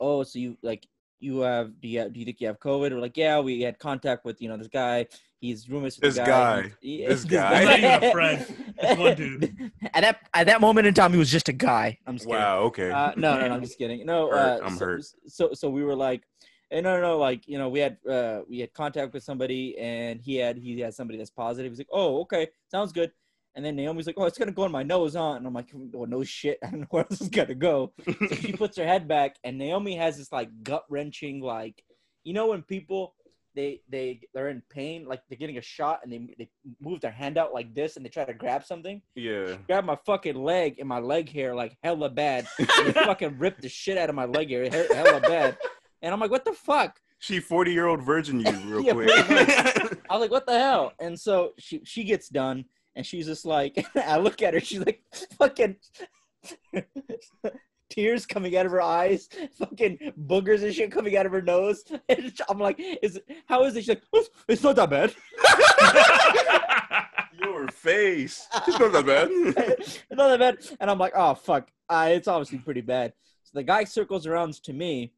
oh, 0.00 0.22
so 0.22 0.38
you 0.38 0.56
like, 0.62 0.86
you 1.22 1.40
have, 1.40 1.78
do 1.80 1.88
you 1.88 1.98
have, 2.00 2.12
do 2.14 2.18
you 2.18 2.24
think 2.24 2.40
you 2.40 2.46
have 2.46 2.58
COVID? 2.58 2.92
We're 2.92 2.98
like, 3.00 3.16
yeah, 3.18 3.40
we 3.40 3.60
had 3.60 3.78
contact 3.78 4.24
with, 4.24 4.40
you 4.40 4.48
know, 4.48 4.56
this 4.56 4.68
guy. 4.68 5.06
He's 5.38 5.68
roommates 5.68 5.96
with 5.96 6.02
This 6.02 6.16
the 6.16 6.24
guy. 6.24 6.72
He- 6.80 7.04
This 7.06 7.24
this 7.24 7.30
guy. 7.40 7.76
He's 7.76 8.08
a 8.08 8.10
friend. 8.12 8.46
It's 8.78 8.98
one 9.00 9.16
dude. 9.16 9.70
At 9.94 10.00
that 10.02 10.18
at 10.32 10.46
that 10.46 10.60
moment 10.62 10.86
in 10.86 10.94
time, 10.94 11.12
he 11.12 11.18
was 11.18 11.30
just 11.30 11.48
a 11.48 11.52
guy. 11.52 11.98
I'm 12.06 12.14
just 12.16 12.26
kidding. 12.26 12.40
wow, 12.40 12.60
okay. 12.64 12.90
Uh, 12.90 13.12
no, 13.16 13.38
no, 13.38 13.48
no, 13.48 13.54
I'm 13.54 13.62
just 13.62 13.76
kidding. 13.78 14.04
No, 14.06 14.30
Hurt. 14.30 14.62
uh, 14.62 14.64
I'm 14.66 14.76
so, 14.76 14.84
hurt. 14.86 15.04
So, 15.26 15.50
so 15.52 15.68
we 15.70 15.82
were 15.82 15.94
like, 15.96 16.22
eh, 16.70 16.80
no, 16.80 16.96
no, 16.96 17.00
no, 17.00 17.18
like 17.18 17.46
you 17.46 17.58
know, 17.58 17.68
we 17.68 17.80
had 17.80 17.96
uh, 18.08 18.40
we 18.48 18.60
had 18.60 18.72
contact 18.72 19.12
with 19.12 19.22
somebody, 19.22 19.76
and 19.78 20.20
he 20.20 20.36
had 20.36 20.56
he 20.56 20.78
had 20.80 20.94
somebody 20.94 21.18
that's 21.18 21.30
positive. 21.30 21.70
He's 21.72 21.78
like, 21.78 21.88
oh, 21.92 22.20
okay, 22.22 22.48
sounds 22.70 22.92
good. 22.92 23.12
And 23.56 23.64
then 23.64 23.74
Naomi's 23.74 24.06
like, 24.06 24.14
oh, 24.16 24.26
it's 24.26 24.38
gonna 24.38 24.52
go 24.52 24.64
in 24.64 24.72
my 24.72 24.84
nose, 24.84 25.14
huh? 25.14 25.32
And 25.32 25.46
I'm 25.46 25.52
like, 25.52 25.70
well, 25.74 26.08
no 26.08 26.22
shit, 26.22 26.58
I 26.64 26.70
don't 26.70 26.80
know 26.80 26.86
where 26.90 27.06
else 27.10 27.20
it's 27.20 27.30
gonna 27.30 27.54
go. 27.54 27.92
So 28.04 28.34
she 28.36 28.52
puts 28.52 28.76
her 28.76 28.86
head 28.86 29.08
back, 29.08 29.36
and 29.44 29.58
Naomi 29.58 29.96
has 29.96 30.18
this 30.18 30.32
like 30.32 30.50
gut 30.62 30.84
wrenching, 30.88 31.40
like 31.40 31.82
you 32.24 32.32
know, 32.32 32.48
when 32.48 32.62
people 32.62 33.14
they 33.54 33.80
they 33.88 34.20
they're 34.32 34.48
in 34.48 34.62
pain, 34.70 35.06
like 35.06 35.22
they're 35.28 35.38
getting 35.38 35.58
a 35.58 35.62
shot, 35.62 36.00
and 36.02 36.12
they 36.12 36.34
they 36.38 36.48
move 36.80 37.00
their 37.00 37.10
hand 37.10 37.38
out 37.38 37.52
like 37.52 37.74
this, 37.74 37.96
and 37.96 38.04
they 38.04 38.10
try 38.10 38.24
to 38.24 38.34
grab 38.34 38.64
something 38.64 39.02
yeah. 39.14 39.56
grabbed 39.66 39.86
my 39.86 39.98
fucking 40.06 40.36
leg 40.36 40.76
and 40.78 40.88
my 40.88 40.98
leg 40.98 41.30
hair 41.30 41.54
like 41.54 41.76
hella 41.82 42.08
bad. 42.08 42.46
And 42.58 42.88
it 42.88 42.94
fucking 42.94 43.38
ripped 43.38 43.62
the 43.62 43.68
shit 43.68 43.98
out 43.98 44.08
of 44.08 44.14
my 44.14 44.24
leg 44.24 44.50
hair, 44.50 44.70
hella 44.70 45.20
bad. 45.20 45.58
And 46.02 46.12
I'm 46.14 46.20
like, 46.20 46.30
what 46.30 46.44
the 46.44 46.52
fuck? 46.52 47.00
She 47.18 47.38
40 47.40 47.72
year 47.72 47.86
old 47.86 48.02
virgin 48.02 48.40
you 48.40 48.50
real 48.66 48.82
Yeah, 48.82 48.92
quick. 48.94 49.10
I 50.10 50.14
was 50.14 50.20
like, 50.20 50.30
what 50.30 50.46
the 50.46 50.58
hell? 50.58 50.92
And 50.98 51.18
so 51.18 51.52
she 51.58 51.82
she 51.84 52.04
gets 52.04 52.28
done 52.28 52.64
and 52.96 53.04
she's 53.04 53.26
just 53.26 53.44
like, 53.44 53.84
I 53.96 54.16
look 54.18 54.40
at 54.42 54.54
her, 54.54 54.60
she's 54.60 54.80
like, 54.84 55.02
fucking 55.38 55.76
tears 57.90 58.24
coming 58.24 58.56
out 58.56 58.66
of 58.66 58.72
her 58.72 58.80
eyes, 58.80 59.28
fucking 59.58 60.12
boogers 60.26 60.62
and 60.62 60.74
shit 60.74 60.90
coming 60.92 61.16
out 61.16 61.26
of 61.26 61.32
her 61.32 61.42
nose. 61.42 61.84
And 62.08 62.32
I'm 62.48 62.58
like, 62.58 62.80
is 63.02 63.16
it, 63.16 63.24
how 63.46 63.64
is 63.64 63.76
it? 63.76 63.80
She's 63.80 63.88
like, 63.90 64.02
"It's- 64.48 64.62
not 64.62 64.76
that 64.76 64.90
bad. 64.90 65.14
Your 67.42 67.68
face. 67.68 68.46
It's 68.66 68.78
not 68.78 68.92
that 68.92 69.06
bad. 69.06 69.28
it's 69.30 69.98
not 70.10 70.28
that 70.28 70.38
bad. 70.38 70.76
And 70.80 70.90
I'm 70.90 70.98
like, 70.98 71.12
oh 71.16 71.34
fuck, 71.34 71.70
uh, 71.88 72.08
it's 72.12 72.28
obviously 72.28 72.58
pretty 72.58 72.80
bad. 72.82 73.12
So 73.44 73.50
the 73.54 73.62
guy 73.62 73.84
circles 73.84 74.26
around 74.26 74.54
to 74.64 74.72
me, 74.72 75.12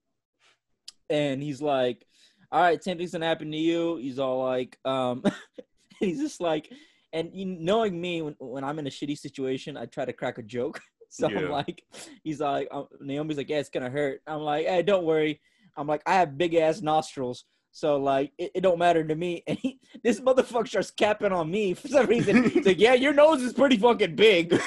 and 1.12 1.42
he's 1.42 1.60
like, 1.60 2.06
all 2.50 2.62
right, 2.62 2.82
same 2.82 2.96
thing's 2.96 3.12
gonna 3.12 3.26
happen 3.26 3.50
to 3.52 3.56
you. 3.56 3.96
He's 3.96 4.18
all 4.18 4.42
like, 4.42 4.78
um, 4.84 5.22
he's 6.00 6.18
just 6.18 6.40
like, 6.40 6.72
and 7.12 7.30
you, 7.34 7.44
knowing 7.44 8.00
me, 8.00 8.22
when, 8.22 8.34
when 8.40 8.64
I'm 8.64 8.78
in 8.78 8.86
a 8.86 8.90
shitty 8.90 9.18
situation, 9.18 9.76
I 9.76 9.84
try 9.86 10.06
to 10.06 10.12
crack 10.12 10.38
a 10.38 10.42
joke. 10.42 10.80
So 11.14 11.26
I'm 11.26 11.50
like, 11.50 11.82
he's 12.24 12.40
like, 12.40 12.68
uh, 12.70 12.84
Naomi's 12.98 13.36
like, 13.36 13.50
yeah, 13.50 13.58
it's 13.58 13.68
gonna 13.68 13.90
hurt. 13.90 14.22
I'm 14.26 14.40
like, 14.40 14.64
hey, 14.66 14.82
don't 14.82 15.04
worry. 15.04 15.42
I'm 15.76 15.86
like, 15.86 16.00
I 16.06 16.14
have 16.14 16.38
big 16.38 16.54
ass 16.54 16.80
nostrils. 16.80 17.44
So 17.70 17.98
like 17.98 18.32
it, 18.38 18.52
it 18.54 18.60
don't 18.62 18.78
matter 18.78 19.04
to 19.04 19.14
me. 19.14 19.42
And 19.46 19.58
he, 19.58 19.78
this 20.02 20.20
motherfucker 20.20 20.68
starts 20.68 20.90
capping 20.90 21.32
on 21.32 21.50
me 21.50 21.74
for 21.74 21.88
some 21.88 22.06
reason. 22.06 22.48
He's 22.48 22.64
like, 22.64 22.80
yeah, 22.80 22.94
your 22.94 23.12
nose 23.12 23.42
is 23.42 23.52
pretty 23.52 23.76
fucking 23.76 24.16
big. 24.16 24.58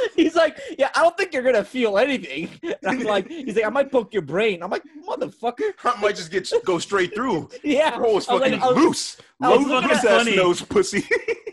he's 0.16 0.34
like, 0.34 0.58
yeah, 0.78 0.90
I 0.94 1.02
don't 1.02 1.16
think 1.16 1.32
you're 1.32 1.42
gonna 1.42 1.64
feel 1.64 1.98
anything. 1.98 2.48
And 2.62 2.76
I'm 2.86 3.00
like, 3.04 3.28
he's 3.28 3.56
like, 3.56 3.64
I 3.64 3.70
might 3.70 3.90
poke 3.90 4.12
your 4.12 4.22
brain. 4.22 4.62
I'm 4.62 4.70
like, 4.70 4.82
motherfucker. 5.06 5.72
I 5.84 6.00
might 6.00 6.16
just 6.16 6.30
get 6.30 6.50
go 6.64 6.78
straight 6.78 7.14
through. 7.14 7.48
Yeah. 7.64 7.96
Bro, 7.96 8.18
it's 8.18 8.28
I 8.28 8.34
was 8.34 8.42
like- 8.42 8.60
fucking 8.60 8.76
was- 8.76 8.84
loose. 8.84 9.16
I 9.40 9.54
Loose 9.54 9.68
looking 9.68 9.90
ass 9.92 10.02
funny. 10.02 10.34
nose 10.34 10.62
pussy. 10.62 11.04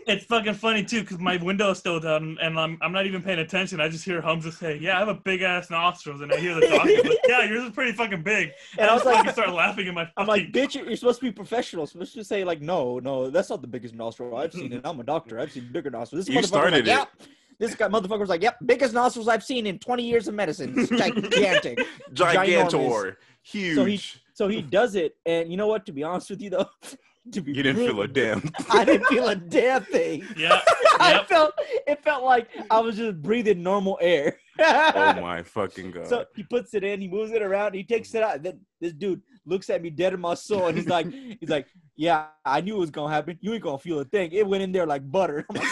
it's 0.08 0.24
fucking 0.24 0.54
funny 0.54 0.82
too 0.84 1.02
because 1.02 1.20
my 1.20 1.36
window 1.36 1.70
is 1.70 1.78
still 1.78 2.00
down 2.00 2.36
and 2.42 2.58
I'm, 2.58 2.76
I'm 2.82 2.90
not 2.90 3.06
even 3.06 3.22
paying 3.22 3.38
attention. 3.38 3.80
I 3.80 3.88
just 3.88 4.04
hear 4.04 4.20
Humza 4.20 4.52
say, 4.52 4.76
"Yeah, 4.76 4.96
I 4.96 4.98
have 4.98 5.06
a 5.08 5.14
big 5.14 5.42
ass 5.42 5.70
nostrils," 5.70 6.20
and 6.20 6.32
I 6.32 6.36
hear 6.38 6.56
the 6.56 6.62
doctor 6.66 7.02
like, 7.08 7.18
"Yeah, 7.28 7.44
yours 7.44 7.62
is 7.62 7.70
pretty 7.70 7.92
fucking 7.92 8.22
big." 8.24 8.50
And 8.76 8.90
I 8.90 8.94
was 8.94 9.04
just 9.04 9.06
like- 9.06 9.16
fucking 9.18 9.32
start 9.34 9.50
laughing 9.54 9.86
in 9.86 9.94
my. 9.94 10.10
I'm 10.16 10.26
like, 10.26 10.50
bitch, 10.50 10.74
you're 10.74 10.96
supposed 10.96 11.20
to 11.20 11.26
be 11.26 11.30
professional. 11.30 11.82
You're 11.82 11.86
supposed 11.86 12.14
to 12.14 12.24
say 12.24 12.42
like, 12.42 12.60
no, 12.60 12.98
no, 12.98 13.30
that's 13.30 13.50
not 13.50 13.60
the 13.60 13.68
biggest 13.68 13.94
nostril 13.94 14.36
I've 14.36 14.52
seen. 14.52 14.72
And 14.72 14.84
I'm 14.84 14.98
a 14.98 15.04
doctor. 15.04 15.38
I've 15.38 15.52
seen 15.52 15.68
bigger 15.70 15.90
nostrils. 15.90 16.26
This 16.26 16.34
You 16.34 16.40
motherfucker's 16.40 16.48
started 16.48 16.72
like, 16.72 16.82
it. 16.82 16.86
Yep. 16.88 17.08
This 17.58 17.74
guy 17.74 17.88
motherfucker 17.88 18.20
was 18.20 18.28
like, 18.28 18.42
yep, 18.42 18.58
biggest 18.64 18.92
nostrils 18.92 19.28
I've 19.28 19.42
seen 19.44 19.66
in 19.66 19.78
20 19.78 20.02
years 20.04 20.28
of 20.28 20.34
medicine. 20.34 20.74
It's 20.76 20.90
gigantic. 20.90 21.78
Gigantor. 22.12 23.16
Huge. 23.42 23.74
So 23.76 23.84
he- 23.84 24.00
So 24.34 24.48
he 24.48 24.60
does 24.60 24.94
it, 24.96 25.16
and 25.24 25.50
you 25.50 25.56
know 25.56 25.66
what? 25.66 25.86
To 25.86 25.92
be 25.92 26.02
honest 26.02 26.28
with 26.28 26.42
you, 26.42 26.50
though, 26.50 26.66
to 27.32 27.40
be 27.40 27.52
you 27.52 27.62
didn't 27.62 27.76
feel 27.86 28.02
a 28.02 28.06
brutally- 28.06 28.40
damn. 28.40 28.50
I 28.70 28.84
didn't 28.84 29.06
feel 29.06 29.28
a 29.28 29.34
damn 29.36 29.82
thing. 29.84 30.24
yeah, 30.36 30.60
I 31.00 31.12
Yep. 31.12 31.28
felt 31.28 31.54
it 31.86 32.04
felt 32.04 32.22
like 32.24 32.48
I 32.70 32.78
was 32.80 32.96
just 32.98 33.22
breathing 33.22 33.62
normal 33.62 33.98
air. 34.02 34.38
oh 34.58 35.20
my 35.22 35.42
fucking 35.42 35.90
god. 35.92 36.06
So 36.08 36.24
he 36.34 36.42
puts 36.42 36.74
it 36.74 36.84
in, 36.84 37.00
he 37.00 37.08
moves 37.08 37.32
it 37.32 37.40
around, 37.42 37.74
he 37.74 37.82
takes 37.84 38.14
it 38.14 38.22
out. 38.22 38.36
And 38.36 38.44
then 38.44 38.60
this 38.80 38.92
dude 38.92 39.22
looks 39.46 39.70
at 39.70 39.80
me 39.80 39.88
dead 39.90 40.12
in 40.12 40.20
my 40.20 40.34
soul, 40.34 40.66
and 40.66 40.76
he's 40.76 40.88
like, 40.88 41.10
he's 41.10 41.48
like, 41.48 41.66
yeah, 41.96 42.26
I 42.44 42.60
knew 42.60 42.76
it 42.76 42.80
was 42.80 42.90
gonna 42.90 43.12
happen. 43.14 43.38
You 43.40 43.54
ain't 43.54 43.62
gonna 43.62 43.78
feel 43.78 44.00
a 44.00 44.04
thing. 44.04 44.32
It 44.32 44.46
went 44.46 44.62
in 44.62 44.72
there 44.72 44.84
like 44.86 45.10
butter. 45.10 45.46
I'm 45.48 45.56
like, 45.56 45.66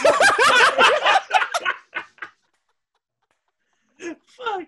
fuck. 4.27 4.67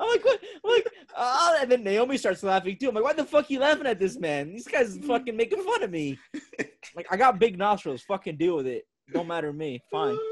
I'm 0.00 0.08
like, 0.08 0.24
what? 0.24 0.40
I'm 0.64 0.70
like, 0.70 0.86
oh, 1.16 1.58
and 1.60 1.70
then 1.72 1.82
Naomi 1.82 2.16
starts 2.18 2.42
laughing 2.44 2.76
too. 2.80 2.88
I'm 2.88 2.94
like, 2.94 3.02
why 3.04 3.12
the 3.14 3.24
fuck 3.24 3.50
are 3.50 3.52
you 3.52 3.58
laughing 3.58 3.86
at 3.86 3.98
this 3.98 4.16
man? 4.18 4.52
These 4.52 4.68
guys 4.68 4.90
is 4.96 5.04
fucking 5.04 5.36
making 5.36 5.62
fun 5.62 5.82
of 5.82 5.90
me. 5.90 6.18
Like, 6.96 7.06
I 7.10 7.16
got 7.18 7.38
big 7.38 7.58
nostrils. 7.58 8.00
Fucking 8.02 8.38
deal 8.38 8.56
with 8.56 8.66
it. 8.66 8.84
Don't 9.12 9.26
matter 9.28 9.48
to 9.48 9.52
me. 9.52 9.82
Fine. 9.90 10.16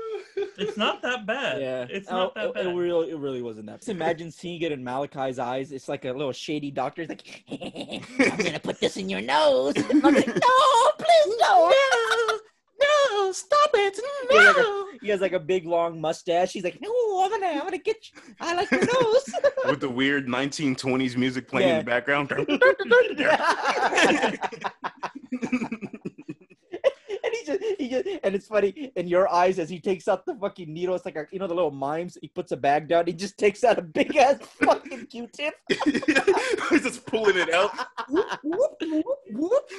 It's 0.58 0.76
not 0.76 1.02
that 1.02 1.26
bad. 1.26 1.60
Yeah, 1.60 1.86
It's 1.90 2.08
Oh, 2.10 2.16
not 2.16 2.34
that 2.34 2.46
it, 2.46 2.54
bad. 2.54 2.66
It 2.66 2.74
really, 2.74 3.10
it 3.10 3.18
really 3.18 3.42
wasn't 3.42 3.66
that. 3.66 3.72
Bad. 3.72 3.80
Just 3.80 3.88
imagine 3.90 4.30
seeing 4.30 4.60
it 4.62 4.72
in 4.72 4.82
Malachi's 4.82 5.38
eyes. 5.38 5.70
It's 5.72 5.88
like 5.88 6.04
a 6.06 6.12
little 6.12 6.32
shady 6.32 6.70
doctor. 6.70 7.02
He's 7.02 7.08
like, 7.10 7.44
"I'm 8.32 8.36
gonna 8.38 8.58
put 8.60 8.80
this 8.80 8.96
in 8.96 9.08
your 9.10 9.20
nose." 9.20 9.74
I'm 9.76 10.00
like, 10.00 10.26
"No, 10.26 10.90
please 10.98 11.36
no, 11.40 11.72
no, 13.16 13.26
no, 13.26 13.32
stop 13.32 13.70
it, 13.74 13.98
no." 14.30 14.30
He 14.30 14.38
has, 14.38 14.56
like 14.56 14.66
a, 14.66 14.84
he 15.02 15.08
has 15.08 15.20
like 15.20 15.32
a 15.32 15.40
big 15.40 15.66
long 15.66 16.00
mustache. 16.00 16.52
He's 16.52 16.64
like, 16.64 16.80
"No, 16.80 17.24
I'm 17.24 17.30
gonna, 17.30 17.46
I'm 17.46 17.60
gonna 17.60 17.78
get 17.78 17.96
you. 18.12 18.20
I 18.40 18.54
like 18.54 18.70
your 18.70 18.80
nose." 18.80 19.24
With 19.66 19.80
the 19.80 19.90
weird 19.90 20.26
1920s 20.26 21.16
music 21.16 21.48
playing 21.48 21.68
in 21.68 21.78
the 21.78 21.84
background. 21.84 22.28
and 27.48 27.60
just, 27.60 27.80
he 27.80 27.88
just, 27.88 28.06
and 28.24 28.34
it's 28.34 28.46
funny 28.46 28.92
in 28.96 29.08
your 29.08 29.32
eyes 29.32 29.58
as 29.58 29.68
he 29.68 29.78
takes 29.80 30.08
out 30.08 30.24
the 30.26 30.34
fucking 30.34 30.72
needle. 30.72 30.94
It's 30.94 31.04
like 31.04 31.16
a, 31.16 31.26
you 31.30 31.38
know 31.38 31.46
the 31.46 31.54
little 31.54 31.70
mimes. 31.70 32.16
He 32.20 32.28
puts 32.28 32.52
a 32.52 32.56
bag 32.56 32.88
down. 32.88 33.06
He 33.06 33.12
just 33.12 33.38
takes 33.38 33.64
out 33.64 33.78
a 33.78 33.82
big 33.82 34.16
ass 34.16 34.38
fucking 34.62 35.06
Q-tip. 35.06 35.54
He's 36.70 36.82
just 36.82 37.06
pulling 37.06 37.36
it 37.36 37.52
out. 37.52 37.70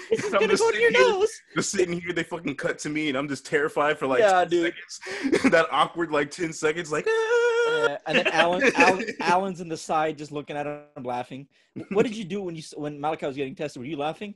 It's 0.10 0.22
just 0.22 0.34
I'm 0.34 0.40
gonna 0.40 0.48
just 0.48 0.64
go 0.64 0.72
to 0.72 0.80
your 0.80 0.92
here- 0.92 1.02
nose. 1.10 1.30
Just 1.56 1.72
sitting 1.72 2.00
here, 2.00 2.14
they 2.14 2.24
fucking 2.24 2.56
cut 2.56 2.80
to 2.80 2.90
me, 2.90 3.10
and 3.10 3.18
I'm 3.18 3.28
just 3.28 3.46
terrified 3.46 3.98
for 3.98 4.08
like 4.08 4.20
Yeah, 4.20 4.40
10 4.46 4.50
dude. 4.50 4.74
seconds. 4.90 5.44
that 5.52 5.68
awkward 5.72 6.12
like 6.12 6.32
10 6.32 6.54
seconds, 6.54 6.92
like. 6.92 7.06
"Ah." 7.08 7.44
Yeah, 7.70 7.98
and 8.08 8.18
then 8.18 8.28
Alan, 8.28 8.72
Alan, 8.78 9.06
Alan's 9.20 9.60
in 9.62 9.68
the 9.68 9.76
side 9.78 10.18
just 10.18 10.32
looking 10.32 10.56
at 10.56 10.66
him, 10.66 10.84
laughing. 11.04 11.48
What 11.92 12.04
did 12.04 12.16
you 12.16 12.24
do 12.24 12.42
when 12.42 12.56
you 12.56 12.64
when 12.76 13.00
Malachi 13.00 13.26
was 13.26 13.36
getting 13.36 13.56
tested? 13.56 13.82
Were 13.82 13.86
you 13.86 13.98
laughing? 13.98 14.36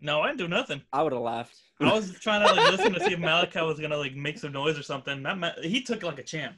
No, 0.00 0.20
I 0.20 0.28
didn't 0.28 0.38
do 0.38 0.48
nothing. 0.48 0.82
I 0.92 1.02
would 1.02 1.12
have 1.12 1.22
laughed. 1.22 1.56
I 1.80 1.92
was 1.92 2.12
trying 2.20 2.46
to 2.46 2.52
like 2.54 2.72
listen 2.72 2.92
to 2.94 3.00
see 3.00 3.12
if 3.12 3.18
Malachi 3.18 3.60
was 3.60 3.78
gonna 3.80 3.96
like 3.96 4.14
make 4.14 4.38
some 4.38 4.52
noise 4.52 4.78
or 4.78 4.82
something. 4.82 5.22
That 5.22 5.38
ma- 5.38 5.52
he 5.62 5.82
took 5.82 6.02
like 6.02 6.18
a 6.18 6.22
champ. 6.22 6.56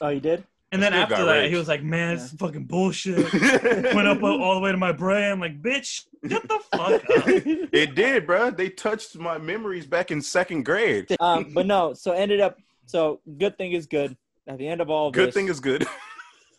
Oh, 0.00 0.08
he 0.08 0.20
did? 0.20 0.44
And 0.70 0.82
then 0.82 0.92
after 0.92 1.24
that, 1.24 1.32
rage. 1.32 1.50
he 1.50 1.56
was 1.56 1.66
like, 1.68 1.82
"Man, 1.82 2.14
it's 2.14 2.30
fucking 2.32 2.64
bullshit." 2.64 3.32
Went 3.94 4.06
up 4.06 4.22
all 4.22 4.54
the 4.54 4.60
way 4.60 4.70
to 4.70 4.76
my 4.76 4.92
brain. 4.92 5.32
I'm 5.32 5.40
like, 5.40 5.62
"Bitch, 5.62 6.04
get 6.26 6.46
the 6.46 6.60
fuck 6.70 6.80
up." 6.80 7.02
it 7.72 7.94
did, 7.94 8.26
bruh. 8.26 8.54
They 8.54 8.68
touched 8.68 9.16
my 9.16 9.38
memories 9.38 9.86
back 9.86 10.10
in 10.10 10.20
second 10.20 10.64
grade. 10.64 11.16
um, 11.20 11.52
but 11.54 11.64
no. 11.66 11.94
So 11.94 12.12
ended 12.12 12.40
up. 12.40 12.58
So 12.84 13.20
good 13.38 13.56
thing 13.56 13.72
is 13.72 13.86
good. 13.86 14.14
At 14.46 14.58
the 14.58 14.66
end 14.68 14.80
of 14.80 14.88
all 14.90 15.10
Good 15.10 15.28
this, 15.28 15.34
thing 15.34 15.48
is 15.48 15.60
good. 15.60 15.86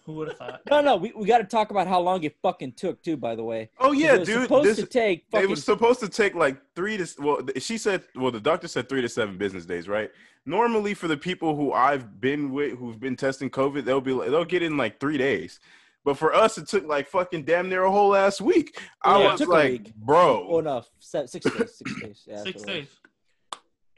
Who 0.09 0.15
would 0.15 0.29
have 0.29 0.37
thought? 0.37 0.61
no, 0.71 0.81
no. 0.81 0.95
We, 0.95 1.13
we 1.15 1.27
got 1.27 1.37
to 1.37 1.43
talk 1.43 1.69
about 1.69 1.85
how 1.85 1.99
long 2.01 2.23
it 2.23 2.35
fucking 2.41 2.71
took 2.73 3.03
too. 3.03 3.15
By 3.15 3.35
the 3.35 3.43
way, 3.43 3.69
Oh 3.79 3.91
yeah, 3.91 4.15
it 4.15 4.19
was 4.21 4.27
dude. 4.29 4.41
Supposed 4.43 4.65
This, 4.69 4.77
to 4.79 4.85
take 4.87 5.25
it 5.33 5.47
was 5.47 5.63
supposed 5.63 5.99
to 5.99 6.09
take 6.09 6.33
like 6.33 6.57
three 6.75 6.97
to 6.97 7.07
well. 7.19 7.41
She 7.59 7.77
said, 7.77 8.05
well, 8.15 8.31
the 8.31 8.39
doctor 8.39 8.67
said 8.67 8.89
three 8.89 9.03
to 9.03 9.09
seven 9.09 9.37
business 9.37 9.67
days, 9.67 9.87
right? 9.87 10.09
Normally, 10.47 10.95
for 10.95 11.07
the 11.07 11.15
people 11.15 11.55
who 11.55 11.73
I've 11.73 12.19
been 12.19 12.51
with, 12.51 12.79
who've 12.79 12.99
been 12.99 13.15
testing 13.15 13.51
COVID, 13.51 13.85
they'll 13.85 14.01
be 14.01 14.13
like, 14.13 14.31
they'll 14.31 14.45
get 14.45 14.63
in 14.63 14.77
like 14.77 14.99
three 14.99 15.19
days. 15.19 15.59
But 16.03 16.17
for 16.17 16.33
us, 16.33 16.57
it 16.57 16.67
took 16.67 16.87
like 16.87 17.07
fucking 17.07 17.43
damn 17.43 17.69
near 17.69 17.83
a 17.83 17.91
whole 17.91 18.15
ass 18.15 18.41
week. 18.41 18.81
I 19.03 19.19
Yeah, 19.19 19.33
was 19.33 19.41
like, 19.41 19.93
bro, 19.95 20.47
oh 20.49 20.61
no, 20.61 20.83
six 20.97 21.29
days. 21.31 21.75
Six 21.75 21.93
days. 22.01 22.23
Yeah, 22.25 22.43
Six 22.43 22.63
what 22.63 22.69
it 22.71 22.79
was. 22.79 22.85
days. 22.87 22.87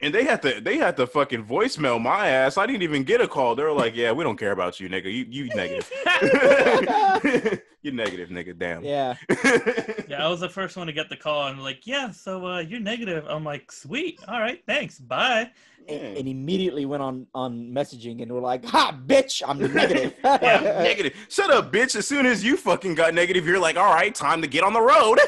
And 0.02 0.12
they 0.12 0.24
had 0.24 0.42
to 0.42 0.60
they 0.60 0.76
had 0.76 0.96
to 0.96 1.06
fucking 1.06 1.46
voicemail 1.46 2.00
my 2.00 2.26
ass. 2.28 2.58
I 2.58 2.66
didn't 2.66 2.82
even 2.82 3.04
get 3.04 3.20
a 3.20 3.28
call. 3.28 3.54
They 3.54 3.62
were 3.62 3.72
like, 3.72 3.94
yeah, 3.94 4.12
we 4.12 4.24
don't 4.24 4.36
care 4.36 4.52
about 4.52 4.80
you, 4.80 4.88
nigga. 4.88 5.04
You 5.04 5.26
you 5.28 5.48
negative. 5.54 5.90
You're 7.82 7.94
negative, 7.94 8.28
nigga. 8.28 8.56
Damn. 8.58 8.84
Yeah. 8.84 9.14
Yeah, 10.08 10.26
I 10.26 10.28
was 10.28 10.40
the 10.40 10.48
first 10.48 10.76
one 10.76 10.86
to 10.88 10.92
get 10.92 11.08
the 11.08 11.16
call, 11.16 11.48
and 11.48 11.62
like, 11.62 11.86
yeah, 11.86 12.10
so 12.10 12.46
uh, 12.46 12.58
you're 12.58 12.80
negative. 12.80 13.24
I'm 13.28 13.44
like, 13.44 13.72
sweet, 13.72 14.20
all 14.28 14.40
right, 14.40 14.62
thanks, 14.66 14.98
bye. 14.98 15.50
And, 15.88 16.18
and 16.18 16.28
immediately 16.28 16.84
went 16.84 17.02
on 17.02 17.26
on 17.34 17.72
messaging 17.72 18.20
and 18.20 18.30
were 18.30 18.40
like, 18.40 18.64
"Ha, 18.66 18.96
bitch, 19.06 19.42
I'm 19.46 19.58
negative." 19.58 20.14
Yeah, 20.22 20.82
negative. 20.82 21.14
Shut 21.28 21.50
up, 21.50 21.72
bitch. 21.72 21.96
As 21.96 22.06
soon 22.06 22.26
as 22.26 22.44
you 22.44 22.56
fucking 22.56 22.94
got 22.94 23.14
negative, 23.14 23.46
you're 23.46 23.58
like, 23.58 23.76
all 23.76 23.92
right, 23.92 24.14
time 24.14 24.42
to 24.42 24.48
get 24.48 24.64
on 24.64 24.74
the 24.74 24.82
road. 24.82 25.18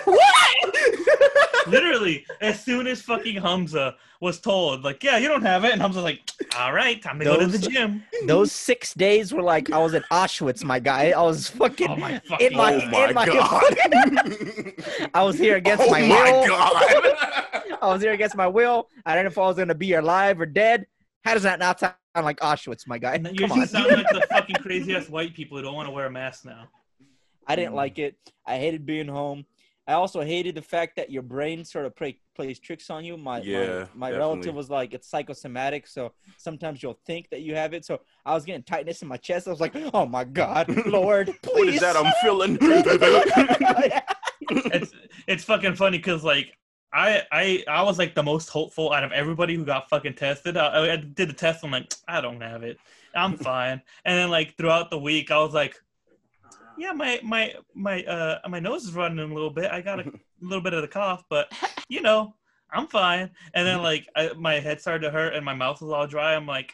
Literally, 1.67 2.27
as 2.41 2.63
soon 2.63 2.87
as 2.87 3.03
fucking 3.03 3.41
Hamza 3.41 3.97
was 4.21 4.41
told, 4.41 4.85
like, 4.85 5.03
yeah, 5.03 5.19
you 5.19 5.29
don't 5.29 5.43
have 5.43 5.65
it, 5.65 5.73
and 5.73 5.81
Hamza's 5.81 6.03
like, 6.03 6.21
all 6.59 6.73
right, 6.73 7.03
time 7.03 7.19
to 7.19 7.25
go 7.25 7.39
to 7.39 7.47
the 7.47 7.59
gym. 7.59 8.03
Those 8.27 8.53
six 8.53 8.95
days 8.95 9.33
were 9.33 9.43
like 9.43 9.71
I 9.71 9.79
was 9.79 9.95
at 9.95 10.09
Auschwitz, 10.11 10.65
my 10.65 10.79
guy. 10.79 11.11
I 11.11 11.23
was 11.23 11.49
fucking. 11.49 11.89
Oh 11.89 11.97
my 11.97 12.19
fucking 12.21 12.47
in 12.47 12.57
my, 12.57 12.75
oh 12.75 12.89
my 12.91 13.09
in 13.09 13.15
my 13.15 13.27
god. 13.27 15.11
I 15.15 15.23
was 15.23 15.39
here 15.39 15.57
against 15.57 15.85
oh 15.87 15.91
my, 15.91 16.03
my 16.03 16.33
will. 16.33 16.47
god. 16.49 17.15
I 17.83 17.93
was 17.93 18.03
here 18.03 18.13
against 18.13 18.37
my 18.37 18.47
will. 18.47 18.89
I 19.05 19.15
didn't 19.15 19.25
know 19.25 19.31
if 19.31 19.39
I 19.39 19.43
was 19.43 19.57
gonna 19.57 19.75
be 19.75 19.95
alive 19.95 20.41
or 20.41 20.47
dead. 20.47 20.87
How 21.25 21.35
does 21.35 21.43
that 21.45 21.59
not 21.59 21.81
sound 21.81 21.95
like 22.17 22.39
Auschwitz, 22.41 22.87
my 22.87 22.99
guy? 22.99 23.15
You 23.15 23.41
Come 23.41 23.53
on. 23.53 23.61
just 23.61 23.73
sound 23.73 23.91
like 23.91 24.07
the 24.11 24.27
fucking 24.31 24.57
crazy 24.57 24.95
ass 24.95 25.09
white 25.09 25.35
people 25.35 25.57
who 25.57 25.63
don't 25.63 25.75
want 25.75 25.89
to 25.89 25.93
wear 25.93 26.07
a 26.07 26.11
mask 26.11 26.45
now. 26.45 26.69
I 27.47 27.57
didn't 27.57 27.75
like 27.75 27.99
it. 27.99 28.17
I 28.47 28.59
hated 28.59 28.87
being 28.87 29.09
home. 29.09 29.45
I 29.87 29.93
also 29.95 30.23
hated 30.23 30.55
the 30.55 30.63
fact 30.63 30.97
that 30.97 31.11
your 31.11 31.23
brain 31.23 31.65
sort 31.65 31.85
of 31.85 31.95
play, 31.95 32.19
plays 32.35 32.59
tricks 32.59 32.89
on 32.89 33.05
you. 33.05 33.17
My 33.19 33.41
Yeah, 33.41 33.87
my, 33.95 34.11
my 34.11 34.17
relative 34.17 34.55
was 34.55 34.71
like 34.71 34.95
it's 34.95 35.09
psychosomatic, 35.09 35.87
so 35.87 36.13
sometimes 36.39 36.83
you'll 36.83 36.99
think 37.07 37.29
that 37.31 37.43
you 37.43 37.55
have 37.55 37.75
it. 37.75 37.85
So 37.85 38.01
I 38.25 38.33
was 38.35 38.45
getting 38.45 38.63
tightness 38.63 39.03
in 39.03 39.09
my 39.09 39.19
chest. 39.19 39.47
I 39.47 39.51
was 39.51 39.61
like, 39.61 39.77
"Oh 39.93 40.07
my 40.07 40.25
God, 40.25 40.69
Lord, 40.87 41.35
please!" 41.43 41.55
what 41.55 41.69
is 41.69 41.81
that 41.81 41.97
I'm 41.97 42.13
feeling? 42.23 42.59
It's 44.51 44.93
it's 45.27 45.45
fucking 45.45 45.75
funny 45.75 45.97
because 45.97 46.23
like 46.23 46.53
I 46.93 47.23
I 47.33 47.65
I 47.67 47.83
was 47.83 47.99
like 47.99 48.15
the 48.15 48.23
most 48.23 48.49
hopeful 48.49 48.93
out 48.93 49.03
of 49.03 49.13
everybody 49.13 49.55
who 49.55 49.65
got 49.65 49.89
fucking 49.89 50.15
tested. 50.15 50.57
I, 50.57 50.93
I 50.93 50.97
did 50.97 51.29
the 51.29 51.33
test. 51.33 51.65
I'm 51.65 51.71
like, 51.71 51.93
I 52.07 52.21
don't 52.21 52.41
have 52.41 52.63
it. 52.63 52.79
I'm 53.15 53.37
fine. 53.51 53.81
and 54.05 54.19
then 54.19 54.31
like 54.31 54.57
throughout 54.57 54.91
the 54.91 54.99
week, 54.99 55.31
I 55.31 55.39
was 55.39 55.55
like, 55.55 55.77
yeah, 56.79 56.93
my 56.93 57.21
my 57.23 57.55
my 57.75 58.03
uh 58.05 58.39
my 58.49 58.61
nose 58.61 58.85
is 58.85 58.95
running 58.95 59.19
a 59.19 59.35
little 59.35 59.51
bit. 59.51 59.71
I 59.71 59.81
got 59.81 60.01
a 60.01 60.13
little 60.41 60.63
bit 60.63 60.73
of 60.75 60.83
the 60.83 60.89
cough, 60.89 61.25
but 61.29 61.53
you 61.89 62.01
know, 62.01 62.35
I'm 62.73 62.87
fine. 62.87 63.31
And 63.55 63.67
then 63.67 63.83
like 63.83 64.09
I, 64.17 64.33
my 64.37 64.55
head 64.61 64.81
started 64.81 65.05
to 65.07 65.11
hurt 65.11 65.35
and 65.35 65.45
my 65.45 65.55
mouth 65.55 65.81
was 65.81 65.91
all 65.91 66.07
dry. 66.07 66.35
I'm 66.35 66.47
like, 66.47 66.73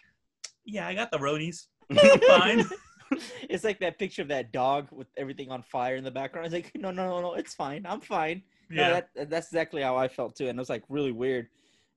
yeah, 0.64 0.86
I 0.86 0.94
got 0.94 1.10
the 1.10 1.18
roadies. 1.18 1.66
I'm 1.90 2.20
fine. 2.28 2.64
it's 3.48 3.64
like 3.64 3.80
that 3.80 3.98
picture 3.98 4.22
of 4.22 4.28
that 4.28 4.52
dog 4.52 4.88
with 4.92 5.08
everything 5.16 5.50
on 5.50 5.62
fire 5.62 5.96
in 5.96 6.04
the 6.04 6.10
background. 6.10 6.46
It's 6.46 6.54
like, 6.54 6.70
no, 6.76 6.90
no, 6.90 7.08
no, 7.08 7.20
no, 7.20 7.34
it's 7.34 7.54
fine. 7.54 7.84
I'm 7.86 8.00
fine. 8.00 8.42
No, 8.68 8.82
Yeah. 8.82 9.00
that, 9.16 9.30
that's 9.30 9.48
exactly 9.48 9.82
how 9.82 9.96
I 9.96 10.06
felt 10.06 10.36
too, 10.36 10.48
and 10.48 10.56
it 10.56 10.60
was 10.60 10.70
like 10.70 10.84
really 10.88 11.10
weird 11.10 11.48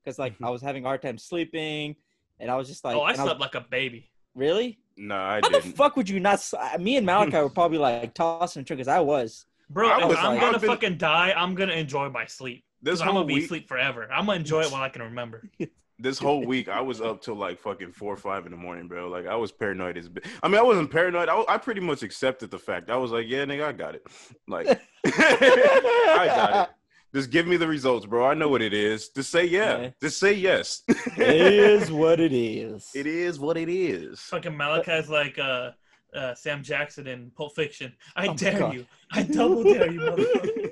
because 0.03 0.17
like 0.17 0.33
I 0.43 0.49
was 0.49 0.61
having 0.63 0.83
a 0.83 0.87
hard 0.87 1.03
time 1.03 1.19
sleeping, 1.19 1.95
and 2.39 2.49
I 2.49 2.55
was 2.55 2.67
just 2.67 2.83
like, 2.83 2.95
oh, 2.95 3.01
I 3.01 3.11
and 3.11 3.17
was- 3.19 3.27
slept 3.27 3.39
like 3.39 3.53
a 3.55 3.61
baby. 3.61 4.09
really? 4.33 4.79
No, 4.97 5.15
I 5.15 5.35
How 5.43 5.49
the 5.49 5.59
didn't. 5.61 5.75
fuck 5.75 5.95
would 5.97 6.09
you 6.09 6.19
not? 6.19 6.43
Me 6.79 6.97
and 6.97 7.05
Malachi 7.05 7.37
were 7.37 7.49
probably 7.49 7.77
like 7.77 8.13
tossing 8.13 8.59
and 8.61 8.67
triggers. 8.67 8.87
I 8.87 8.99
was. 8.99 9.45
Bro, 9.69 9.89
I 9.89 10.05
was, 10.05 10.17
I'm 10.17 10.25
like- 10.33 10.41
gonna 10.41 10.59
been- 10.59 10.69
fucking 10.69 10.97
die, 10.97 11.33
I'm 11.35 11.55
gonna 11.55 11.73
enjoy 11.73 12.09
my 12.09 12.25
sleep. 12.25 12.63
This 12.81 12.99
'Cause 12.99 13.07
I'm 13.07 13.13
gonna 13.15 13.25
be 13.25 13.35
week, 13.35 13.45
asleep 13.45 13.67
forever. 13.67 14.09
I'm 14.11 14.25
gonna 14.25 14.39
enjoy 14.39 14.61
it 14.61 14.71
while 14.71 14.81
I 14.83 14.89
can 14.89 15.01
remember. 15.03 15.49
this 15.99 16.19
whole 16.19 16.45
week, 16.45 16.67
I 16.67 16.81
was 16.81 16.99
up 16.99 17.21
till 17.21 17.35
like 17.35 17.59
fucking 17.59 17.93
four 17.93 18.13
or 18.13 18.17
five 18.17 18.45
in 18.45 18.51
the 18.51 18.57
morning, 18.57 18.87
bro. 18.89 19.07
Like 19.07 19.25
I 19.25 19.35
was 19.35 19.51
paranoid 19.53 19.97
as. 19.97 20.09
I 20.43 20.47
mean, 20.49 20.57
I 20.59 20.63
wasn't 20.63 20.91
paranoid. 20.91 21.29
I, 21.29 21.43
I 21.47 21.57
pretty 21.57 21.79
much 21.81 22.03
accepted 22.03 22.51
the 22.51 22.59
fact. 22.59 22.89
I 22.89 22.97
was 22.97 23.11
like, 23.11 23.25
yeah, 23.27 23.45
nigga, 23.45 23.63
I 23.65 23.71
got 23.71 23.95
it. 23.95 24.05
Like, 24.47 24.67
I 25.05 26.23
got 26.27 26.69
it. 26.69 26.75
Just 27.13 27.29
give 27.29 27.45
me 27.45 27.57
the 27.57 27.67
results, 27.67 28.05
bro. 28.05 28.25
I 28.25 28.33
know 28.33 28.47
what 28.47 28.61
it 28.61 28.73
is. 28.73 29.09
Just 29.09 29.29
say 29.29 29.45
yeah. 29.45 29.81
Yeah. 29.81 29.89
Just 30.01 30.19
say 30.19 30.33
yes. 30.33 30.81
it 30.87 31.19
is 31.19 31.91
what 31.91 32.19
it 32.19 32.33
is. 32.33 32.89
It 32.95 33.05
is 33.05 33.39
what 33.39 33.57
it 33.57 33.69
is. 33.69 34.19
Fucking 34.19 34.57
Malachi's 34.57 35.09
like 35.09 35.37
uh, 35.37 35.71
uh, 36.15 36.33
Sam 36.33 36.63
Jackson 36.63 37.05
in 37.07 37.31
Pulp 37.37 37.55
Fiction. 37.55 37.93
I 38.15 38.27
Oh 38.27 38.33
dare 38.33 38.73
you. 38.73 38.85
I 39.11 39.23
double 39.23 39.63
dare 39.63 39.91
you, 39.91 39.99
motherfucker. 39.99 40.71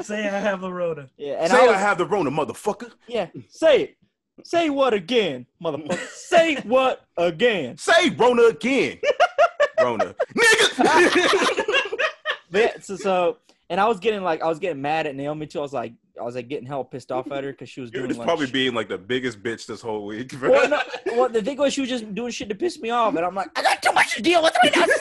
Say 0.02 0.28
I 0.28 0.38
have 0.38 0.62
a 0.62 0.72
rota. 0.72 1.08
Yeah, 1.16 1.36
and 1.40 1.50
say 1.50 1.68
I 1.68 1.72
I, 1.72 1.78
have 1.78 1.96
the 1.96 2.04
Rona, 2.04 2.30
motherfucker. 2.30 2.92
yeah. 3.08 3.28
Say 3.48 3.82
it. 3.82 3.96
Say 4.44 4.68
what 4.68 4.92
again, 4.92 5.46
motherfucker? 5.62 5.98
Say 6.08 6.56
what 6.56 7.04
again? 7.16 7.78
Say 7.78 8.10
Rona 8.10 8.42
again. 8.44 8.98
Rona, 9.80 10.14
nigga. 10.36 11.66
Yeah, 12.52 12.72
so, 12.80 12.96
so 12.96 13.36
and 13.70 13.80
I 13.80 13.86
was 13.88 13.98
getting 14.00 14.22
like 14.22 14.42
I 14.42 14.48
was 14.48 14.58
getting 14.58 14.82
mad 14.82 15.06
at 15.06 15.14
Naomi 15.14 15.46
too. 15.46 15.60
I 15.60 15.62
was 15.62 15.72
like 15.72 15.94
I 16.20 16.24
was 16.24 16.34
like 16.34 16.48
getting 16.48 16.66
hell 16.66 16.84
pissed 16.84 17.10
off 17.10 17.30
at 17.32 17.44
her 17.44 17.52
because 17.52 17.70
she 17.70 17.80
was 17.80 17.90
doing 17.90 18.12
like 18.12 18.26
probably 18.26 18.46
being 18.50 18.74
like 18.74 18.88
the 18.88 18.98
biggest 18.98 19.42
bitch 19.42 19.64
this 19.66 19.80
whole 19.80 20.04
week, 20.04 20.38
bro. 20.38 20.50
well, 20.50 20.68
no, 20.68 20.80
well, 21.06 21.28
the 21.30 21.40
thing 21.40 21.56
was 21.56 21.72
she 21.72 21.80
was 21.80 21.88
just 21.88 22.14
doing 22.14 22.30
shit 22.32 22.48
to 22.50 22.54
piss 22.54 22.78
me 22.80 22.90
off, 22.90 23.14
and 23.16 23.24
I'm 23.24 23.34
like 23.34 23.48
I 23.56 23.62
got 23.62 23.80
too 23.82 23.92
much 23.92 24.14
to 24.16 24.22
deal 24.22 24.42
with 24.42 24.54
right 24.62 24.76
now. 24.76 24.84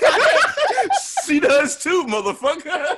She 1.25 1.39
does 1.39 1.77
too, 1.83 2.05
motherfucker. 2.05 2.97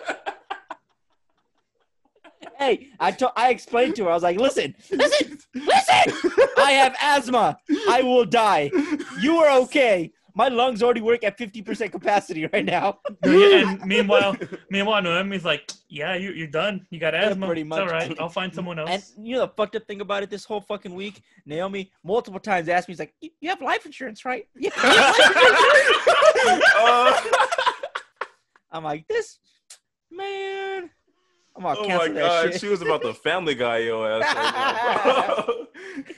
hey, 2.57 2.87
I 2.99 3.11
to- 3.11 3.33
I 3.35 3.49
explained 3.49 3.95
to 3.97 4.05
her. 4.05 4.11
I 4.11 4.13
was 4.13 4.23
like, 4.23 4.37
listen, 4.39 4.75
listen, 4.91 5.37
listen. 5.55 6.31
I 6.57 6.71
have 6.73 6.95
asthma. 7.01 7.57
I 7.89 8.01
will 8.03 8.23
die. 8.25 8.71
You 9.19 9.37
are 9.37 9.59
okay. 9.63 10.11
My 10.33 10.47
lungs 10.47 10.81
already 10.81 11.01
work 11.01 11.23
at 11.23 11.37
fifty 11.37 11.61
percent 11.61 11.91
capacity 11.91 12.47
right 12.51 12.65
now. 12.65 12.99
Yeah, 13.25 13.69
and 13.71 13.81
meanwhile, 13.85 14.35
meanwhile, 14.69 15.01
Noemi's 15.01 15.43
like, 15.45 15.71
"Yeah, 15.89 16.15
you, 16.15 16.31
you're 16.31 16.47
done. 16.47 16.85
You 16.89 16.99
got 16.99 17.13
Yeah, 17.13 17.29
asthma. 17.29 17.45
pretty 17.45 17.61
It's 17.61 17.71
all 17.71 17.79
much. 17.85 17.91
right. 17.91 18.17
I'll 18.19 18.29
find 18.29 18.53
someone 18.53 18.79
else." 18.79 18.89
And 19.17 19.27
you 19.27 19.35
know 19.35 19.41
the 19.41 19.49
fucked 19.49 19.75
up 19.75 19.85
thing 19.87 20.01
about 20.01 20.23
it 20.23 20.29
this 20.29 20.45
whole 20.45 20.61
fucking 20.61 20.93
week, 20.95 21.21
Naomi 21.45 21.91
multiple 22.03 22.39
times 22.39 22.69
asked 22.69 22.87
me, 22.87 22.93
"He's 22.93 22.99
like, 22.99 23.13
you 23.21 23.29
you 23.41 23.49
have 23.49 23.61
life 23.61 23.85
insurance, 23.85 24.25
right?" 24.25 24.47
Yeah. 24.55 24.71
Uh, 26.75 27.21
I'm 28.71 28.83
like, 28.83 29.07
this 29.07 29.37
man. 30.11 30.89
I'm 31.55 31.63
gonna 31.63 31.79
oh 31.79 31.87
my 31.89 32.07
that 32.07 32.15
god, 32.15 32.51
shit. 32.53 32.61
she 32.61 32.67
was 32.69 32.81
about 32.81 33.01
the 33.01 33.13
Family 33.13 33.55
Guy 33.55 33.79
your 33.79 34.09
ass. 34.23 35.49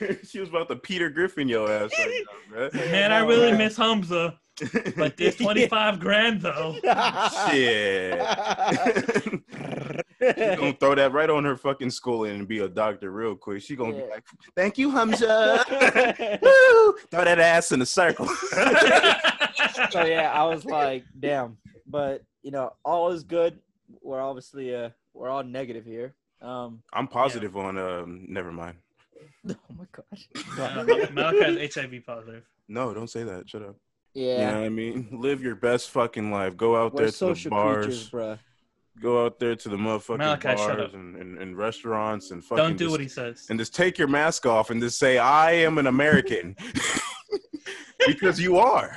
now, 0.00 0.06
bro. 0.06 0.16
she 0.24 0.40
was 0.40 0.48
about 0.48 0.68
to 0.68 0.76
Peter 0.76 1.10
Griffin 1.10 1.48
your 1.48 1.70
ass 1.70 1.90
right 1.98 2.24
now, 2.52 2.68
man. 2.72 2.90
Man, 2.90 3.12
I 3.12 3.18
really 3.20 3.52
miss 3.52 3.76
Hamza, 3.76 4.38
but 4.96 5.16
this 5.16 5.36
25 5.36 6.00
grand 6.00 6.40
though. 6.42 6.74
Shit. 7.50 8.20
She 10.20 10.56
gonna 10.56 10.72
throw 10.74 10.94
that 10.94 11.12
right 11.12 11.28
on 11.28 11.44
her 11.44 11.56
fucking 11.56 11.90
schooling 11.90 12.36
and 12.36 12.48
be 12.48 12.60
a 12.60 12.68
doctor 12.68 13.10
real 13.10 13.34
quick. 13.34 13.62
She 13.62 13.76
gonna 13.76 13.92
be 13.92 14.02
like, 14.08 14.24
"Thank 14.56 14.78
you, 14.78 14.90
Hamza." 14.90 15.64
Woo! 16.40 16.94
Throw 17.10 17.24
that 17.24 17.38
ass 17.38 17.72
in 17.72 17.82
a 17.82 17.86
circle. 17.86 18.26
so 18.26 20.04
yeah, 20.04 20.30
I 20.34 20.44
was 20.44 20.64
like, 20.64 21.04
damn. 21.18 21.58
But 21.86 22.22
you 22.42 22.50
know, 22.50 22.72
all 22.84 23.10
is 23.10 23.22
good. 23.22 23.58
We're 24.02 24.20
obviously 24.22 24.74
uh 24.74 24.90
we're 25.12 25.28
all 25.28 25.42
negative 25.42 25.84
here. 25.84 26.14
Um 26.40 26.82
I'm 26.92 27.06
positive 27.08 27.56
on. 27.56 27.76
Um, 27.76 28.24
never 28.28 28.50
mind. 28.52 28.76
oh 29.48 29.54
my 29.76 29.84
gosh. 29.92 30.28
Uh, 30.58 30.84
Malachi's 31.12 31.74
HIV 31.74 32.06
positive. 32.06 32.44
No, 32.68 32.94
don't 32.94 33.10
say 33.10 33.24
that. 33.24 33.48
Shut 33.48 33.62
up. 33.62 33.76
Yeah. 34.14 34.32
You 34.32 34.38
know 34.38 34.60
what 34.60 34.66
I 34.66 34.68
mean? 34.68 35.08
Live 35.12 35.42
your 35.42 35.56
best 35.56 35.90
fucking 35.90 36.30
life. 36.30 36.56
Go 36.56 36.76
out 36.76 36.94
We're 36.94 37.10
there 37.10 37.10
to 37.10 37.34
the 37.34 37.50
bars. 37.50 37.84
creatures, 37.86 38.10
bruh. 38.10 38.38
Go 39.02 39.24
out 39.24 39.40
there 39.40 39.56
to 39.56 39.68
the 39.68 39.76
motherfucking 39.76 40.18
Malachi, 40.18 40.54
bars 40.54 40.94
and, 40.94 41.16
and, 41.16 41.38
and 41.38 41.58
restaurants 41.58 42.30
and 42.30 42.44
fucking 42.44 42.62
Don't 42.62 42.76
do 42.76 42.84
just, 42.84 42.90
what 42.92 43.00
he 43.00 43.08
says. 43.08 43.46
and 43.50 43.58
just 43.58 43.74
take 43.74 43.98
your 43.98 44.06
mask 44.06 44.46
off 44.46 44.70
and 44.70 44.80
just 44.80 45.00
say, 45.00 45.18
I 45.18 45.50
am 45.52 45.78
an 45.78 45.88
American. 45.88 46.54
because 48.06 48.40
you 48.40 48.56
are. 48.58 48.96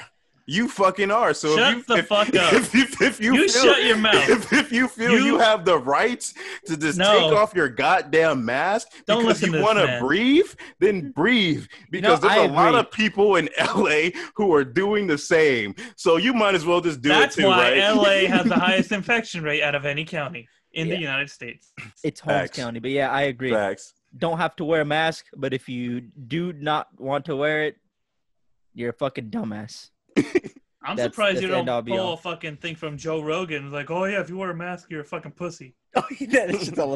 You 0.50 0.70
fucking 0.70 1.12
are. 1.12 1.34
So 1.34 1.58
Shut 1.58 1.74
if 1.74 1.78
you, 1.78 1.96
the 1.96 2.00
if, 2.00 2.08
fuck 2.08 2.34
up. 2.34 2.54
If, 2.54 2.74
if, 2.74 3.02
if 3.02 3.20
you, 3.20 3.36
You 3.36 3.50
feel, 3.50 3.64
shut 3.64 3.84
your 3.84 3.98
mouth. 3.98 4.30
If, 4.30 4.54
if 4.54 4.72
you 4.72 4.88
feel 4.88 5.12
you, 5.12 5.26
You- 5.26 5.38
have 5.38 5.66
the 5.66 5.78
right 5.78 6.22
to 6.66 6.78
just 6.78 6.98
No. 6.98 7.14
take 7.14 7.38
off 7.38 7.54
your 7.54 7.68
goddamn 7.68 8.46
mask 8.46 8.88
Don't 9.06 9.24
because 9.24 9.42
you 9.42 9.62
want 9.62 9.78
to 9.78 10.00
breathe, 10.00 10.50
then 10.80 11.02
mm-hmm. 11.02 11.10
breathe. 11.10 11.66
Because 11.92 12.24
know, 12.24 12.30
I 12.30 12.38
there's 12.38 12.50
a 12.50 12.54
lot 12.54 12.76
of 12.76 12.90
people 12.92 13.36
in 13.36 13.50
LA 13.60 14.12
who 14.36 14.54
are 14.54 14.64
doing 14.64 15.06
the 15.06 15.18
same. 15.18 15.76
So 15.98 16.16
you 16.16 16.34
might 16.34 16.56
as 16.56 16.66
well 16.66 16.80
just 16.80 17.02
do 17.02 17.10
That's 17.10 17.38
it 17.38 17.42
too, 17.42 17.48
why 17.48 17.78
right? 17.78 17.94
LA 17.94 18.30
has 18.36 18.46
the 18.46 18.56
highest 18.56 18.94
infection 18.94 19.44
rate 19.44 19.62
out 19.62 19.76
of 19.76 19.86
any 19.86 20.06
county 20.06 20.48
in 20.72 20.88
the 20.88 20.98
United 20.98 21.30
States. 21.30 21.74
It's 22.06 22.22
Holmes 22.22 22.42
Facts. 22.42 22.58
County. 22.58 22.80
But 22.80 22.92
yeah, 22.92 23.12
I 23.12 23.24
agree. 23.24 23.52
Facts. 23.52 23.94
Don't 24.18 24.38
have 24.38 24.56
to 24.56 24.64
wear 24.64 24.82
a 24.82 24.86
mask, 24.86 25.26
but 25.36 25.54
if 25.54 25.68
you 25.68 26.02
do 26.02 26.54
not 26.54 26.88
want 26.98 27.26
to 27.26 27.36
wear 27.36 27.66
it, 27.66 27.76
you're 28.74 28.92
a 28.92 28.94
fucking 28.94 29.30
dumbass. 29.30 29.90
I'm 30.84 30.96
That's- 30.96 31.14
surprised 31.14 31.42
you 31.42 31.50
that's 31.50 31.58
end 31.58 31.68
don't 31.68 31.86
pull 31.86 32.14
a 32.14 32.18
fucking 32.18 32.58
thing 32.58 32.76
from 32.76 32.98
Joe 32.98 33.22
Rogan. 33.22 33.72
Like, 33.72 33.92
oh 33.92 34.06
yeah, 34.06 34.22
if 34.22 34.30
you 34.30 34.38
wear 34.38 34.52
a 34.52 34.56
mask, 34.56 34.90
you're 34.90 35.02
a 35.02 35.06
fucking 35.06 35.32
pussy. 35.32 35.74
Oh, 35.98 36.04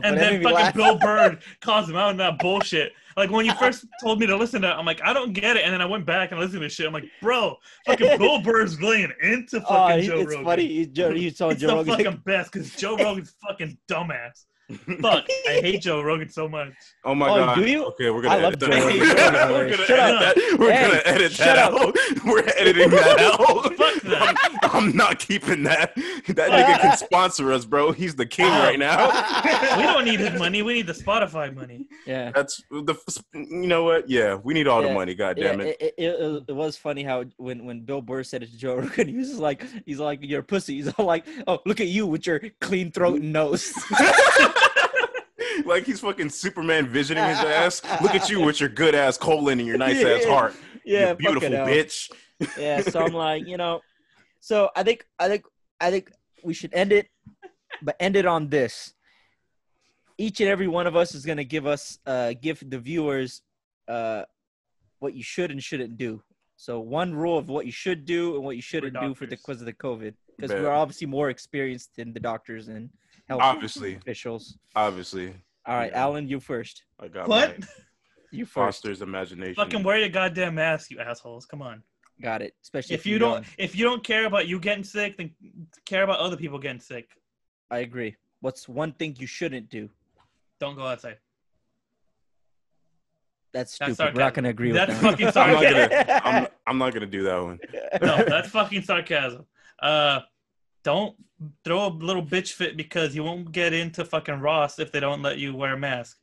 And 0.03 0.15
then 0.17 0.43
fucking 0.43 0.79
Bill 0.79 0.97
Burr 0.99 1.39
calls 1.61 1.89
him 1.89 1.95
out 1.95 2.09
on 2.09 2.17
that 2.17 2.37
bullshit. 2.37 2.93
Like 3.17 3.31
when 3.31 3.45
you 3.47 3.53
first 3.59 3.85
told 4.01 4.19
me 4.19 4.27
to 4.27 4.37
listen 4.37 4.61
to 4.61 4.69
it, 4.69 4.73
I'm 4.73 4.85
like, 4.85 5.01
I 5.03 5.11
don't 5.11 5.33
get 5.33 5.57
it. 5.57 5.63
And 5.63 5.73
then 5.73 5.81
I 5.81 5.85
went 5.87 6.05
back 6.05 6.31
and 6.31 6.39
listened 6.39 6.61
to 6.61 6.69
shit. 6.69 6.85
I'm 6.85 6.93
like, 6.93 7.09
bro, 7.21 7.55
fucking 7.87 8.19
Bill 8.19 8.41
Burr's 8.41 8.79
laying 8.79 9.11
into 9.23 9.59
fucking 9.61 9.75
Oh, 9.75 10.01
Joe 10.01 10.19
it's 10.19 10.29
Rogan. 10.29 10.45
funny. 10.45 10.67
He, 10.67 10.85
Joe, 10.85 11.11
he 11.11 11.31
told 11.31 11.53
It's 11.53 11.61
Joe 11.61 11.67
the 11.69 11.75
Rogan. 11.77 11.95
fucking 12.05 12.21
best 12.25 12.51
because 12.53 12.75
Joe 12.75 12.95
Rogan's 12.95 13.33
fucking 13.47 13.77
dumbass. 13.89 14.45
Fuck, 15.01 15.25
I 15.49 15.59
hate 15.61 15.81
Joe 15.81 16.01
Rogan 16.01 16.29
so 16.29 16.47
much. 16.49 16.73
Oh 17.03 17.15
my 17.15 17.29
Oh, 17.29 17.35
god. 17.45 17.55
do 17.55 17.65
you? 17.65 17.85
Okay, 17.85 18.09
we're 18.09 18.21
gonna 18.21 18.35
I 18.35 18.47
edit 18.47 18.59
that. 18.59 18.69
Joe. 18.69 18.77
Rogan. 18.87 18.99
we're 18.99 19.75
Shut 19.85 19.97
gonna 19.97 20.13
up. 20.13 20.21
edit 20.21 20.35
that. 20.35 20.59
We're 20.59 20.71
Hey, 20.71 20.87
gonna 20.87 21.01
edit 21.05 21.31
shut 21.31 21.45
that 21.55 21.73
up. 21.73 21.81
out. 21.81 22.25
We're 22.25 22.43
editing 22.57 22.89
that 22.91 23.19
out. 23.39 23.75
Fuck 23.75 24.01
that. 24.03 24.59
I'm, 24.63 24.87
I'm 24.87 24.95
not 24.95 25.19
keeping 25.19 25.63
that. 25.63 25.95
That 25.95 26.49
nigga 26.51 26.79
can 26.81 26.97
sponsor 26.97 27.51
us, 27.51 27.65
bro. 27.65 27.91
He's 27.91 28.15
the 28.15 28.25
king 28.25 28.47
right 28.47 28.79
now. 28.79 29.09
We 29.77 29.83
don't 29.83 30.05
need 30.05 30.19
his 30.19 30.37
money. 30.37 30.61
We 30.61 30.73
need 30.73 30.87
the 30.87 30.93
Spotify 30.93 31.53
money. 31.55 31.87
yeah. 32.05 32.31
That's 32.31 32.61
the. 32.69 32.95
You 33.33 33.67
know 33.67 33.83
what? 33.83 34.09
Yeah, 34.09 34.35
we 34.35 34.53
need 34.53 34.67
all 34.67 34.81
the 34.81 34.93
money. 34.93 35.13
God 35.15 35.37
Yeah, 35.37 35.51
damn 35.51 35.61
it. 35.61 35.77
it, 35.79 35.93
it, 35.97 36.03
it, 36.03 36.43
it 36.49 36.55
was 36.55 36.77
funny 36.77 37.03
how 37.03 37.23
when, 37.37 37.65
when 37.65 37.81
Bill 37.81 38.01
Burr 38.01 38.23
said 38.23 38.43
it 38.43 38.51
to 38.51 38.57
Joe 38.57 38.75
Rogan, 38.75 39.07
he 39.07 39.17
was 39.17 39.29
just 39.29 39.39
like, 39.39 39.65
he's 39.85 39.99
like, 39.99 40.19
you're 40.21 40.41
a 40.41 40.43
pussy. 40.43 40.75
He's 40.75 40.89
all 40.93 41.05
like, 41.05 41.25
oh, 41.47 41.59
look 41.65 41.79
at 41.79 41.87
you 41.87 42.05
with 42.05 42.25
your 42.27 42.41
clean 42.59 42.91
throat 42.91 43.21
and 43.21 43.33
nose. 43.33 43.73
Like 45.65 45.85
he's 45.85 45.99
fucking 45.99 46.29
Superman 46.29 46.87
visioning 46.87 47.23
his 47.25 47.39
ass. 47.39 47.81
Look 48.01 48.15
at 48.15 48.29
you 48.29 48.41
with 48.41 48.59
your 48.59 48.69
good 48.69 48.95
ass 48.95 49.17
colon 49.17 49.59
and 49.59 49.67
your 49.67 49.77
nice 49.87 50.03
ass 50.03 50.25
heart. 50.25 50.55
yeah, 50.85 51.09
you 51.09 51.15
beautiful 51.15 51.49
bitch. 51.49 52.11
Yeah, 52.57 52.81
so 52.81 53.01
I'm 53.01 53.13
like, 53.27 53.45
you 53.47 53.57
know, 53.57 53.81
so 54.39 54.69
I 54.75 54.83
think, 54.83 55.05
I 55.19 55.27
think, 55.27 55.45
I 55.79 55.91
think 55.91 56.11
we 56.43 56.53
should 56.53 56.73
end 56.73 56.91
it, 56.91 57.07
but 57.81 57.95
end 57.99 58.15
it 58.15 58.25
on 58.25 58.49
this. 58.49 58.93
Each 60.17 60.39
and 60.39 60.49
every 60.49 60.67
one 60.67 60.87
of 60.87 60.95
us 60.95 61.15
is 61.15 61.25
gonna 61.25 61.43
give 61.43 61.65
us, 61.65 61.99
uh, 62.05 62.33
give 62.41 62.63
the 62.67 62.79
viewers, 62.79 63.41
uh, 63.87 64.23
what 64.99 65.13
you 65.15 65.23
should 65.23 65.51
and 65.51 65.61
shouldn't 65.63 65.97
do. 65.97 66.21
So 66.57 66.79
one 66.79 67.15
rule 67.15 67.39
of 67.39 67.49
what 67.49 67.65
you 67.65 67.71
should 67.71 68.05
do 68.05 68.35
and 68.35 68.43
what 68.43 68.55
you 68.55 68.61
shouldn't 68.61 68.93
do 68.93 69.15
for 69.15 69.25
the 69.25 69.35
doctors. 69.35 69.41
because 69.41 69.61
of 69.61 69.65
the 69.65 69.73
COVID, 69.73 70.13
because 70.37 70.51
we're 70.51 70.69
obviously 70.69 71.07
more 71.07 71.31
experienced 71.31 71.95
than 71.95 72.13
the 72.13 72.19
doctors 72.19 72.67
and 72.67 72.87
health 73.27 73.41
Obviously, 73.41 73.95
officials. 73.95 74.57
obviously. 74.75 75.33
All 75.65 75.75
right, 75.75 75.91
Yeah. 75.91 76.01
Alan, 76.03 76.27
you 76.27 76.39
first. 76.39 76.83
I 76.99 77.07
got 77.07 77.27
What? 77.27 77.59
my 77.59 77.67
You 78.33 78.45
first. 78.45 78.53
Foster's 78.83 79.01
imagination. 79.01 79.55
Fucking 79.55 79.83
wear 79.83 79.97
your 79.97 80.07
goddamn 80.09 80.55
mask, 80.55 80.89
you 80.89 80.99
assholes. 80.99 81.45
Come 81.45 81.61
on. 81.61 81.83
Got 82.21 82.41
it. 82.41 82.53
Especially 82.63 82.95
If 82.95 83.05
you 83.05 83.11
you're 83.11 83.19
don't, 83.19 83.45
if 83.57 83.75
you 83.75 83.83
don't 83.83 84.03
care 84.03 84.25
about 84.25 84.47
you 84.47 84.59
getting 84.59 84.83
sick, 84.85 85.17
then 85.17 85.31
care 85.85 86.03
about 86.03 86.19
other 86.19 86.37
people 86.37 86.57
getting 86.57 86.79
sick. 86.79 87.09
I 87.69 87.79
agree. 87.79 88.15
What's 88.39 88.69
one 88.69 88.93
thing 88.93 89.15
you 89.19 89.27
shouldn't 89.27 89.69
do? 89.69 89.89
Don't 90.59 90.75
go 90.75 90.85
outside. 90.85 91.17
That's 93.53 93.77
That's 93.77 93.93
stupid. 93.95 94.15
We're 94.15 94.21
not 94.21 94.33
gonna 94.33 94.49
agree 94.49 94.71
That's 94.71 94.91
with 94.93 95.01
that. 95.01 95.11
fucking 95.11 95.27
I'm 95.27 95.51
not 95.51 95.61
sarcasm. 95.61 95.89
gonna. 95.89 96.21
I'm, 96.23 96.47
I'm 96.67 96.77
not 96.77 96.93
gonna 96.93 97.05
do 97.05 97.23
that 97.23 97.43
one. 97.43 97.59
no, 98.01 98.23
that's 98.25 98.49
fucking 98.49 98.83
sarcasm. 98.83 99.45
Uh, 99.81 100.21
don't 100.83 101.15
throw 101.63 101.87
a 101.87 101.89
little 101.89 102.23
bitch 102.23 102.53
fit 102.53 102.77
because 102.77 103.15
you 103.15 103.23
won't 103.23 103.51
get 103.51 103.73
into 103.73 104.05
fucking 104.05 104.39
Ross 104.39 104.79
if 104.79 104.91
they 104.91 104.99
don't 104.99 105.21
let 105.21 105.37
you 105.39 105.55
wear 105.55 105.73
a 105.73 105.77
mask. 105.77 106.17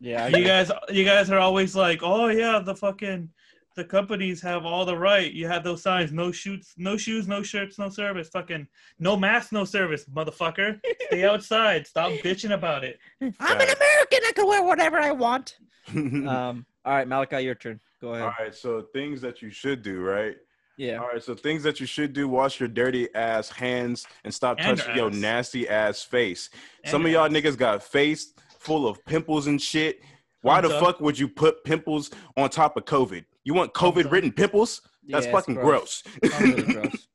yeah, 0.00 0.26
You 0.28 0.44
guys, 0.44 0.70
you 0.90 1.04
guys 1.04 1.30
are 1.30 1.38
always 1.38 1.74
like, 1.74 2.00
oh 2.02 2.28
yeah, 2.28 2.58
the 2.58 2.74
fucking 2.74 3.30
the 3.76 3.84
companies 3.84 4.42
have 4.42 4.66
all 4.66 4.84
the 4.84 4.96
right. 4.96 5.32
You 5.32 5.46
have 5.46 5.62
those 5.62 5.82
signs: 5.82 6.10
no 6.10 6.32
shoots, 6.32 6.74
no 6.76 6.96
shoes, 6.96 7.28
no 7.28 7.42
shirts, 7.44 7.78
no 7.78 7.88
service. 7.88 8.28
Fucking 8.28 8.66
no 8.98 9.16
mask, 9.16 9.52
no 9.52 9.64
service, 9.64 10.04
motherfucker. 10.06 10.80
Stay 11.06 11.24
outside. 11.32 11.86
Stop 11.86 12.10
bitching 12.24 12.52
about 12.52 12.82
it. 12.82 12.98
I'm 13.20 13.30
an 13.40 13.68
American. 13.68 14.18
I 14.26 14.32
can 14.34 14.46
wear 14.48 14.62
whatever 14.64 14.98
I 14.98 15.12
want. 15.12 15.58
Um. 15.94 16.66
All 16.84 16.94
right, 16.94 17.06
Malachi, 17.06 17.40
your 17.44 17.54
turn. 17.54 17.80
Go 18.00 18.14
ahead. 18.14 18.22
All 18.24 18.34
right, 18.38 18.54
so 18.54 18.82
things 18.92 19.20
that 19.20 19.42
you 19.42 19.50
should 19.50 19.82
do, 19.82 20.00
right? 20.00 20.36
Yeah. 20.78 20.98
All 20.98 21.08
right, 21.08 21.22
so 21.22 21.34
things 21.34 21.62
that 21.64 21.80
you 21.80 21.86
should 21.86 22.12
do: 22.14 22.28
wash 22.28 22.58
your 22.60 22.68
dirty 22.68 23.12
ass 23.14 23.50
hands 23.50 24.06
and 24.24 24.32
stop 24.32 24.56
And 24.60 24.78
touching 24.78 24.94
your 24.96 25.06
your 25.06 25.10
ass. 25.10 25.16
nasty 25.16 25.68
ass 25.68 26.02
face. 26.02 26.48
And 26.84 26.90
Some 26.90 27.04
of 27.04 27.12
y'all 27.12 27.28
niggas 27.28 27.58
got 27.58 27.82
face 27.82 28.32
full 28.58 28.86
of 28.88 29.04
pimples 29.04 29.48
and 29.48 29.60
shit. 29.60 30.00
Why 30.42 30.60
the 30.60 30.68
up. 30.68 30.80
fuck 30.82 31.00
would 31.00 31.18
you 31.18 31.28
put 31.28 31.64
pimples 31.64 32.10
on 32.36 32.48
top 32.48 32.76
of 32.76 32.84
COVID? 32.84 33.24
You 33.44 33.54
want 33.54 33.74
COVID 33.74 34.10
ridden 34.10 34.30
pimples? 34.32 34.80
That's 35.08 35.26
Yeah, 35.26 35.32
fucking 35.32 35.56
gross. 35.56 36.04
Sounds 36.24 36.40
really 36.40 36.62
gross. 36.74 37.08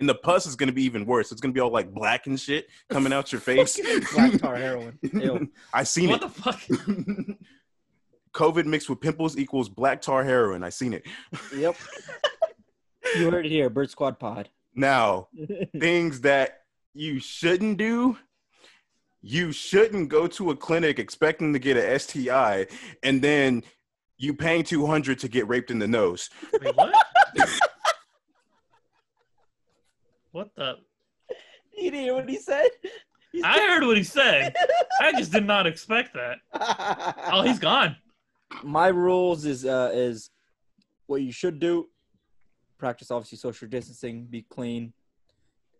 and 0.00 0.08
the 0.08 0.14
pus 0.14 0.46
is 0.46 0.56
gonna 0.56 0.72
be 0.72 0.84
even 0.84 1.04
worse. 1.04 1.30
It's 1.32 1.40
gonna 1.42 1.52
be 1.52 1.60
all 1.60 1.70
like 1.70 1.92
black 1.92 2.26
and 2.28 2.40
shit 2.40 2.68
coming 2.88 3.12
out 3.12 3.30
your 3.30 3.40
face. 3.42 3.78
Black 4.14 4.38
tar 4.40 4.56
heroin. 4.56 4.98
Ew. 5.02 5.50
I 5.74 5.82
seen 5.84 6.08
What 6.08 6.22
it. 6.22 6.32
the 6.34 6.42
fuck? 6.42 6.60
COVID 8.34 8.66
mixed 8.66 8.88
with 8.88 9.00
pimples 9.00 9.36
equals 9.36 9.68
black 9.68 10.00
tar 10.00 10.22
heroin. 10.24 10.62
I 10.62 10.68
seen 10.68 10.94
it. 10.94 11.04
Yep. 11.54 11.76
You 13.16 13.30
heard 13.30 13.46
it 13.46 13.50
here, 13.50 13.70
Bird 13.70 13.90
Squad 13.90 14.18
Pod. 14.18 14.48
Now, 14.74 15.28
things 15.78 16.20
that 16.22 16.62
you 16.94 17.20
shouldn't 17.20 17.78
do. 17.78 18.18
You 19.20 19.50
shouldn't 19.52 20.08
go 20.08 20.26
to 20.28 20.50
a 20.50 20.56
clinic 20.56 20.98
expecting 20.98 21.52
to 21.52 21.58
get 21.58 21.76
a 21.76 21.98
STI 21.98 22.66
and 23.02 23.20
then 23.20 23.64
you 24.16 24.34
paying 24.34 24.62
200 24.62 25.18
to 25.20 25.28
get 25.28 25.48
raped 25.48 25.70
in 25.70 25.78
the 25.78 25.88
nose. 25.88 26.30
Wait, 26.60 26.76
what? 26.76 26.94
what 30.32 30.50
the? 30.56 30.76
you 31.76 31.90
didn't 31.90 32.00
hear 32.04 32.14
what 32.14 32.28
he 32.28 32.36
said? 32.36 32.68
He's 33.32 33.44
I 33.44 33.58
heard 33.58 33.84
what 33.84 33.96
he 33.96 34.04
said. 34.04 34.54
I 35.00 35.12
just 35.12 35.32
did 35.32 35.46
not 35.46 35.66
expect 35.66 36.14
that. 36.14 36.38
Oh, 37.32 37.42
he's 37.42 37.58
gone. 37.58 37.96
my 38.62 38.88
rules 38.88 39.44
is 39.44 39.64
uh 39.64 39.90
is 39.92 40.30
what 41.06 41.22
you 41.22 41.32
should 41.32 41.58
do 41.58 41.86
practice 42.78 43.10
obviously 43.10 43.38
social 43.38 43.68
distancing, 43.68 44.24
be 44.24 44.42
clean, 44.42 44.92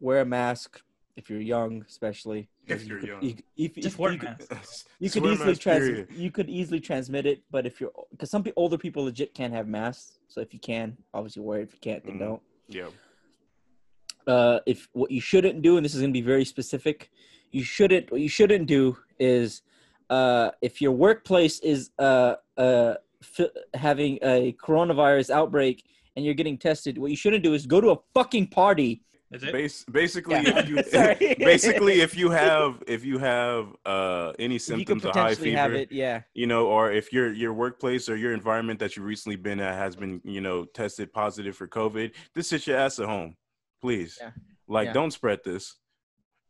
wear 0.00 0.20
a 0.20 0.24
mask 0.24 0.80
if 1.16 1.30
you're 1.30 1.40
young, 1.40 1.84
especially. 1.88 2.48
If 2.66 2.84
you're 2.86 2.98
you 2.98 3.00
could, 3.00 3.08
young. 3.08 3.22
You, 3.22 3.34
if, 3.56 3.74
Just 3.76 3.86
if 3.86 3.98
wear 3.98 4.12
you, 4.12 4.16
a 4.18 4.20
could- 4.20 4.50
mask. 4.50 4.86
you 4.98 5.10
could 5.10 5.24
easily 5.24 5.46
mask, 5.48 5.60
trans 5.62 6.06
you 6.10 6.30
could 6.30 6.50
easily 6.50 6.80
transmit 6.80 7.24
it, 7.26 7.42
but 7.50 7.64
if 7.66 7.80
you're 7.80 7.92
because 8.10 8.30
some 8.30 8.42
people, 8.42 8.62
older 8.62 8.76
people 8.76 9.04
legit 9.04 9.32
can't 9.34 9.52
have 9.54 9.66
masks. 9.66 10.18
So 10.28 10.40
if 10.40 10.52
you 10.52 10.60
can, 10.60 10.96
obviously 11.14 11.42
wear 11.42 11.60
it. 11.60 11.62
If 11.64 11.72
you 11.74 11.78
can't, 11.80 12.04
then 12.04 12.16
Mhm. 12.16 12.18
don't. 12.18 12.42
Yeah. 12.68 12.88
uh, 14.26 14.60
if 14.66 14.88
what 14.92 15.10
you 15.10 15.20
shouldn't 15.22 15.62
do, 15.62 15.76
and 15.78 15.84
this 15.84 15.94
is 15.94 16.00
going 16.02 16.12
to 16.12 16.20
be 16.20 16.26
very 16.26 16.44
specific, 16.44 17.10
you 17.50 17.64
shouldn't. 17.64 18.10
What 18.12 18.20
you 18.20 18.28
shouldn't 18.28 18.66
do 18.66 18.98
is, 19.18 19.62
uh, 20.10 20.50
if 20.60 20.82
your 20.82 20.92
workplace 20.92 21.60
is 21.60 21.90
uh, 21.98 22.34
uh, 22.58 22.94
f- 23.22 23.48
having 23.72 24.18
a 24.22 24.52
coronavirus 24.62 25.30
outbreak 25.30 25.84
and 26.18 26.24
you're 26.24 26.34
getting 26.34 26.58
tested, 26.58 26.98
what 26.98 27.10
you 27.12 27.16
shouldn't 27.16 27.44
do 27.44 27.54
is 27.54 27.64
go 27.64 27.80
to 27.80 27.90
a 27.92 27.96
fucking 28.12 28.48
party. 28.48 29.02
Is 29.30 29.44
it? 29.44 29.52
Bas- 29.52 29.84
basically, 29.84 30.34
Yeah. 30.34 30.58
if 30.58 30.68
you, 30.68 31.36
basically, 31.38 32.00
if 32.00 32.16
you 32.16 32.30
have 32.30 32.82
if 32.88 33.04
you 33.04 33.18
have 33.18 33.68
uh, 33.86 34.32
any 34.38 34.56
If 34.56 34.68
you 34.68 34.74
could 34.78 34.86
symptoms 34.88 35.04
of 35.04 35.12
high 35.14 35.20
potentially 35.28 35.50
fever, 35.50 35.58
have 35.58 35.74
it, 35.74 35.92
yeah, 35.92 36.22
you 36.34 36.46
know, 36.48 36.66
or 36.66 36.90
if 36.90 37.12
your 37.12 37.32
your 37.32 37.52
workplace 37.52 38.08
or 38.08 38.16
your 38.16 38.32
environment 38.32 38.80
that 38.80 38.96
you've 38.96 39.04
recently 39.06 39.36
been 39.36 39.60
at 39.60 39.74
has 39.76 39.94
been, 39.94 40.20
you 40.24 40.40
know, 40.40 40.64
tested 40.64 41.12
positive 41.12 41.54
for 41.56 41.68
COVID, 41.68 42.12
just 42.34 42.50
sit 42.50 42.66
your 42.66 42.78
ass 42.78 42.98
at 42.98 43.06
home, 43.06 43.36
please. 43.80 44.18
Yeah. 44.20 44.30
Like, 44.66 44.86
Yeah. 44.86 44.92
don't 44.94 45.12
spread 45.12 45.40
this. 45.44 45.76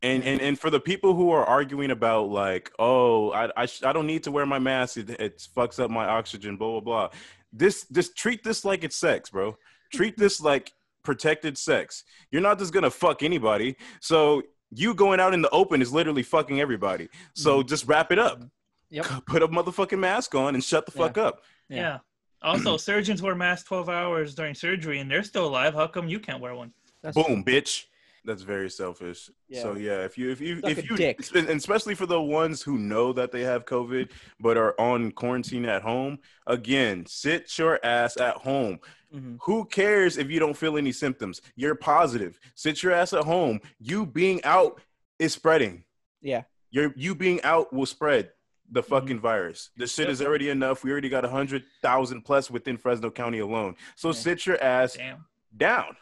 And 0.00 0.22
and 0.22 0.40
and 0.40 0.56
for 0.56 0.70
the 0.70 0.78
people 0.78 1.14
who 1.14 1.32
are 1.32 1.44
arguing 1.44 1.90
about 1.90 2.28
like, 2.30 2.70
oh, 2.78 3.32
I 3.32 3.50
I, 3.56 3.66
sh- 3.66 3.82
I 3.82 3.92
don't 3.92 4.06
need 4.06 4.22
to 4.22 4.30
wear 4.30 4.46
my 4.46 4.60
mask, 4.60 4.96
it, 4.96 5.10
it 5.10 5.44
fucks 5.56 5.80
up 5.80 5.90
my 5.90 6.06
oxygen, 6.06 6.56
blah 6.56 6.70
blah 6.70 6.80
blah. 6.80 7.08
This 7.52 7.86
just 7.90 8.16
treat 8.16 8.44
this 8.44 8.64
like 8.64 8.84
it's 8.84 8.96
sex, 8.96 9.30
bro. 9.30 9.56
Treat 9.92 10.16
this 10.16 10.40
like 10.50 10.72
protected 11.02 11.56
sex. 11.56 12.04
You're 12.30 12.42
not 12.42 12.58
just 12.58 12.72
gonna 12.72 12.90
fuck 12.90 13.22
anybody. 13.22 13.76
So 14.00 14.42
you 14.70 14.94
going 14.94 15.20
out 15.20 15.34
in 15.34 15.42
the 15.42 15.50
open 15.50 15.80
is 15.80 15.92
literally 15.92 16.22
fucking 16.22 16.60
everybody. 16.60 17.08
So 17.34 17.58
mm-hmm. 17.58 17.68
just 17.68 17.86
wrap 17.86 18.12
it 18.12 18.18
up. 18.18 18.42
Yep. 18.90 19.06
Put 19.26 19.42
a 19.42 19.48
motherfucking 19.48 19.98
mask 19.98 20.34
on 20.34 20.54
and 20.54 20.62
shut 20.62 20.86
the 20.86 20.92
Yeah. 20.94 21.02
fuck 21.06 21.18
up. 21.18 21.42
Yeah. 21.68 21.76
Yeah. 21.76 21.98
Also, 22.40 22.76
surgeons 22.76 23.20
wear 23.20 23.34
masks 23.34 23.66
12 23.68 23.88
hours 23.88 24.34
during 24.34 24.54
surgery 24.54 25.00
and 25.00 25.10
they're 25.10 25.24
still 25.24 25.46
alive. 25.46 25.74
How 25.74 25.88
come 25.88 26.08
you 26.08 26.20
can't 26.20 26.40
wear 26.40 26.54
one? 26.54 26.72
That's 27.02 27.16
Boom, 27.16 27.42
bitch. 27.44 27.86
That's 28.28 28.42
very 28.42 28.68
selfish. 28.68 29.30
Yeah. 29.48 29.62
So 29.62 29.74
yeah, 29.74 30.04
if 30.04 30.18
you 30.18 30.30
if 30.30 30.38
you 30.38 30.60
Suck 30.60 30.70
if 30.70 30.90
you 30.90 30.96
dick. 30.98 31.20
and 31.34 31.48
especially 31.48 31.94
for 31.94 32.04
the 32.04 32.20
ones 32.20 32.60
who 32.60 32.76
know 32.76 33.14
that 33.14 33.32
they 33.32 33.40
have 33.40 33.64
COVID 33.64 34.10
but 34.38 34.58
are 34.58 34.78
on 34.78 35.12
quarantine 35.12 35.64
at 35.64 35.80
home, 35.80 36.18
again, 36.46 37.06
sit 37.06 37.56
your 37.56 37.80
ass 37.82 38.18
at 38.18 38.34
home. 38.36 38.80
Mhm. 39.14 39.38
Who 39.44 39.64
cares 39.64 40.18
if 40.18 40.30
you 40.30 40.38
don't 40.38 40.54
feel 40.54 40.76
any 40.76 40.92
symptoms? 40.92 41.40
You're 41.56 41.74
positive. 41.74 42.38
Sit 42.54 42.82
your 42.82 42.92
ass 42.92 43.14
at 43.14 43.24
home. 43.24 43.60
You 43.80 44.04
being 44.04 44.44
out 44.44 44.78
is 45.18 45.32
spreading. 45.32 45.84
Yeah. 46.20 46.42
Your 46.70 46.92
you 46.96 47.14
being 47.14 47.40
out 47.44 47.72
will 47.72 47.86
spread 47.86 48.30
the 48.70 48.82
fucking 48.82 49.20
virus. 49.20 49.70
The 49.78 49.86
shit 49.86 50.10
is 50.10 50.20
already 50.20 50.50
enough. 50.50 50.84
We 50.84 50.90
already 50.92 51.08
got 51.08 51.24
a 51.24 51.30
hundred 51.30 51.64
thousand 51.80 52.22
plus 52.26 52.50
within 52.50 52.76
Fresno 52.76 53.10
County 53.10 53.38
alone. 53.38 53.76
So 53.96 54.08
Yeah. 54.08 54.12
sit 54.12 54.44
your 54.44 54.62
ass 54.62 54.92
Damn. 54.96 55.24
down. 55.56 55.96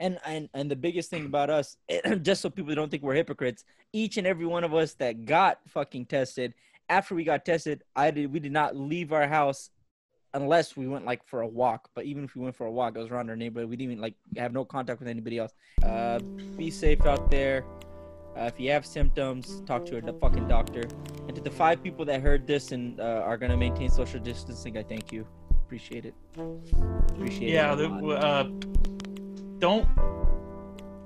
And 0.00 0.18
and 0.24 0.48
and 0.54 0.70
the 0.70 0.76
biggest 0.76 1.08
thing 1.10 1.24
about 1.26 1.50
us, 1.50 1.76
just 2.22 2.42
so 2.42 2.50
people 2.50 2.74
don't 2.74 2.90
think 2.90 3.02
we're 3.02 3.14
hypocrites, 3.14 3.64
each 3.92 4.16
and 4.16 4.26
every 4.26 4.46
one 4.46 4.64
of 4.64 4.74
us 4.74 4.94
that 4.94 5.24
got 5.24 5.60
fucking 5.68 6.06
tested, 6.06 6.54
after 6.88 7.14
we 7.14 7.24
got 7.24 7.44
tested, 7.44 7.82
I 7.94 8.10
did 8.10 8.32
we 8.32 8.40
did 8.40 8.52
not 8.52 8.76
leave 8.76 9.12
our 9.12 9.28
house 9.28 9.70
unless 10.34 10.76
we 10.76 10.88
went 10.88 11.04
like 11.04 11.24
for 11.24 11.42
a 11.42 11.46
walk. 11.46 11.88
But 11.94 12.06
even 12.06 12.24
if 12.24 12.34
we 12.34 12.42
went 12.42 12.56
for 12.56 12.66
a 12.66 12.72
walk, 12.72 12.96
it 12.96 12.98
was 12.98 13.10
around 13.10 13.30
our 13.30 13.36
neighborhood. 13.36 13.70
We 13.70 13.76
didn't 13.76 13.92
even 13.92 14.02
like 14.02 14.14
have 14.36 14.52
no 14.52 14.64
contact 14.64 14.98
with 14.98 15.08
anybody 15.08 15.38
else. 15.38 15.52
Uh, 15.84 16.18
be 16.56 16.70
safe 16.70 17.06
out 17.06 17.30
there. 17.30 17.64
Uh, 18.36 18.50
if 18.52 18.58
you 18.58 18.68
have 18.72 18.84
symptoms, 18.84 19.62
talk 19.64 19.86
to 19.86 19.96
a 19.96 20.12
fucking 20.14 20.48
doctor. 20.48 20.82
And 21.28 21.36
to 21.36 21.40
the 21.40 21.52
five 21.52 21.82
people 21.84 22.04
that 22.06 22.20
heard 22.20 22.48
this 22.48 22.72
and 22.72 22.98
uh, 22.98 23.22
are 23.24 23.36
gonna 23.36 23.56
maintain 23.56 23.90
social 23.90 24.18
distancing, 24.18 24.76
I 24.76 24.82
thank 24.82 25.12
you. 25.12 25.24
Appreciate 25.52 26.04
it. 26.04 26.14
Appreciate 27.10 27.50
Yeah, 27.50 27.78
it. 27.78 27.90
lot. 27.90 28.22
uh, 28.24 28.44
don't 29.66 29.88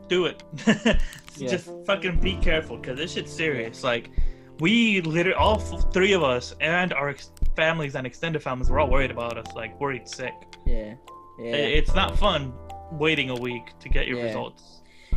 do 0.08 0.26
it. 0.26 0.42
Yeah. 1.36 1.50
Just 1.50 1.70
fucking 1.86 2.18
be 2.18 2.34
careful 2.48 2.76
because 2.78 2.96
this 2.98 3.12
shit's 3.12 3.32
serious. 3.32 3.84
Like, 3.84 4.10
we 4.58 5.00
literally, 5.02 5.34
all 5.38 5.58
three 5.60 6.12
of 6.14 6.24
us 6.24 6.52
and 6.60 6.92
our 6.92 7.10
ex- 7.10 7.30
families 7.54 7.94
and 7.94 8.04
extended 8.04 8.42
families 8.42 8.68
were 8.70 8.80
all 8.80 8.90
worried 8.90 9.12
about 9.12 9.38
us, 9.38 9.46
like, 9.54 9.78
worried 9.80 10.08
sick. 10.08 10.34
yeah. 10.66 10.94
Yeah. 11.38 11.54
It's 11.78 11.94
not 11.94 12.18
fun 12.18 12.52
waiting 12.90 13.30
a 13.30 13.36
week 13.36 13.66
to 13.78 13.88
get 13.88 14.08
your 14.08 14.18
Yeah. 14.18 14.24
results. 14.24 14.62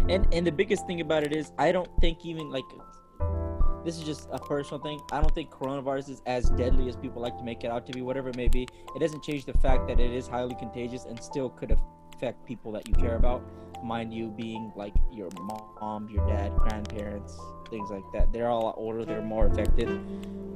And 0.09 0.27
and 0.31 0.45
the 0.45 0.51
biggest 0.51 0.85
thing 0.85 1.01
about 1.01 1.23
it 1.23 1.33
is 1.35 1.51
I 1.57 1.71
don't 1.71 1.89
think 2.01 2.23
even 2.23 2.51
like 2.51 2.69
this 3.83 3.97
is 3.97 4.03
just 4.03 4.29
a 4.31 4.37
personal 4.37 4.79
thing. 4.87 4.99
I 5.11 5.19
don't 5.21 5.33
think 5.33 5.49
coronavirus 5.49 6.09
is 6.15 6.21
as 6.27 6.51
deadly 6.51 6.87
as 6.89 6.95
people 6.95 7.19
like 7.19 7.35
to 7.39 7.43
make 7.43 7.63
it 7.63 7.71
out 7.71 7.87
to 7.87 7.93
be, 7.93 8.01
whatever 8.03 8.29
it 8.29 8.37
may 8.37 8.47
be. 8.47 8.63
It 8.95 8.99
doesn't 8.99 9.23
change 9.23 9.45
the 9.45 9.57
fact 9.65 9.87
that 9.87 9.99
it 9.99 10.11
is 10.19 10.27
highly 10.27 10.53
contagious 10.63 11.05
and 11.05 11.17
still 11.31 11.49
could 11.49 11.71
affect 12.21 12.45
people 12.45 12.71
that 12.71 12.87
you 12.87 12.93
care 12.93 13.15
about. 13.15 13.41
Mind 13.83 14.13
you, 14.13 14.27
being 14.27 14.71
like 14.75 14.93
your 15.11 15.29
mom, 15.41 16.07
your 16.07 16.25
dad, 16.27 16.55
grandparents, 16.55 17.39
things 17.71 17.89
like 17.89 18.03
that. 18.13 18.31
They're 18.31 18.49
all 18.49 18.75
older, 18.77 19.03
they're 19.03 19.21
more 19.23 19.47
affected. 19.47 19.89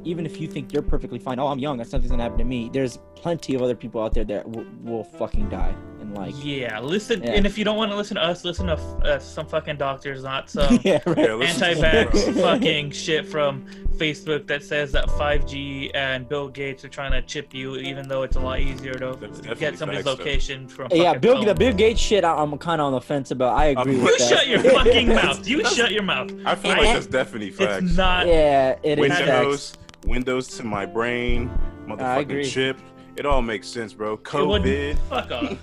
Even 0.04 0.24
if 0.28 0.40
you 0.40 0.48
think 0.48 0.72
you're 0.72 0.84
perfectly 0.84 1.18
fine, 1.18 1.40
oh, 1.40 1.48
I'm 1.48 1.58
young, 1.58 1.78
that's 1.78 1.92
nothing's 1.92 2.12
gonna 2.12 2.22
happen 2.22 2.38
to 2.38 2.44
me. 2.46 2.70
There's 2.72 3.00
plenty 3.16 3.56
of 3.56 3.64
other 3.64 3.74
people 3.76 4.04
out 4.04 4.14
there 4.14 4.26
that 4.26 4.48
will, 4.48 4.66
will 4.84 5.04
fucking 5.04 5.50
die. 5.50 5.74
And 6.00 6.14
like, 6.16 6.36
Yeah, 6.44 6.80
listen. 6.80 7.24
Yeah. 7.24 7.32
And 7.32 7.48
if 7.48 7.58
you 7.58 7.64
don't 7.66 7.78
want 7.78 7.90
to 7.90 7.98
listen 7.98 8.16
to 8.18 8.22
us, 8.24 8.46
listen 8.46 8.68
to 8.68 8.74
f- 8.74 8.80
uh, 9.04 9.18
some 9.20 9.48
fucking 9.48 9.78
doctors, 9.78 10.22
not 10.24 10.48
some 10.52 10.78
yeah, 10.84 11.00
right. 11.08 11.18
Yeah, 11.18 11.38
anti-vax 11.38 12.34
fucking 12.42 12.92
shit 12.92 13.26
from 13.26 13.66
Facebook 13.96 14.46
that 14.46 14.62
says 14.62 14.92
that 14.92 15.06
5G 15.08 15.90
and 15.96 16.28
Bill 16.30 16.50
Gates 16.50 16.84
are 16.86 16.90
trying 16.90 17.14
to 17.14 17.22
chip 17.24 17.54
you, 17.54 17.78
even 17.78 18.08
though 18.08 18.22
it's 18.24 18.36
a 18.36 18.40
lot 18.40 18.60
easier 18.60 18.94
to 18.94 19.16
get 19.58 19.78
somebody's 19.80 20.04
facts, 20.04 20.18
though. 20.18 20.24
location 20.24 20.68
from. 20.68 20.90
Yeah, 20.92 21.18
Bill, 21.18 21.38
phone. 21.38 21.46
the 21.46 21.56
Bill 21.56 21.74
Gates 21.74 22.00
shit, 22.00 22.24
I- 22.24 22.36
I'm 22.36 22.56
kind 22.60 22.80
of 22.80 22.86
on 22.88 22.94
the 22.94 23.02
fence 23.02 23.32
about. 23.32 23.58
I 23.58 23.68
agree 23.68 23.96
Um, 23.98 24.04
with 24.04 24.12
You 24.12 24.18
that. 24.20 24.30
shut 24.30 24.48
your 24.48 24.60
fucking 24.76 25.08
mouth. 25.08 25.48
You 25.48 25.66
shut 25.66 25.92
your 25.92 26.04
mouth. 26.04 26.32
I 26.46 26.54
feel 26.54 26.72
And- 26.74 26.82
like 26.82 27.05
that's 27.08 27.26
definitely 27.26 27.52
facts. 27.52 27.84
It's 27.86 27.98
not. 27.98 28.28
Yeah, 28.28 28.78
it 28.84 29.00
is. 29.00 29.10
Windows, 29.10 29.72
facts. 29.72 30.06
Windows 30.06 30.48
to 30.58 30.64
my 30.64 30.86
brain, 30.86 31.50
motherfucking 31.88 32.50
chip. 32.52 32.78
It 33.18 33.26
all 33.26 33.42
makes 33.42 33.68
sense, 33.70 33.94
bro. 33.94 34.14
It 34.14 34.24
COVID. 34.24 34.98
Fuck 35.10 35.32
off. 35.32 35.58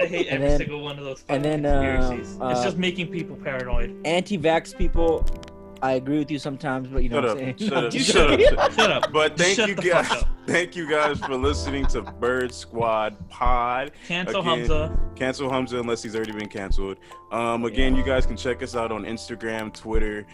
I 0.00 0.04
hate 0.06 0.26
And 0.28 0.36
every 0.42 0.48
then- 0.48 0.58
single 0.58 0.80
one 0.82 0.98
of 0.98 1.04
those 1.04 1.24
and 1.28 1.42
fucking 1.42 1.62
then, 1.62 1.66
uh, 1.66 1.80
conspiracies. 2.06 2.32
it's 2.34 2.40
uh, 2.40 2.64
just 2.64 2.76
making 2.76 3.08
people 3.08 3.34
paranoid. 3.36 3.96
Anti-vax 4.04 4.76
people, 4.76 5.24
I 5.80 5.92
agree 5.92 6.18
with 6.18 6.30
you 6.30 6.38
sometimes, 6.38 6.88
but 6.88 7.02
you 7.02 7.08
know 7.08 7.22
Shut 7.22 7.36
what. 7.36 7.44
I'm 7.44 7.58
saying. 7.58 7.70
Shut 7.70 7.84
up. 7.84 7.94
You 7.94 8.00
Shut 8.00 8.58
up. 8.58 8.72
Shut 8.72 8.90
up. 8.90 9.12
But 9.12 9.38
thank 9.38 9.56
Shut 9.56 9.68
you 9.70 9.74
the 9.74 9.82
guys. 9.82 10.06
fuck 10.06 10.22
up. 10.22 10.28
Thank 10.46 10.76
you 10.76 10.90
guys 10.90 11.18
for 11.20 11.34
listening 11.34 11.86
to 11.88 12.02
Bird 12.02 12.52
Squad 12.52 13.16
Pod. 13.30 13.92
Cancel 14.06 14.40
Again, 14.40 14.58
Hamza. 14.58 14.98
Cancel 15.16 15.50
Hamza 15.50 15.78
unless 15.80 16.02
he's 16.02 16.14
already 16.14 16.32
been 16.32 16.48
canceled. 16.48 16.98
Um, 17.32 17.64
again, 17.64 17.94
you 17.96 18.02
guys 18.04 18.26
can 18.26 18.36
check 18.36 18.62
us 18.62 18.74
out 18.76 18.92
on 18.92 19.04
Instagram, 19.04 19.72
Twitter. 19.74 20.26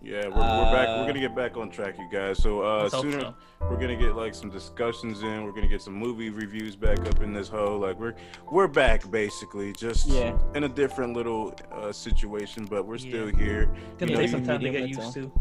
Yeah, 0.00 0.28
we're, 0.28 0.30
we're 0.36 0.72
back. 0.72 0.88
We're 0.88 1.02
Uh, 1.02 1.06
gonna 1.08 1.20
get 1.20 1.34
back 1.34 1.56
on 1.56 1.70
track, 1.70 1.98
you 1.98 2.08
guys. 2.10 2.40
So 2.40 2.60
uh, 2.60 2.88
sooner 2.88 3.20
so. 3.20 3.34
we're 3.62 3.76
gonna 3.80 3.96
get 3.96 4.14
like 4.14 4.32
some 4.34 4.48
discussions 4.48 5.22
in. 5.22 5.44
We're 5.44 5.50
gonna 5.52 5.66
get 5.66 5.82
some 5.82 5.94
movie 5.94 6.30
reviews 6.30 6.76
back 6.76 7.00
up 7.00 7.20
in 7.20 7.32
this 7.32 7.48
hole. 7.48 7.78
Like 7.80 7.98
we're 7.98 8.14
we're 8.50 8.68
back 8.68 9.10
basically, 9.10 9.72
just 9.72 10.06
Yeah. 10.06 10.38
in 10.54 10.64
a 10.64 10.68
different 10.68 11.14
little 11.14 11.52
uh, 11.72 11.90
situation, 11.90 12.64
but 12.66 12.86
we're 12.86 12.98
still 12.98 13.28
Yeah. 13.30 13.38
here. 13.38 13.74
Gonna 13.98 14.12
You 14.12 14.16
take 14.18 14.26
you- 14.26 14.32
some 14.32 14.46
time 14.46 14.60
to 14.60 14.70
get 14.70 14.88
used 14.88 15.12
to. 15.14 15.32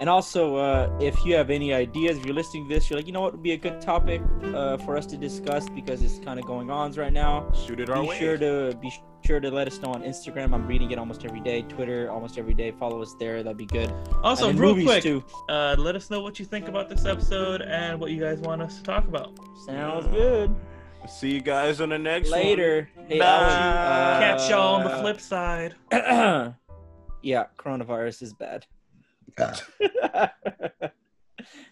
And 0.00 0.08
also, 0.08 0.56
uh, 0.56 0.98
if 1.00 1.24
you 1.24 1.34
have 1.36 1.50
any 1.50 1.72
ideas, 1.72 2.18
if 2.18 2.26
you're 2.26 2.34
listening 2.34 2.68
to 2.68 2.74
this, 2.74 2.90
you're 2.90 2.98
like, 2.98 3.06
you 3.06 3.12
know 3.12 3.20
what 3.20 3.32
would 3.32 3.42
be 3.42 3.52
a 3.52 3.56
good 3.56 3.80
topic 3.80 4.20
uh, 4.42 4.76
for 4.78 4.96
us 4.96 5.06
to 5.06 5.16
discuss 5.16 5.68
because 5.70 6.02
it's 6.02 6.18
kind 6.18 6.38
of 6.38 6.46
going 6.46 6.70
on 6.70 6.92
right 6.92 7.12
now. 7.12 7.50
Shoot 7.52 7.80
it 7.80 7.88
our 7.90 8.02
Be 8.02 8.08
way. 8.08 8.18
sure 8.18 8.36
to 8.38 8.76
be 8.80 8.92
sure 9.24 9.40
to 9.40 9.50
let 9.50 9.66
us 9.66 9.78
know 9.80 9.92
on 9.92 10.02
Instagram. 10.02 10.52
I'm 10.52 10.66
reading 10.66 10.90
it 10.90 10.98
almost 10.98 11.24
every 11.24 11.40
day. 11.40 11.62
Twitter 11.62 12.10
almost 12.10 12.38
every 12.38 12.54
day. 12.54 12.72
Follow 12.72 13.00
us 13.00 13.14
there. 13.18 13.42
That'd 13.42 13.56
be 13.56 13.66
good. 13.66 13.90
Also, 14.22 14.52
real 14.52 14.74
quick, 14.82 15.02
too. 15.02 15.24
uh, 15.48 15.74
let 15.78 15.94
us 15.96 16.10
know 16.10 16.20
what 16.20 16.38
you 16.38 16.44
think 16.44 16.68
about 16.68 16.88
this 16.88 17.06
episode 17.06 17.62
and 17.62 17.98
what 17.98 18.10
you 18.10 18.20
guys 18.20 18.38
want 18.40 18.62
us 18.62 18.76
to 18.78 18.82
talk 18.82 19.06
about. 19.08 19.32
Sounds 19.64 20.06
good. 20.08 20.54
See 21.08 21.30
you 21.32 21.40
guys 21.40 21.80
on 21.80 21.90
the 21.90 21.98
next 21.98 22.30
one. 22.30 22.40
Later. 22.40 22.88
Hey, 23.08 23.18
Bye. 23.18 24.16
Catch 24.20 24.50
y'all 24.50 24.76
on 24.76 24.84
the 24.84 24.90
uh, 24.90 25.00
flip 25.00 25.20
side. 25.20 25.74
yeah, 27.22 27.44
coronavirus 27.58 28.22
is 28.22 28.32
bad. 28.34 28.66
God. 29.36 29.60